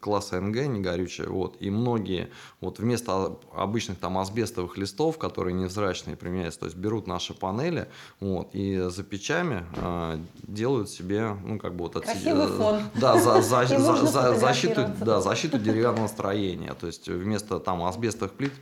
класса 0.00 0.40
НГ, 0.40 0.66
не 0.66 0.80
горючая, 0.80 1.28
вот, 1.28 1.56
и 1.60 1.70
многие, 1.70 2.30
вот, 2.60 2.78
вместо 2.78 3.36
обычных 3.54 3.98
там 3.98 4.18
асбестовых 4.18 4.76
листов, 4.76 5.18
которые 5.18 5.54
невзрачные 5.54 6.16
применяются, 6.16 6.60
то 6.60 6.66
есть 6.66 6.76
берут 6.76 7.06
наши 7.06 7.34
панели, 7.34 7.88
вот, 8.20 8.48
и 8.52 8.78
за 8.78 9.02
печами 9.02 9.64
а, 9.76 10.20
делают 10.42 10.90
себе, 10.90 11.36
ну, 11.44 11.58
как 11.58 11.74
бы 11.74 11.84
вот 11.84 11.96
от 11.96 12.04
Красивый 12.04 12.46
фон. 12.48 12.80
Да, 12.94 13.18
за, 13.18 13.42
за, 13.42 13.66
за- 13.78 14.06
за- 14.06 14.34
защиту, 14.34 14.86
да, 15.00 15.20
защиту 15.20 15.58
деревянного 15.58 16.06
строения, 16.08 16.74
то 16.74 16.86
есть 16.86 17.08
вместо 17.08 17.58
там 17.60 17.82
асбестовых 17.84 18.32
плит 18.32 18.52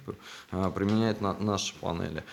а, 0.50 0.70
применяют 0.70 1.20
на, 1.20 1.34
наши 1.34 1.74
панели. 1.78 2.24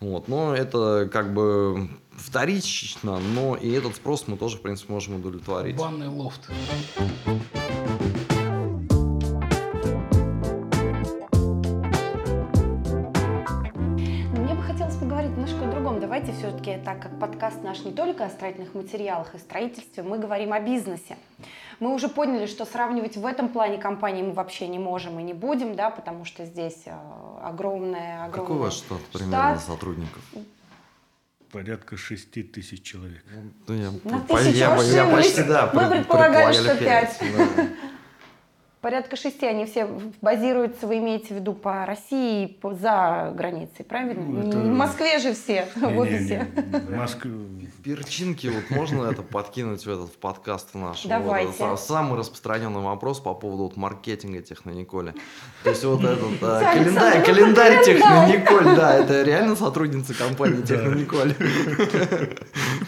Вот, 0.00 0.28
но 0.28 0.54
это 0.54 1.08
как 1.12 1.34
бы 1.34 1.88
вторично, 2.12 3.18
но 3.18 3.54
и 3.54 3.70
этот 3.70 3.96
спрос 3.96 4.24
мы 4.26 4.36
тоже, 4.36 4.56
в 4.56 4.62
принципе, 4.62 4.92
можем 4.92 5.16
удовлетворить. 5.16 5.76
Банный 5.76 6.08
лофт. 6.08 6.48
Так 17.00 17.10
как 17.10 17.18
подкаст 17.18 17.62
наш 17.62 17.80
не 17.84 17.92
только 17.92 18.24
о 18.24 18.30
строительных 18.30 18.74
материалах 18.74 19.34
и 19.34 19.38
строительстве, 19.38 20.02
мы 20.02 20.18
говорим 20.18 20.52
о 20.52 20.60
бизнесе. 20.60 21.16
Мы 21.78 21.94
уже 21.94 22.08
поняли, 22.08 22.46
что 22.46 22.64
сравнивать 22.66 23.16
в 23.16 23.24
этом 23.24 23.48
плане 23.48 23.78
компании 23.78 24.22
мы 24.22 24.32
вообще 24.32 24.68
не 24.68 24.78
можем 24.78 25.18
и 25.18 25.22
не 25.22 25.32
будем, 25.32 25.74
да, 25.74 25.90
потому 25.90 26.24
что 26.24 26.44
здесь 26.44 26.82
э, 26.84 26.92
огромная, 27.42 28.24
огромная... 28.24 28.30
Какой 28.30 28.56
ваш 28.56 28.74
штат 28.74 29.00
примерно 29.12 29.58
сотрудников? 29.58 30.22
Порядка 31.50 31.96
шести 31.96 32.42
тысяч 32.42 32.82
человек. 32.82 33.24
Ну, 33.66 33.74
я, 33.74 33.90
На 34.04 34.20
тысячу 34.20 34.56
я, 34.56 34.76
я 34.82 35.06
почти, 35.06 35.42
да, 35.42 35.70
Мы 35.72 35.80
пред- 35.80 35.90
предполагали, 35.90 36.52
что 36.54 36.76
пять, 36.76 37.18
да. 37.20 37.66
Порядка 38.80 39.14
шести, 39.16 39.44
они 39.44 39.66
все 39.66 39.86
базируются, 40.22 40.86
вы 40.86 40.98
имеете 40.98 41.34
в 41.34 41.36
виду, 41.36 41.52
по 41.52 41.84
России 41.84 42.44
и 42.44 42.46
по- 42.46 42.72
за 42.72 43.30
границей, 43.36 43.84
правильно? 43.84 44.24
Ну, 44.24 44.48
это- 44.48 44.56
В 44.58 44.66
Москве 44.68 45.18
же 45.18 45.34
все 45.34 45.66
в 45.76 45.98
офисе. 45.98 46.46
в 46.56 46.90
Москве- 46.96 47.30
Перчинки, 47.84 48.46
вот 48.46 48.70
можно 48.70 49.04
это 49.04 49.22
подкинуть 49.22 49.84
в 49.84 49.88
этот 49.90 50.08
в 50.10 50.16
подкаст 50.18 50.74
наш? 50.74 51.04
Давайте. 51.04 51.52
Вот, 51.58 51.66
это 51.74 51.76
самый 51.76 52.18
распространенный 52.18 52.80
вопрос 52.80 53.20
по 53.20 53.34
поводу 53.34 53.64
вот 53.64 53.76
маркетинга 53.76 54.40
Технониколя. 54.42 55.14
То 55.62 55.70
есть 55.70 55.84
вот 55.84 56.02
этот 56.04 56.42
Александр, 56.42 57.22
календарь, 57.24 57.24
календарь. 57.24 57.84
Технониколь, 57.84 58.76
да, 58.76 58.94
это 58.96 59.22
реально 59.22 59.56
сотрудница 59.56 60.14
компании 60.14 60.62
Технониколь. 60.62 61.34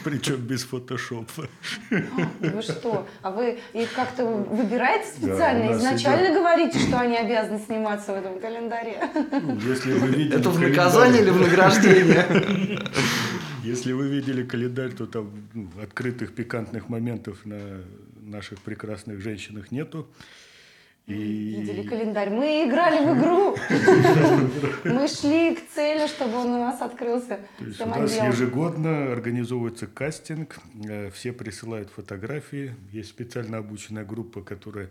Причем 0.05 0.37
без 0.37 0.65
фотошопа. 0.65 1.45
Вы 2.41 2.63
что? 2.63 3.07
А 3.23 3.31
вы 3.31 3.59
их 3.75 3.93
как-то 3.95 4.25
выбираете 4.27 5.07
специально? 5.09 5.82
Изначально 5.83 6.27
идет- 6.27 6.35
говорите, 6.37 6.79
что 6.79 7.01
они 7.01 7.17
обязаны 7.17 7.59
сниматься 7.59 8.13
в 8.13 8.17
этом 8.17 8.41
календаре? 8.41 8.97
Ну, 9.43 9.59
Если 9.73 9.93
вы 9.93 10.09
видели 10.09 10.39
Это 10.41 10.51
в 10.51 10.61
наказание 10.61 11.23
или 11.23 11.31
в 11.31 11.41
награждение? 11.41 12.27
Если 13.65 13.93
вы 13.93 14.09
видели 14.09 14.43
календарь, 14.43 14.91
то 14.93 15.07
там 15.07 15.31
ну, 15.55 15.69
открытых 15.83 16.35
пикантных 16.35 16.89
моментов 16.89 17.45
на 17.45 17.61
наших 18.21 18.59
прекрасных 18.61 19.21
женщинах 19.21 19.71
нету. 19.71 20.09
И 21.07 21.15
Видели 21.15 21.83
календарь. 21.87 22.31
Мы 22.31 22.69
играли 22.69 23.05
в 23.05 23.19
игру. 23.19 23.57
Мы 24.85 25.09
шли 25.09 25.57
к 25.57 25.69
цели, 25.75 26.07
чтобы 26.07 26.37
он 26.37 26.49
у 26.49 26.59
нас 26.59 26.81
открылся. 26.81 27.41
У 27.59 27.87
нас 27.87 28.17
ежегодно 28.17 29.13
организовывается 29.13 29.89
кастинг, 29.89 30.59
э, 30.89 31.11
все 31.11 31.33
присылают 31.33 31.91
фотографии, 31.91 32.77
есть 32.93 33.09
специально 33.09 33.59
обученная 33.59 34.05
группа, 34.05 34.43
которая 34.43 34.91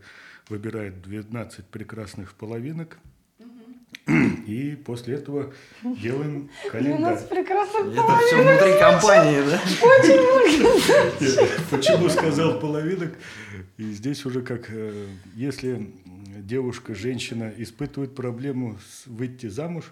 выбирает 0.50 1.02
12 1.02 1.66
прекрасных 1.68 2.34
половинок, 2.34 2.98
и 4.48 4.76
после 4.86 5.16
этого 5.16 5.54
делаем 5.84 6.50
У 6.66 6.70
календарь. 6.70 7.00
нас 7.00 7.24
прекрасно 7.24 7.92
Это 7.92 8.18
все 8.18 8.42
внутри 8.42 8.80
компании, 8.80 9.42
да? 9.50 9.62
Почему 11.70 12.10
сказал 12.10 12.60
половинок? 12.60 13.14
И 13.78 13.84
здесь 13.92 14.26
уже 14.26 14.42
как, 14.42 14.68
э, 14.70 15.08
если 15.36 15.92
девушка, 16.38 16.96
женщина 16.96 17.52
испытывает 17.58 18.16
проблему 18.16 18.78
выйти 19.06 19.48
замуж, 19.48 19.86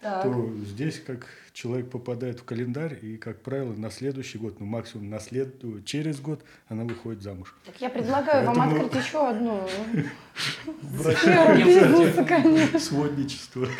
Так. 0.00 0.22
то 0.22 0.52
здесь 0.64 1.00
как 1.04 1.26
человек 1.52 1.90
попадает 1.90 2.38
в 2.38 2.44
календарь, 2.44 2.98
и, 3.02 3.16
как 3.16 3.40
правило, 3.42 3.72
на 3.72 3.90
следующий 3.90 4.38
год, 4.38 4.60
ну 4.60 4.66
максимум 4.66 5.10
на 5.10 5.18
след... 5.18 5.56
через 5.84 6.20
год 6.20 6.44
она 6.68 6.84
выходит 6.84 7.22
замуж. 7.22 7.56
Так 7.66 7.80
я 7.80 7.90
предлагаю 7.90 8.46
вам 8.46 8.56
Поэтому- 8.56 8.84
открыть 8.86 9.04
еще 9.04 9.28
одну 9.28 9.68
сферу 11.16 11.56
бизнеса, 11.56 12.24
конечно. 12.24 12.78
сводничество. 12.78 13.66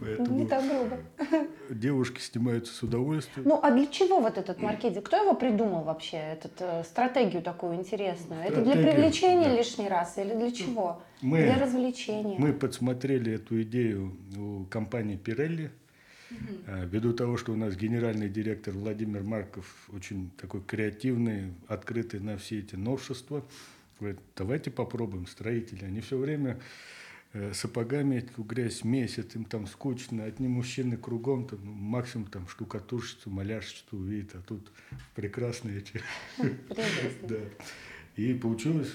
Не 0.00 0.06
Поэтому 0.16 0.46
так 0.46 0.62
грубо. 0.64 0.98
девушки 1.70 2.20
снимаются 2.20 2.72
с 2.72 2.82
удовольствием. 2.82 3.48
Ну, 3.48 3.60
а 3.62 3.70
для 3.70 3.86
чего 3.86 4.20
вот 4.20 4.38
этот 4.38 4.60
маркетинг? 4.60 5.06
Кто 5.06 5.16
его 5.16 5.34
придумал 5.34 5.82
вообще, 5.84 6.16
эту 6.16 6.84
стратегию 6.84 7.42
такую 7.42 7.74
интересную? 7.76 8.42
Это 8.42 8.62
для 8.62 8.74
привлечения 8.74 9.48
да. 9.48 9.56
лишний 9.56 9.88
раз 9.88 10.18
или 10.18 10.34
для 10.34 10.50
чего? 10.52 11.02
Мы- 11.20 11.42
Для 11.42 11.58
развлечения. 11.58 12.36
Мы 12.38 12.52
подсмотрели 12.52 13.32
эту 13.32 13.62
идею 13.62 14.16
у 14.36 14.64
компании 14.66 15.18
Pirelli. 15.22 15.70
А, 16.66 16.84
Ввиду 16.84 17.12
того, 17.12 17.36
что 17.36 17.52
у 17.52 17.56
нас 17.56 17.74
генеральный 17.74 18.28
директор 18.28 18.74
Владимир 18.74 19.22
Марков 19.22 19.88
очень 19.92 20.30
такой 20.40 20.60
креативный, 20.62 21.54
открытый 21.66 22.20
на 22.20 22.36
все 22.36 22.58
эти 22.60 22.76
новшества, 22.76 23.42
говорит, 23.98 24.20
давайте 24.36 24.70
попробуем, 24.70 25.26
строители. 25.26 25.84
Они 25.84 26.00
все 26.00 26.18
время 26.18 26.50
э, 26.52 26.60
сапогами 27.52 28.16
эту 28.16 28.42
грязь 28.42 28.84
месяц, 28.84 29.34
им 29.34 29.44
там 29.44 29.66
скучно, 29.66 30.24
одни 30.24 30.48
мужчины 30.48 30.96
кругом, 30.96 31.46
там, 31.46 31.58
ну, 31.62 31.72
максимум 31.72 32.26
там 32.26 32.48
штукатурщицу, 32.48 33.30
малярщицу 33.30 33.96
увидят, 33.96 34.34
а 34.34 34.40
тут 34.40 34.70
прекрасные 35.14 35.78
эти 35.78 36.00
да. 37.28 37.36
И 38.16 38.34
получилось, 38.34 38.92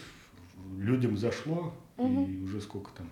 людям 0.78 1.18
зашло, 1.18 1.74
и 1.98 2.42
уже 2.44 2.62
сколько 2.62 2.92
там, 2.92 3.10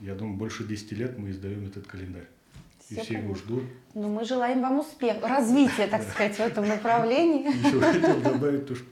я 0.00 0.14
думаю, 0.14 0.36
больше 0.36 0.64
10 0.64 0.92
лет 0.92 1.18
мы 1.18 1.30
издаем 1.30 1.64
этот 1.66 1.86
календарь. 1.86 2.28
И 2.90 2.94
Всё 2.94 3.02
все 3.02 3.14
его 3.14 3.34
ждут. 3.34 3.64
Ну, 3.94 4.08
мы 4.08 4.24
желаем 4.26 4.60
вам 4.60 4.80
успеха, 4.80 5.26
развития, 5.26 5.86
так 5.86 6.02
сказать, 6.10 6.36
в 6.36 6.40
этом 6.40 6.68
направлении. 6.68 7.48
Еще 7.48 7.80
хотел 7.80 8.20
добавить 8.20 8.66
то, 8.66 8.74
что 8.74 8.84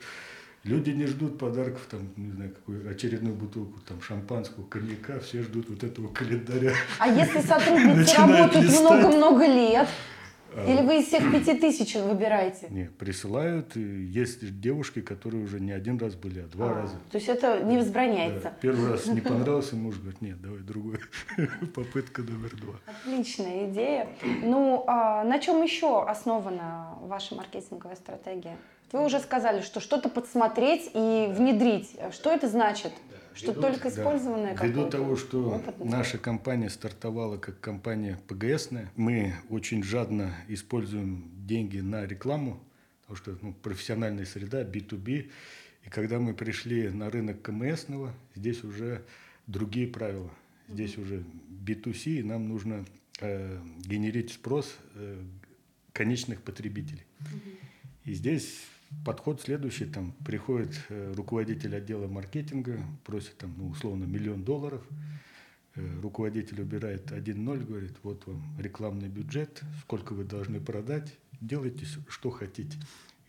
люди 0.64 0.90
не 0.90 1.06
ждут 1.06 1.38
подарков, 1.38 1.82
там, 1.90 2.08
не 2.16 2.30
знаю, 2.32 2.50
какую 2.54 2.88
очередную 2.90 3.34
бутылку 3.34 3.80
там, 3.80 4.00
шампанского, 4.00 4.64
коньяка, 4.66 5.18
все 5.20 5.42
ждут 5.42 5.68
вот 5.70 5.82
этого 5.84 6.08
календаря. 6.08 6.72
А 6.98 7.08
если 7.08 7.40
сотрудницы 7.46 7.94
Начинают 7.96 8.54
работают 8.54 8.80
много-много 8.80 9.46
лет, 9.46 9.88
А, 10.54 10.70
или 10.70 10.86
вы 10.86 10.98
из 11.00 11.06
всех 11.06 11.32
пяти 11.32 11.54
тысяч 11.54 11.94
выбираете? 11.94 12.66
Не, 12.68 12.84
присылают, 12.84 13.74
есть 13.74 14.60
девушки, 14.60 15.00
которые 15.00 15.44
уже 15.44 15.58
не 15.60 15.72
один 15.72 15.96
раз 15.98 16.14
были, 16.14 16.40
а 16.40 16.46
два 16.46 16.70
А, 16.72 16.74
раза. 16.74 16.96
То 17.10 17.16
есть 17.16 17.28
это 17.28 17.60
не 17.64 17.76
Да. 17.76 17.82
возбраняется. 17.82 18.52
Первый 18.60 18.90
раз 18.90 19.06
не 19.06 19.20
понравился, 19.32 19.76
муж 19.76 19.96
говорит, 19.96 20.20
нет, 20.20 20.40
давай 20.42 20.58
другой. 20.60 20.98
Попытка 21.74 22.20
номер 22.22 22.54
два. 22.56 22.74
Отличная 22.86 23.70
идея. 23.70 24.08
Ну, 24.42 24.84
а 24.86 25.24
на 25.24 25.38
чем 25.38 25.62
еще 25.62 26.04
основана 26.06 26.98
ваша 27.00 27.34
маркетинговая 27.34 27.96
стратегия? 27.96 28.58
Вы 28.92 29.04
уже 29.04 29.20
сказали, 29.20 29.62
что 29.62 29.80
что-то 29.80 30.08
подсмотреть 30.08 30.90
и 30.94 31.32
внедрить. 31.34 31.96
Что 32.12 32.30
это 32.30 32.48
значит? 32.48 32.92
Что 33.34 33.52
Ввиду- 33.52 33.62
только 33.62 33.84
да. 33.84 33.88
использованное 33.88 34.52
Ввиду 34.52 34.62
какое-то 34.74 34.90
того, 34.90 35.16
что 35.16 35.50
опытное? 35.52 35.88
наша 35.88 36.18
компания 36.18 36.68
стартовала 36.68 37.38
как 37.38 37.58
компания 37.60 38.18
ПГСная, 38.28 38.90
мы 38.94 39.32
очень 39.48 39.82
жадно 39.82 40.34
используем 40.48 41.30
деньги 41.46 41.78
на 41.78 42.04
рекламу, 42.04 42.62
потому 43.00 43.16
что 43.16 43.38
ну, 43.40 43.54
профессиональная 43.54 44.26
среда, 44.26 44.62
B2B. 44.62 45.30
И 45.86 45.88
когда 45.88 46.18
мы 46.18 46.34
пришли 46.34 46.90
на 46.90 47.08
рынок 47.10 47.40
КМСного, 47.40 48.12
здесь 48.34 48.62
уже 48.64 49.02
другие 49.46 49.86
правила. 49.86 50.30
Здесь 50.68 50.98
уже 50.98 51.24
B2C, 51.48 52.18
и 52.18 52.22
нам 52.22 52.48
нужно 52.48 52.84
э, 53.20 53.58
генерить 53.78 54.32
спрос 54.32 54.76
э, 54.94 55.22
конечных 55.94 56.42
потребителей. 56.42 57.04
И 58.04 58.12
здесь 58.14 58.60
подход 59.04 59.40
следующий, 59.40 59.86
там 59.86 60.12
приходит 60.24 60.80
э, 60.88 61.12
руководитель 61.16 61.76
отдела 61.76 62.08
маркетинга, 62.08 62.78
просит 63.04 63.36
там, 63.38 63.54
ну, 63.56 63.68
условно, 63.68 64.04
миллион 64.04 64.44
долларов, 64.44 64.82
Э, 65.74 66.00
руководитель 66.02 66.60
убирает 66.60 67.10
1-0, 67.10 67.64
говорит, 67.64 67.96
вот 68.02 68.26
вам 68.26 68.42
рекламный 68.58 69.08
бюджет, 69.08 69.62
сколько 69.82 70.12
вы 70.12 70.24
должны 70.24 70.60
продать, 70.60 71.16
делайте, 71.40 71.86
что 72.08 72.30
хотите. 72.30 72.78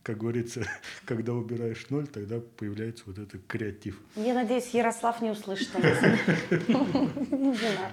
Как 0.04 0.18
говорится, 0.18 0.68
когда 1.06 1.34
убираешь 1.34 1.89
ноль, 1.89 2.08
тогда 2.08 2.41
появляется 2.58 3.04
вот 3.06 3.18
этот 3.18 3.41
креатив. 3.47 4.01
Я 4.18 4.34
надеюсь, 4.34 4.68
Ярослав 4.74 5.22
не 5.22 5.32
услышит 5.32 5.70
знаю. 5.80 6.18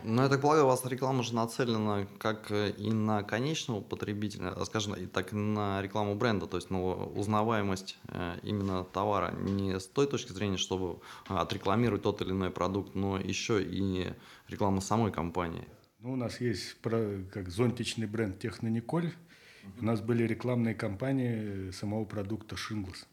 Ну, 0.03 0.23
я 0.23 0.29
так 0.29 0.41
полагаю, 0.41 0.65
у 0.65 0.69
вас 0.69 0.85
реклама 0.87 1.23
же 1.23 1.37
нацелена 1.37 2.09
как 2.19 2.51
э, 2.51 2.71
и 2.71 2.91
на 2.91 3.23
конечного 3.23 3.81
потребителя, 3.81 4.49
а, 4.57 4.65
скажем, 4.65 4.95
и 4.95 5.07
так 5.07 5.33
и 5.33 5.37
на 5.37 5.81
рекламу 5.83 6.17
бренда, 6.17 6.49
то 6.49 6.57
есть 6.57 6.71
на 6.71 6.83
узнаваемость 6.83 7.97
э, 8.09 8.39
именно 8.43 8.83
товара. 8.83 9.33
Не 9.33 9.79
с 9.79 9.87
той 9.87 10.09
точки 10.09 10.33
зрения, 10.33 10.57
чтобы 10.57 10.99
э, 11.29 11.35
отрекламировать 11.35 12.03
тот 12.03 12.23
или 12.23 12.31
иной 12.31 12.51
продукт, 12.51 12.97
но 12.97 13.19
еще 13.19 13.63
и 13.63 14.13
реклама 14.49 14.81
самой 14.81 15.13
компании. 15.13 15.69
Ну, 16.01 16.15
у 16.15 16.17
нас 16.17 16.41
есть 16.41 16.77
как 17.31 17.51
зонтичный 17.51 18.07
бренд 18.07 18.39
Технониколь. 18.41 19.13
У 19.81 19.85
нас 19.85 20.01
были 20.01 20.25
рекламные 20.25 20.75
кампании 20.75 21.69
э, 21.69 21.73
самого 21.73 22.05
продукта 22.05 22.57
Shingles. 22.57 23.07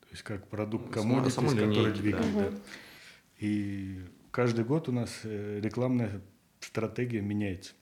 То 0.00 0.08
есть 0.10 0.22
как 0.22 0.48
продукт 0.48 0.94
самой 0.94 1.24
который 1.24 1.92
двигает. 1.92 2.34
да. 2.34 2.50
да. 2.50 2.56
И 3.38 4.00
каждый 4.30 4.64
год 4.64 4.88
у 4.88 4.92
нас 4.92 5.20
э, 5.24 5.60
рекламная 5.62 6.20
стратегия 6.60 7.20
меняется. 7.20 7.72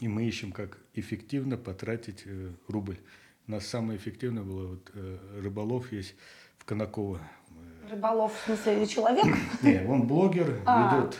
И 0.00 0.08
мы 0.08 0.24
ищем, 0.24 0.52
как 0.52 0.78
эффективно 0.94 1.56
потратить 1.56 2.22
э, 2.24 2.52
рубль. 2.68 2.98
У 3.46 3.50
нас 3.50 3.66
самое 3.66 3.98
эффективное 3.98 4.42
было, 4.42 4.66
вот, 4.68 4.92
рыболов 5.40 5.90
есть 5.90 6.14
в 6.58 6.64
Конаково. 6.64 7.20
Рыболов, 7.90 8.34
в 8.34 8.44
смысле, 8.44 8.86
человек? 8.86 9.24
Не, 9.62 9.86
он 9.88 10.06
блогер, 10.06 10.60
А. 10.66 10.98
ведет 10.98 11.18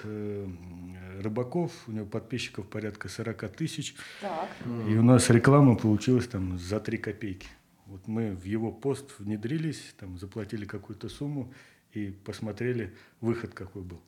Рыбаков, 1.23 1.73
у 1.87 1.93
него 1.93 2.07
подписчиков 2.07 2.67
порядка 2.67 3.09
40 3.09 3.49
тысяч. 3.57 3.95
Так. 4.21 4.49
И 4.89 4.97
у 4.97 5.03
нас 5.03 5.31
реклама 5.31 5.77
получилась 5.77 6.27
там 6.29 6.59
за 6.59 6.81
3 6.81 6.99
копейки. 6.99 7.49
Вот 7.87 8.07
мы 8.07 8.33
в 8.35 8.45
его 8.45 8.71
пост 8.71 9.19
внедрились, 9.19 9.95
там 9.99 10.19
заплатили 10.19 10.65
какую-то 10.65 11.09
сумму 11.09 11.53
и 11.93 12.11
посмотрели 12.11 12.95
выход 13.21 13.55
какой 13.55 13.83
был. 13.83 14.01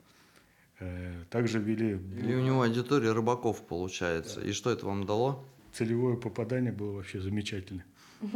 Э, 0.79 1.25
Также 1.31 1.59
ввели 1.59 1.99
Или 2.19 2.35
у 2.35 2.41
него 2.41 2.63
аудитория 2.63 3.13
рыбаков 3.13 3.63
получается. 3.67 4.41
И 4.41 4.53
что 4.53 4.71
это 4.71 4.87
вам 4.87 5.07
дало? 5.07 5.45
целевое 5.73 6.17
попадание 6.17 6.73
было 6.73 6.93
вообще 6.97 7.21
замечательно. 7.21 7.85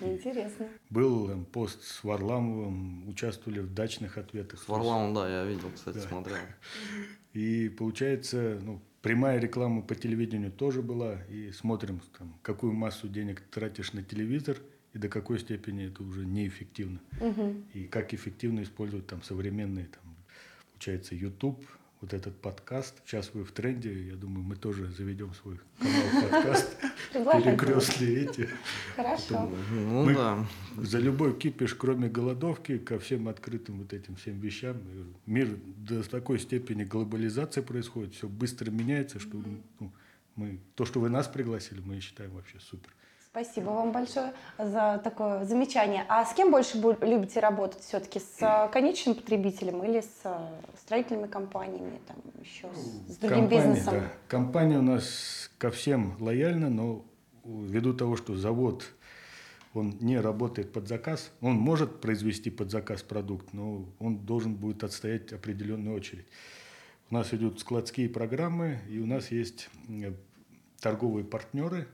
Интересно. 0.00 0.68
Был 0.90 1.44
пост 1.46 1.82
с 1.82 2.04
Варламовым, 2.04 3.08
участвовали 3.08 3.60
в 3.60 3.72
дачных 3.74 4.16
ответах. 4.18 4.62
С 4.62 4.68
Варламом, 4.68 5.14
да, 5.14 5.28
я 5.28 5.44
видел, 5.44 5.70
кстати, 5.74 5.96
Да. 5.96 6.02
смотрел. 6.02 6.36
И 7.32 7.68
получается, 7.68 8.58
ну, 8.62 8.80
прямая 9.02 9.38
реклама 9.40 9.82
по 9.82 9.94
телевидению 9.94 10.52
тоже 10.52 10.82
была. 10.82 11.22
И 11.24 11.50
смотрим, 11.52 12.00
там, 12.18 12.38
какую 12.42 12.72
массу 12.72 13.08
денег 13.08 13.40
тратишь 13.50 13.92
на 13.92 14.02
телевизор 14.02 14.56
и 14.94 14.98
до 14.98 15.08
какой 15.08 15.38
степени 15.38 15.86
это 15.88 16.02
уже 16.02 16.24
неэффективно. 16.24 17.00
И 17.74 17.84
как 17.84 18.14
эффективно 18.14 18.62
использовать 18.62 19.06
там 19.06 19.22
современные, 19.22 19.86
там, 19.86 20.16
получается, 20.72 21.14
YouTube, 21.14 21.64
вот 22.00 22.14
этот 22.14 22.40
подкаст. 22.40 23.02
Сейчас 23.04 23.30
вы 23.34 23.44
в 23.44 23.52
тренде, 23.52 23.92
я 24.08 24.14
думаю, 24.14 24.44
мы 24.44 24.56
тоже 24.56 24.90
заведем 24.92 25.34
свой 25.34 25.58
канал 25.78 26.30
подкаст. 26.30 26.76
Перекрестные 27.12 28.24
эти. 28.24 28.48
Хорошо. 28.94 29.50
Ну 29.72 30.14
да. 30.14 30.46
За 30.76 30.98
любой 30.98 31.36
кипиш, 31.36 31.74
кроме 31.74 32.08
голодовки, 32.08 32.78
ко 32.78 32.98
всем 32.98 33.28
открытым 33.28 33.78
вот 33.78 33.92
этим 33.92 34.16
всем 34.16 34.38
вещам. 34.38 34.76
Мир 35.26 35.48
до 35.76 36.08
такой 36.08 36.38
степени 36.38 36.84
глобализации 36.84 37.60
происходит, 37.60 38.14
все 38.14 38.28
быстро 38.28 38.70
меняется, 38.70 39.18
что 39.18 39.42
ну, 39.80 39.92
мы, 40.36 40.60
то, 40.76 40.84
что 40.84 41.00
вы 41.00 41.08
нас 41.08 41.26
пригласили, 41.26 41.80
мы 41.80 42.00
считаем 42.00 42.30
вообще 42.32 42.58
супер. 42.60 42.90
Спасибо 43.40 43.70
вам 43.70 43.92
большое 43.92 44.32
за 44.58 45.00
такое 45.04 45.44
замечание. 45.44 46.04
А 46.08 46.24
с 46.24 46.34
кем 46.34 46.50
больше 46.50 46.76
любите 46.78 47.38
работать 47.38 47.82
все-таки? 47.82 48.18
С 48.18 48.38
а, 48.40 48.66
конечным 48.66 49.14
потребителем 49.14 49.84
или 49.84 50.00
с 50.00 50.10
а, 50.24 50.50
строительными 50.76 51.28
компаниями, 51.28 52.00
там 52.08 52.16
еще 52.42 52.66
с, 52.74 53.14
с 53.14 53.16
другим 53.18 53.42
Компания, 53.42 53.68
бизнесом? 53.68 53.94
да. 53.94 54.12
Компания 54.26 54.78
у 54.78 54.82
нас 54.82 55.52
ко 55.56 55.70
всем 55.70 56.16
лояльна, 56.18 56.68
но 56.68 57.04
ввиду 57.44 57.94
того, 57.94 58.16
что 58.16 58.34
завод 58.34 58.84
он 59.72 59.96
не 60.00 60.18
работает 60.18 60.72
под 60.72 60.88
заказ, 60.88 61.30
он 61.40 61.54
может 61.54 62.00
произвести 62.00 62.50
под 62.50 62.72
заказ 62.72 63.02
продукт, 63.02 63.52
но 63.52 63.84
он 64.00 64.18
должен 64.18 64.56
будет 64.56 64.82
отстоять 64.82 65.32
определенную 65.32 65.94
очередь. 65.94 66.26
У 67.08 67.14
нас 67.14 67.32
идут 67.32 67.60
складские 67.60 68.08
программы, 68.08 68.80
и 68.88 68.98
у 68.98 69.06
нас 69.06 69.30
есть 69.30 69.70
э, 69.88 70.12
торговые 70.80 71.24
партнеры, 71.24 71.86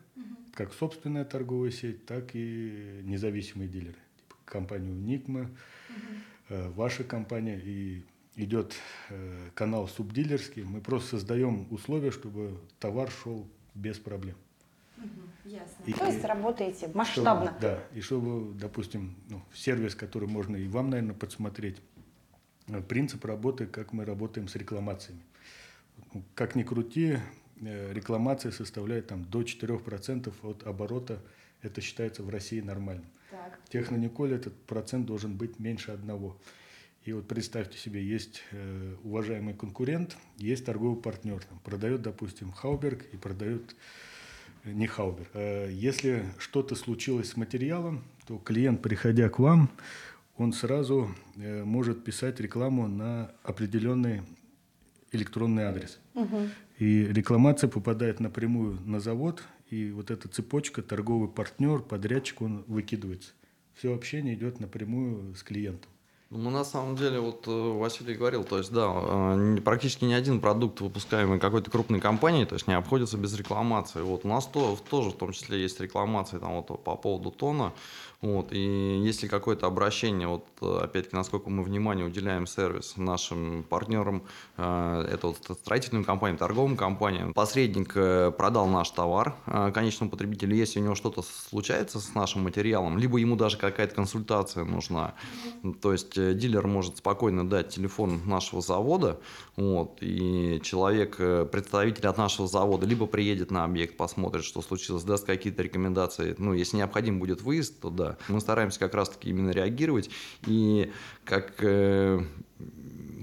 как 0.55 0.73
собственная 0.73 1.25
торговая 1.25 1.71
сеть, 1.71 2.07
так 2.07 2.31
и 2.35 3.01
независимые 3.05 3.69
дилеры. 3.69 3.97
Типа 4.17 4.37
компанию 4.45 4.95
Никма, 4.95 5.51
э, 6.49 6.69
ваша 6.71 7.05
компания, 7.05 7.61
и 7.63 8.03
идет 8.37 8.75
э, 9.11 9.51
канал 9.55 9.89
субдилерский. 9.89 10.63
Мы 10.65 10.81
просто 10.81 11.17
создаем 11.19 11.67
условия, 11.71 12.11
чтобы 12.11 12.59
товар 12.79 13.11
шел 13.11 13.47
без 13.75 13.99
проблем. 13.99 14.37
И- 15.87 15.93
То 15.93 16.07
есть 16.07 16.25
работаете 16.25 16.79
чтобы- 16.79 16.97
масштабно. 16.99 17.57
да, 17.61 17.83
и 17.93 18.01
чтобы, 18.01 18.55
допустим, 18.59 19.15
ну, 19.29 19.43
сервис, 19.53 19.95
который 19.95 20.29
можно 20.29 20.57
и 20.57 20.67
вам, 20.69 20.89
наверное, 20.91 21.15
подсмотреть, 21.15 21.81
э, 22.69 22.81
принцип 22.81 23.25
работы, 23.25 23.67
как 23.67 23.93
мы 23.93 24.05
работаем 24.05 24.49
с 24.49 24.55
рекламациями. 24.57 25.21
Ну, 26.13 26.23
Как 26.35 26.55
ни 26.55 26.63
крути, 26.63 27.19
рекламация 27.65 28.53
составляет 28.53 29.09
там, 29.09 29.25
до 29.25 29.43
4% 29.43 30.33
от 30.43 30.67
оборота. 30.67 31.21
Это 31.63 31.81
считается 31.81 32.23
в 32.23 32.29
России 32.29 32.61
нормальным. 32.61 33.07
Так. 33.31 33.59
Технониколе 33.69 34.37
этот 34.37 34.55
процент 34.67 35.07
должен 35.07 35.37
быть 35.37 35.59
меньше 35.59 35.91
одного. 35.91 36.39
И 37.05 37.13
вот 37.13 37.29
представьте 37.29 37.77
себе, 37.77 38.03
есть 38.03 38.43
э, 38.51 38.97
уважаемый 39.03 39.53
конкурент, 39.53 40.17
есть 40.39 40.65
торговый 40.65 41.01
партнер. 41.01 41.45
Там, 41.45 41.59
продает, 41.59 42.01
допустим, 42.01 42.51
Хауберг 42.51 43.05
и 43.13 43.17
продает 43.19 43.77
э, 44.65 44.73
не 44.73 44.87
Хауберг. 44.87 45.29
Э, 45.35 45.71
если 45.71 46.25
что-то 46.39 46.75
случилось 46.75 47.31
с 47.31 47.37
материалом, 47.37 48.05
то 48.27 48.39
клиент, 48.39 48.81
приходя 48.81 49.29
к 49.29 49.39
вам, 49.39 49.71
он 50.39 50.55
сразу 50.55 51.11
э, 51.37 51.63
может 51.65 52.05
писать 52.05 52.41
рекламу 52.41 52.89
на 52.89 53.33
определенный 53.43 54.23
электронный 55.13 55.65
адрес. 55.65 56.01
И 56.79 57.05
рекламация 57.05 57.69
попадает 57.69 58.21
напрямую 58.21 58.81
на 58.85 58.99
завод, 58.99 59.45
и 59.71 59.91
вот 59.93 60.11
эта 60.11 60.29
цепочка, 60.29 60.83
торговый 60.83 61.29
партнер, 61.29 61.81
подрядчик, 61.81 62.43
он 62.43 62.65
выкидывается. 62.67 63.33
Все 63.75 63.95
общение 63.95 64.35
идет 64.35 64.61
напрямую 64.61 65.35
с 65.35 65.43
клиентом. 65.43 65.91
Ну, 66.31 66.51
на 66.51 66.65
самом 66.65 66.97
деле, 66.97 67.21
вот 67.21 67.47
э, 67.47 67.51
Василий 67.51 68.15
говорил, 68.15 68.43
то 68.45 68.59
есть, 68.59 68.73
да, 68.73 68.91
э, 68.93 69.57
практически 69.63 70.05
ни 70.05 70.15
один 70.15 70.41
продукт, 70.41 70.81
выпускаемый 70.81 71.39
какой-то 71.39 71.71
крупной 71.71 72.01
компанией, 72.01 72.45
то 72.45 72.55
есть 72.55 72.67
не 72.67 72.75
обходится 72.75 73.17
без 73.17 73.35
рекламации. 73.35 74.01
Вот 74.01 74.25
у 74.25 74.29
нас 74.29 74.47
то, 74.47 74.77
тоже 74.91 75.11
в 75.11 75.17
том 75.17 75.33
числе 75.33 75.63
есть 75.63 75.79
рекламация 75.81 76.41
там, 76.41 76.55
вот, 76.57 76.67
по 76.83 76.97
поводу 76.97 77.31
тона. 77.31 77.73
Вот, 78.21 78.53
и 78.53 79.03
если 79.05 79.29
какое-то 79.29 79.67
обращение, 79.67 80.27
вот 80.27 80.47
э, 80.63 80.81
опять-таки, 80.85 81.15
насколько 81.15 81.51
мы 81.51 81.63
внимание 81.63 82.07
уделяем 82.07 82.47
сервис 82.47 82.95
нашим 82.97 83.63
партнерам, 83.69 84.23
это 84.57 85.21
вот 85.23 85.37
строительным 85.61 86.05
компаниям, 86.05 86.39
торговым 86.39 86.77
компаниям, 86.77 87.35
посредник 87.35 87.93
продал 87.93 88.67
наш 88.67 88.89
товар 88.91 89.35
конечному 89.75 90.11
потребителю, 90.11 90.57
если 90.57 90.81
у 90.81 90.83
него 90.83 90.95
что-то 90.95 91.23
случается 91.23 92.01
с 92.01 92.15
нашим 92.15 92.45
материалом, 92.45 92.97
либо 92.97 93.19
ему 93.19 93.37
даже 93.37 93.59
какая-то 93.59 93.95
консультация 93.95 94.65
нужна, 94.65 95.13
то 95.83 95.93
есть 95.93 96.14
э, 96.17 96.35
дилер 96.35 96.67
может 96.67 96.99
спокойно 96.99 97.49
дать 97.49 97.69
телефон 97.69 98.23
нашего 98.27 98.61
завода, 98.61 99.21
вот, 99.57 99.99
и 100.01 100.61
человек, 100.63 101.17
э, 101.19 101.47
представитель 101.51 102.07
от 102.07 102.19
нашего 102.19 102.49
завода, 102.49 102.87
либо 102.87 103.07
приедет 103.07 103.51
на 103.51 103.65
объект, 103.65 103.97
посмотрит, 103.97 104.45
что 104.45 104.63
случилось, 104.63 105.05
даст 105.05 105.27
какие-то 105.27 105.63
рекомендации. 105.63 106.35
Ну, 106.39 106.53
если 106.53 106.77
необходим 106.77 107.19
будет 107.19 107.43
выезд, 107.43 107.81
то 107.81 107.91
да. 107.91 108.17
Мы 108.29 108.41
стараемся 108.41 108.79
как 108.79 108.95
раз-таки 108.95 109.31
именно 109.31 109.51
реагировать 109.51 110.11
и 110.47 110.91
как 111.25 111.55
э, 111.61 112.21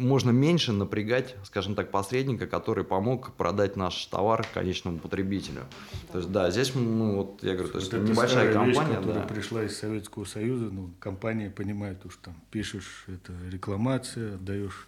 можно 0.02 0.32
меньше 0.32 0.74
напрягать, 0.74 1.36
скажем 1.44 1.76
так, 1.76 1.92
посредника, 1.92 2.48
который 2.48 2.84
помог 2.84 3.34
продать 3.34 3.76
наш 3.76 4.06
товар 4.08 4.46
конечному 4.54 5.00
потребителю. 5.00 5.62
То 6.12 6.18
есть, 6.20 6.32
да, 6.32 6.50
здесь, 6.52 6.74
ну, 6.76 7.16
вот 7.16 7.44
я 7.44 7.54
говорю, 7.54 7.70
то 7.72 7.80
есть 7.80 7.92
Вот 7.94 8.02
это 8.02 8.12
небольшая 8.12 8.52
старая 8.52 8.66
вещь, 8.68 8.76
компания, 8.76 9.00
которая 9.00 9.22
да. 9.28 9.34
пришла 9.34 9.64
из 9.64 9.78
Советского 9.78 10.26
Союза, 10.26 10.66
ну, 10.66 10.92
компания 11.00 11.50
понимает, 11.50 12.06
уж 12.06 12.18
там 12.18 12.36
пишешь, 12.52 13.06
это 13.08 13.34
рекламация, 13.50 14.38
даешь 14.38 14.88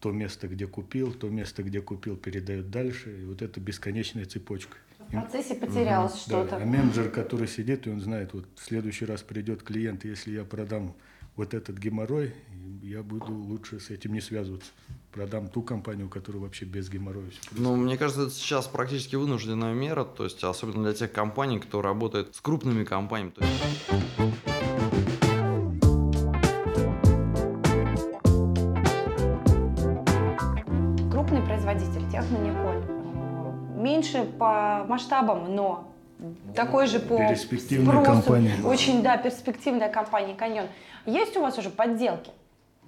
то 0.00 0.12
место, 0.12 0.46
где 0.46 0.66
купил, 0.66 1.12
то 1.12 1.28
место, 1.28 1.62
где 1.62 1.80
купил, 1.80 2.16
передает 2.16 2.70
дальше, 2.70 3.20
и 3.20 3.24
вот 3.24 3.42
это 3.42 3.60
бесконечная 3.60 4.26
цепочка. 4.26 4.76
В 5.08 5.10
процессе 5.10 5.54
потерялось 5.54 6.12
Да, 6.12 6.18
что-то. 6.44 6.56
а 6.56 6.60
менеджер, 6.60 7.10
который 7.10 7.48
сидит, 7.48 7.86
и 7.86 7.90
он 7.90 8.00
знает, 8.00 8.34
вот 8.34 8.46
в 8.54 8.62
следующий 8.62 9.06
раз 9.06 9.22
придет 9.22 9.62
клиент, 9.62 10.04
если 10.04 10.32
я 10.32 10.44
продам 10.44 10.94
вот 11.34 11.54
этот 11.54 11.78
геморрой, 11.78 12.34
я 12.82 13.02
буду 13.02 13.32
лучше 13.32 13.80
с 13.80 13.90
этим 13.90 14.12
не 14.12 14.20
связываться. 14.20 14.70
Продам 15.12 15.48
ту 15.48 15.62
компанию, 15.62 16.06
у 16.06 16.10
которой 16.10 16.38
вообще 16.38 16.64
без 16.64 16.88
геморроя 16.90 17.26
Ну, 17.52 17.76
мне 17.76 17.96
кажется, 17.96 18.22
это 18.22 18.30
сейчас 18.30 18.66
практически 18.66 19.16
вынужденная 19.16 19.74
мера, 19.74 20.04
то 20.04 20.24
есть 20.24 20.42
особенно 20.44 20.84
для 20.84 20.92
тех 20.94 21.12
компаний, 21.12 21.58
кто 21.58 21.82
работает 21.82 22.34
с 22.34 22.40
крупными 22.40 22.84
компаниями. 22.84 23.30
То 23.30 23.44
есть, 23.44 24.68
Крупный 31.10 31.42
производитель, 31.42 32.08
Технониколь. 32.10 32.82
Меньше 33.76 34.24
по 34.38 34.84
масштабам, 34.88 35.54
но 35.54 35.92
такой 36.54 36.86
же 36.86 36.98
по 36.98 37.16
Перспективная 37.16 38.02
спросу. 38.02 38.10
компания. 38.10 38.56
Очень, 38.64 39.02
да, 39.02 39.16
перспективная 39.16 39.88
компания 39.90 40.34
«Каньон». 40.34 40.66
Есть 41.06 41.36
у 41.36 41.42
вас 41.42 41.56
уже 41.58 41.70
подделки? 41.70 42.30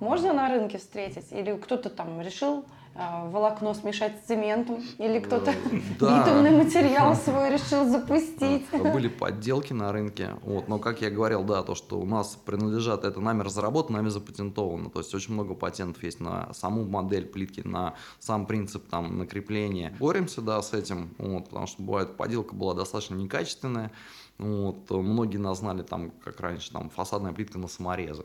Можно 0.01 0.33
на 0.33 0.49
рынке 0.49 0.79
встретить? 0.79 1.31
Или 1.31 1.55
кто-то 1.57 1.91
там 1.91 2.23
решил 2.23 2.65
э, 2.95 3.31
волокно 3.31 3.75
смешать 3.75 4.17
с 4.19 4.27
цементом? 4.27 4.83
Или 4.97 5.21
кто-то 5.21 5.53
да. 6.01 6.25
битумный 6.25 6.51
материал 6.53 7.15
свой 7.15 7.51
решил 7.51 7.87
запустить? 7.87 8.65
Были 8.73 9.09
подделки 9.09 9.75
на 9.75 9.93
рынке, 9.93 10.37
вот, 10.43 10.69
но 10.69 10.79
как 10.79 11.03
я 11.03 11.11
говорил, 11.11 11.45
да, 11.45 11.63
то, 11.63 11.75
что 11.75 12.01
у 12.01 12.07
нас 12.07 12.35
принадлежат, 12.47 13.05
это 13.05 13.21
нами 13.21 13.43
разработано, 13.43 13.99
нами 13.99 14.09
запатентовано, 14.09 14.89
то 14.89 15.01
есть 15.01 15.15
очень 15.15 15.35
много 15.35 15.55
патентов 15.55 16.03
есть 16.03 16.19
на 16.19 16.53
саму 16.55 16.87
модель 16.87 17.27
плитки, 17.27 17.61
на 17.61 17.95
сам 18.21 18.47
принцип 18.47 18.89
там 18.89 19.19
накрепления. 19.19 19.95
Боремся, 20.01 20.41
да, 20.41 20.63
с 20.63 20.73
этим, 20.73 21.15
вот, 21.19 21.51
потому 21.51 21.67
что 21.67 21.83
бывает, 21.83 22.17
подделка 22.17 22.55
была 22.55 22.73
достаточно 22.73 23.17
некачественная, 23.17 23.93
вот, 24.41 24.91
многие 24.91 25.37
нас 25.37 25.59
знали 25.59 25.83
там, 25.83 26.11
как 26.25 26.41
раньше, 26.41 26.73
там 26.73 26.91
фасадная 26.91 27.33
плитка 27.33 27.59
на 27.59 27.69
саморезы, 27.69 28.25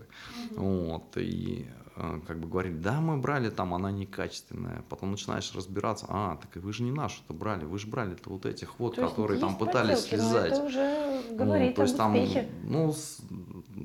вот, 0.51 1.17
и 1.17 1.67
э, 1.69 1.84
как 1.95 2.39
бы 2.39 2.47
говорили, 2.49 2.75
да, 2.77 2.99
мы 2.99 3.17
брали 3.17 3.49
там, 3.49 3.73
она 3.73 3.89
некачественная. 3.91 4.83
Потом 4.89 5.11
начинаешь 5.11 5.53
разбираться, 5.55 6.05
а, 6.09 6.35
так 6.37 6.55
и 6.57 6.59
вы 6.59 6.73
же 6.73 6.83
не 6.83 6.91
нашу-то 6.91 7.33
брали, 7.33 7.63
вы 7.65 7.79
же 7.79 7.87
брали-то 7.87 8.29
вот 8.29 8.45
этих 8.45 8.79
вот, 8.79 8.95
То 8.95 9.01
есть 9.03 9.13
которые 9.13 9.39
там 9.39 9.55
пытались 9.57 10.01
подделки, 10.03 10.15
но 10.15 10.29
связать. 10.29 10.51
Это 10.53 10.63
уже 10.65 11.21
Ну, 11.31 11.35
говорит 11.37 11.75
то 11.75 11.81
есть 11.83 11.97
там, 11.97 12.13
успехе. 12.15 12.49
ну, 12.63 12.91
с- 12.91 13.19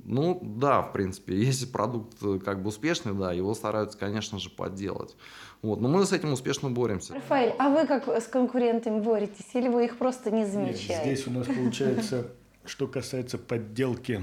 ну, 0.05 0.39
да, 0.43 0.83
в 0.83 0.93
принципе, 0.93 1.35
если 1.41 1.67
продукт 1.67 2.17
э, 2.23 2.39
как 2.45 2.63
бы 2.63 2.69
успешный, 2.69 3.15
да, 3.15 3.33
его 3.33 3.55
стараются, 3.55 3.97
конечно 3.99 4.39
же, 4.39 4.51
подделать. 4.51 5.17
Вот, 5.63 5.81
но 5.81 5.89
мы 5.89 6.05
с 6.05 6.13
этим 6.13 6.33
успешно 6.33 6.71
боремся. 6.71 7.15
Рафаэль, 7.15 7.55
а 7.59 7.69
вы 7.69 7.87
как 7.87 8.09
с 8.09 8.27
конкурентами 8.27 8.99
боретесь? 9.01 9.47
Или 9.55 9.69
вы 9.69 9.85
их 9.85 9.99
просто 9.99 10.31
не 10.31 10.41
Нет, 10.41 10.51
замечаете? 10.51 11.03
здесь 11.15 11.27
у 11.27 11.31
нас 11.31 11.47
получается, 11.47 12.29
что 12.65 12.87
касается 12.89 13.37
подделки, 13.39 14.13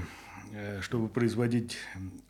чтобы 0.82 1.08
производить 1.08 1.78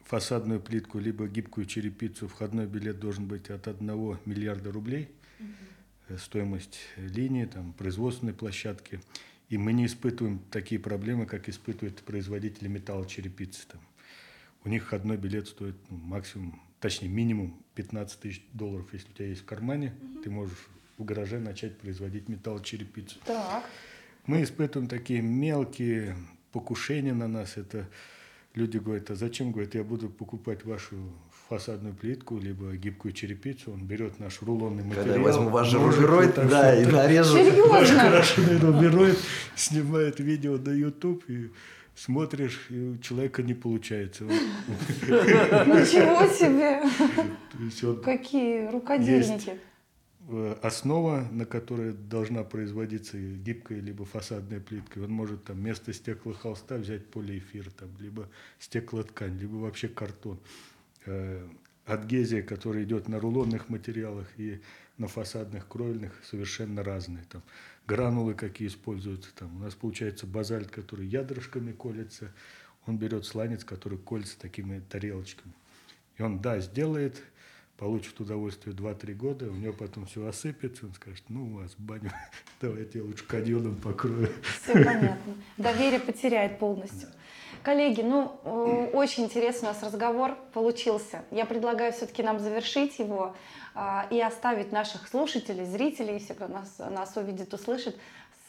фасадную 0.09 0.61
плитку 0.61 0.99
либо 0.99 1.29
гибкую 1.29 1.67
черепицу, 1.67 2.29
входной 2.29 2.67
билет 2.67 2.99
должен 2.99 3.27
быть 3.27 3.51
от 3.51 3.69
1 3.69 4.19
миллиарда 4.25 4.73
рублей, 4.73 5.11
э, 6.09 6.17
стоимость 6.17 6.79
линии, 6.97 7.45
там, 7.45 7.75
производственной 7.75 8.33
площадки. 8.33 9.01
И 9.51 9.59
мы 9.59 9.73
не 9.73 9.87
испытываем 9.87 10.41
такие 10.51 10.81
проблемы, 10.81 11.27
как 11.27 11.49
испытывают 11.49 12.01
производители 12.03 12.69
металлочерепицы. 12.69 13.67
Там. 13.69 13.81
У 14.65 14.69
них 14.69 14.85
входной 14.85 15.17
билет 15.17 15.49
стоит 15.49 15.77
ну, 15.91 15.99
максимум, 15.99 16.61
точнее 16.81 17.09
минимум 17.09 17.63
15 17.75 18.21
тысяч 18.21 18.43
долларов, 18.53 18.89
если 18.93 19.11
у 19.11 19.13
тебя 19.13 19.27
есть 19.27 19.43
в 19.43 19.45
кармане, 19.45 19.95
ты 20.25 20.31
можешь 20.31 20.69
в 20.97 21.05
гараже 21.05 21.39
начать 21.39 21.79
производить 21.79 22.29
металлочерепицу. 22.29 23.19
Так. 23.25 23.65
Мы 24.27 24.43
испытываем 24.43 24.89
такие 24.89 25.23
мелкие 25.23 26.17
покушения 26.59 27.15
на 27.15 27.29
нас. 27.29 27.57
Это 27.57 27.87
люди 28.55 28.79
говорят, 28.79 29.11
а 29.11 29.15
зачем, 29.15 29.53
говорят, 29.53 29.75
я 29.75 29.85
буду 29.85 30.09
покупать 30.09 30.65
вашу 30.65 30.97
фасадную 31.49 31.95
плитку, 31.95 32.39
либо 32.39 32.75
гибкую 32.75 33.13
черепицу. 33.13 33.73
Он 33.73 33.85
берет 33.85 34.19
наш 34.19 34.43
рулонный 34.43 34.83
материал. 34.83 35.05
Когда 35.05 35.19
я 35.19 35.25
возьму 35.25 35.49
ваш 35.51 35.73
рулероид, 35.73 36.35
да, 36.35 36.77
и 36.77 36.85
нарежу. 36.85 37.37
Ваш 37.69 37.89
Серьезно? 37.89 38.11
крашеный 38.11 38.59
рулероид, 38.59 39.19
снимает 39.55 40.19
видео 40.19 40.59
на 40.59 40.71
YouTube 40.71 41.23
и 41.29 41.51
смотришь, 41.95 42.67
и 42.71 42.81
у 42.81 42.99
человека 42.99 43.43
не 43.43 43.55
получается. 43.55 44.25
Ничего 44.25 46.27
себе! 46.33 46.83
Какие 48.03 48.69
рукодельники. 48.69 49.53
Э, 50.29 50.57
основа, 50.63 51.27
на 51.33 51.45
которой 51.45 51.93
должна 51.93 52.45
производиться 52.45 53.19
гибкая 53.19 53.81
либо 53.81 54.05
фасадная 54.05 54.61
плитка, 54.61 55.01
он 55.01 55.11
может 55.11 55.45
там 55.45 55.57
вместо 55.57 55.93
стеклохолста 55.93 56.77
взять 56.77 57.07
полиэфир, 57.07 57.71
там, 57.71 57.91
либо 57.99 58.29
стеклоткань, 58.59 59.37
либо 59.39 59.57
вообще 59.57 59.89
картон. 59.89 60.39
Э, 61.07 61.47
Адгезия, 61.89 62.43
которая 62.43 62.85
идет 62.85 63.09
на 63.09 63.19
рулонных 63.19 63.71
материалах 63.71 64.29
и 64.37 64.61
на 64.99 65.09
фасадных 65.09 65.67
кровельных, 65.67 66.13
совершенно 66.23 66.83
разные. 66.83 67.25
Там 67.31 67.43
гранулы 67.87 68.35
какие 68.35 68.69
используются. 68.69 69.35
Там 69.35 69.57
у 69.57 69.61
нас 69.61 69.75
получается 69.75 70.27
базальт, 70.27 70.71
который 70.71 71.07
ядрышками 71.07 71.73
колется. 71.73 72.31
Он 72.87 72.99
берет 72.99 73.25
сланец, 73.25 73.65
который 73.65 73.99
колется 73.99 74.39
такими 74.39 74.81
тарелочками. 74.81 75.55
И 76.19 76.23
он, 76.23 76.41
да, 76.41 76.61
сделает, 76.61 77.23
получит 77.79 78.19
удовольствие 78.21 78.75
2-3 78.75 79.15
года, 79.15 79.47
у 79.47 79.55
него 79.55 79.73
потом 79.73 80.07
все 80.07 80.27
осыпется, 80.27 80.87
он 80.87 80.95
скажет, 80.95 81.23
ну, 81.29 81.45
у 81.45 81.61
вас 81.61 81.75
баню, 81.79 82.11
давайте 82.61 82.99
я 82.99 83.05
лучше 83.05 83.25
каньоном 83.25 83.77
покрою. 83.77 84.31
Все 84.63 84.73
понятно. 84.73 85.35
Доверие 85.57 86.01
потеряет 86.01 86.59
полностью. 86.59 87.09
Коллеги, 87.63 88.03
ну, 88.03 88.41
э, 88.45 88.91
очень 88.93 89.25
интересный 89.25 89.69
у 89.69 89.73
нас 89.73 89.83
разговор 89.83 90.37
получился. 90.53 91.25
Я 91.31 91.45
предлагаю 91.45 91.93
все-таки 91.93 92.23
нам 92.23 92.41
завершить 92.41 92.99
его 92.99 93.37
а, 93.75 94.07
и 94.11 94.21
оставить 94.21 94.73
наших 94.73 95.09
слушателей, 95.09 95.65
зрителей, 95.65 96.19
все, 96.19 96.35
кто 96.35 96.49
нас, 96.49 96.79
нас 96.79 97.17
увидит, 97.17 97.53
услышит, 97.55 97.97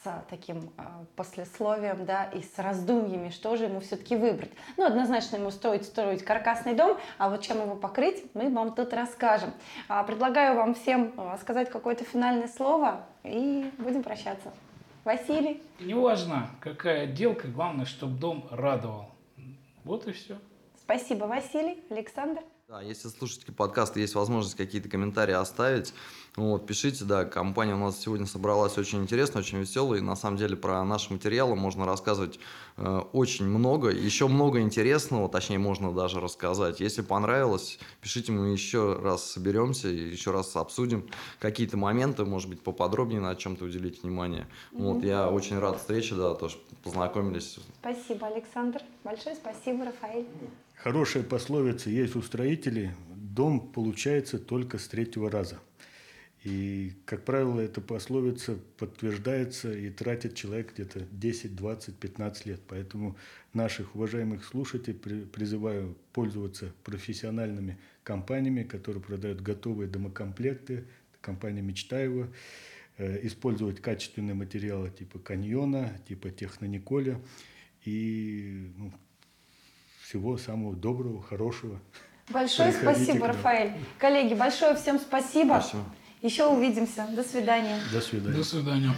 с 0.04 0.26
таким 0.30 0.72
а, 0.78 1.04
послесловием, 1.16 2.06
да, 2.06 2.26
и 2.26 2.42
с 2.42 2.58
раздумьями, 2.58 3.30
что 3.30 3.56
же 3.56 3.66
ему 3.66 3.82
все-таки 3.82 4.16
выбрать. 4.16 4.52
Ну, 4.78 4.86
однозначно 4.86 5.36
ему 5.36 5.52
стоит 5.52 5.84
строить 5.84 6.24
каркасный 6.24 6.74
дом, 6.74 6.98
а 7.18 7.30
вот 7.30 7.42
чем 7.42 7.62
его 7.62 7.76
покрыть, 7.76 8.24
мы 8.34 8.50
вам 8.50 8.74
тут 8.74 8.94
расскажем. 8.94 9.52
А, 9.88 10.04
Предлагаю 10.04 10.56
вам 10.56 10.74
всем 10.74 11.14
а, 11.18 11.38
сказать 11.38 11.70
какое-то 11.70 12.06
финальное 12.06 12.48
слово 12.48 13.06
и 13.24 13.72
будем 13.78 14.04
прощаться. 14.04 14.54
Василий. 15.04 15.62
Неважно, 15.80 16.50
какая 16.60 17.04
отделка, 17.04 17.48
главное, 17.48 17.86
чтобы 17.86 18.18
дом 18.18 18.48
радовал. 18.52 19.12
Вот 19.84 20.08
и 20.08 20.12
все. 20.12 20.38
Спасибо, 20.78 21.26
Василий. 21.26 21.84
Александр. 21.90 22.42
Да, 22.70 22.84
если 22.84 23.08
слушатели 23.08 23.50
подкаста 23.50 24.00
есть 24.00 24.14
возможность 24.14 24.56
какие-то 24.56 24.90
комментарии 24.90 25.34
оставить, 25.34 25.92
вот, 26.36 26.68
пишите, 26.68 27.04
да, 27.04 27.26
компания 27.26 27.74
у 27.74 27.80
нас 27.80 28.00
сегодня 28.00 28.28
собралась 28.28 28.78
очень 28.78 29.02
интересная, 29.02 29.42
очень 29.42 29.58
веселая, 29.58 29.98
и 29.98 30.04
на 30.04 30.16
самом 30.16 30.38
деле 30.38 30.56
про 30.56 30.84
наши 30.86 31.12
материалы 31.12 31.56
можно 31.56 31.88
рассказывать 31.88 32.40
э, 32.78 33.02
очень 33.12 33.48
много, 33.48 33.90
еще 33.90 34.28
много 34.28 34.62
интересного, 34.62 35.28
точнее, 35.30 35.58
можно 35.58 35.92
даже 35.92 36.22
рассказать. 36.22 36.80
Если 36.80 37.02
понравилось, 37.02 37.80
пишите, 38.02 38.34
мы 38.34 38.50
еще 38.50 39.00
раз 39.02 39.24
соберемся 39.24 39.88
и 39.88 40.12
еще 40.12 40.30
раз 40.30 40.56
обсудим 40.56 41.10
какие-то 41.40 41.76
моменты, 41.76 42.24
может 42.24 42.50
быть, 42.50 42.62
поподробнее 42.62 43.20
на 43.20 43.36
чем-то 43.36 43.66
уделить 43.66 44.04
внимание. 44.04 44.48
Вот, 44.74 45.04
я 45.04 45.28
очень 45.28 45.58
рад 45.58 45.80
встрече, 45.80 46.14
да, 46.14 46.36
то, 46.36 46.50
что 46.50 46.62
познакомились. 46.84 47.58
Спасибо, 47.80 48.28
Александр. 48.28 48.84
Большое 49.04 49.36
спасибо, 49.36 49.86
Рафаэль. 49.86 50.28
Хорошая 50.82 51.24
пословица 51.24 51.90
есть 51.90 52.16
у 52.16 52.22
строителей, 52.22 52.92
дом 53.14 53.60
получается 53.74 54.40
только 54.40 54.78
с 54.78 54.88
третьего 54.88 55.30
раза. 55.30 55.60
И, 56.46 56.94
как 57.04 57.26
правило, 57.26 57.60
эта 57.60 57.82
пословица 57.82 58.58
подтверждается 58.78 59.74
и 59.74 59.90
тратит 59.90 60.36
человек 60.36 60.72
где-то 60.74 61.06
10, 61.12 61.54
20, 61.58 61.96
15 61.98 62.46
лет. 62.46 62.62
Поэтому 62.66 63.18
наших 63.52 63.94
уважаемых 63.94 64.46
слушателей 64.46 64.98
при- 64.98 65.26
призываю 65.26 65.98
пользоваться 66.14 66.72
профессиональными 66.86 67.78
компаниями, 68.04 68.64
которые 68.64 69.04
продают 69.04 69.42
готовые 69.42 69.90
домокомплекты, 69.90 70.86
компания 71.20 71.62
Мечтаева, 71.62 72.30
э, 72.98 73.28
использовать 73.28 73.82
качественные 73.82 74.34
материалы 74.34 74.92
типа 74.92 75.20
каньона, 75.20 75.92
типа 76.08 76.30
технониколя 76.30 77.20
и 77.84 78.72
ну, 78.78 78.94
всего 80.10 80.38
самого 80.38 80.76
доброго, 80.76 81.22
хорошего. 81.22 81.80
Большое 82.30 82.72
спасибо. 82.74 83.28
Рафаэль. 83.28 83.74
Коллеги, 84.00 84.34
большое 84.34 84.76
всем 84.76 84.98
спасибо. 84.98 85.60
Спасибо. 85.62 85.84
Еще 86.24 86.48
увидимся. 86.48 87.08
До 87.16 87.24
свидания. 87.24 87.80
До 87.94 88.02
свидания. 88.02 88.36
До 88.36 88.44
свидания. 88.44 88.92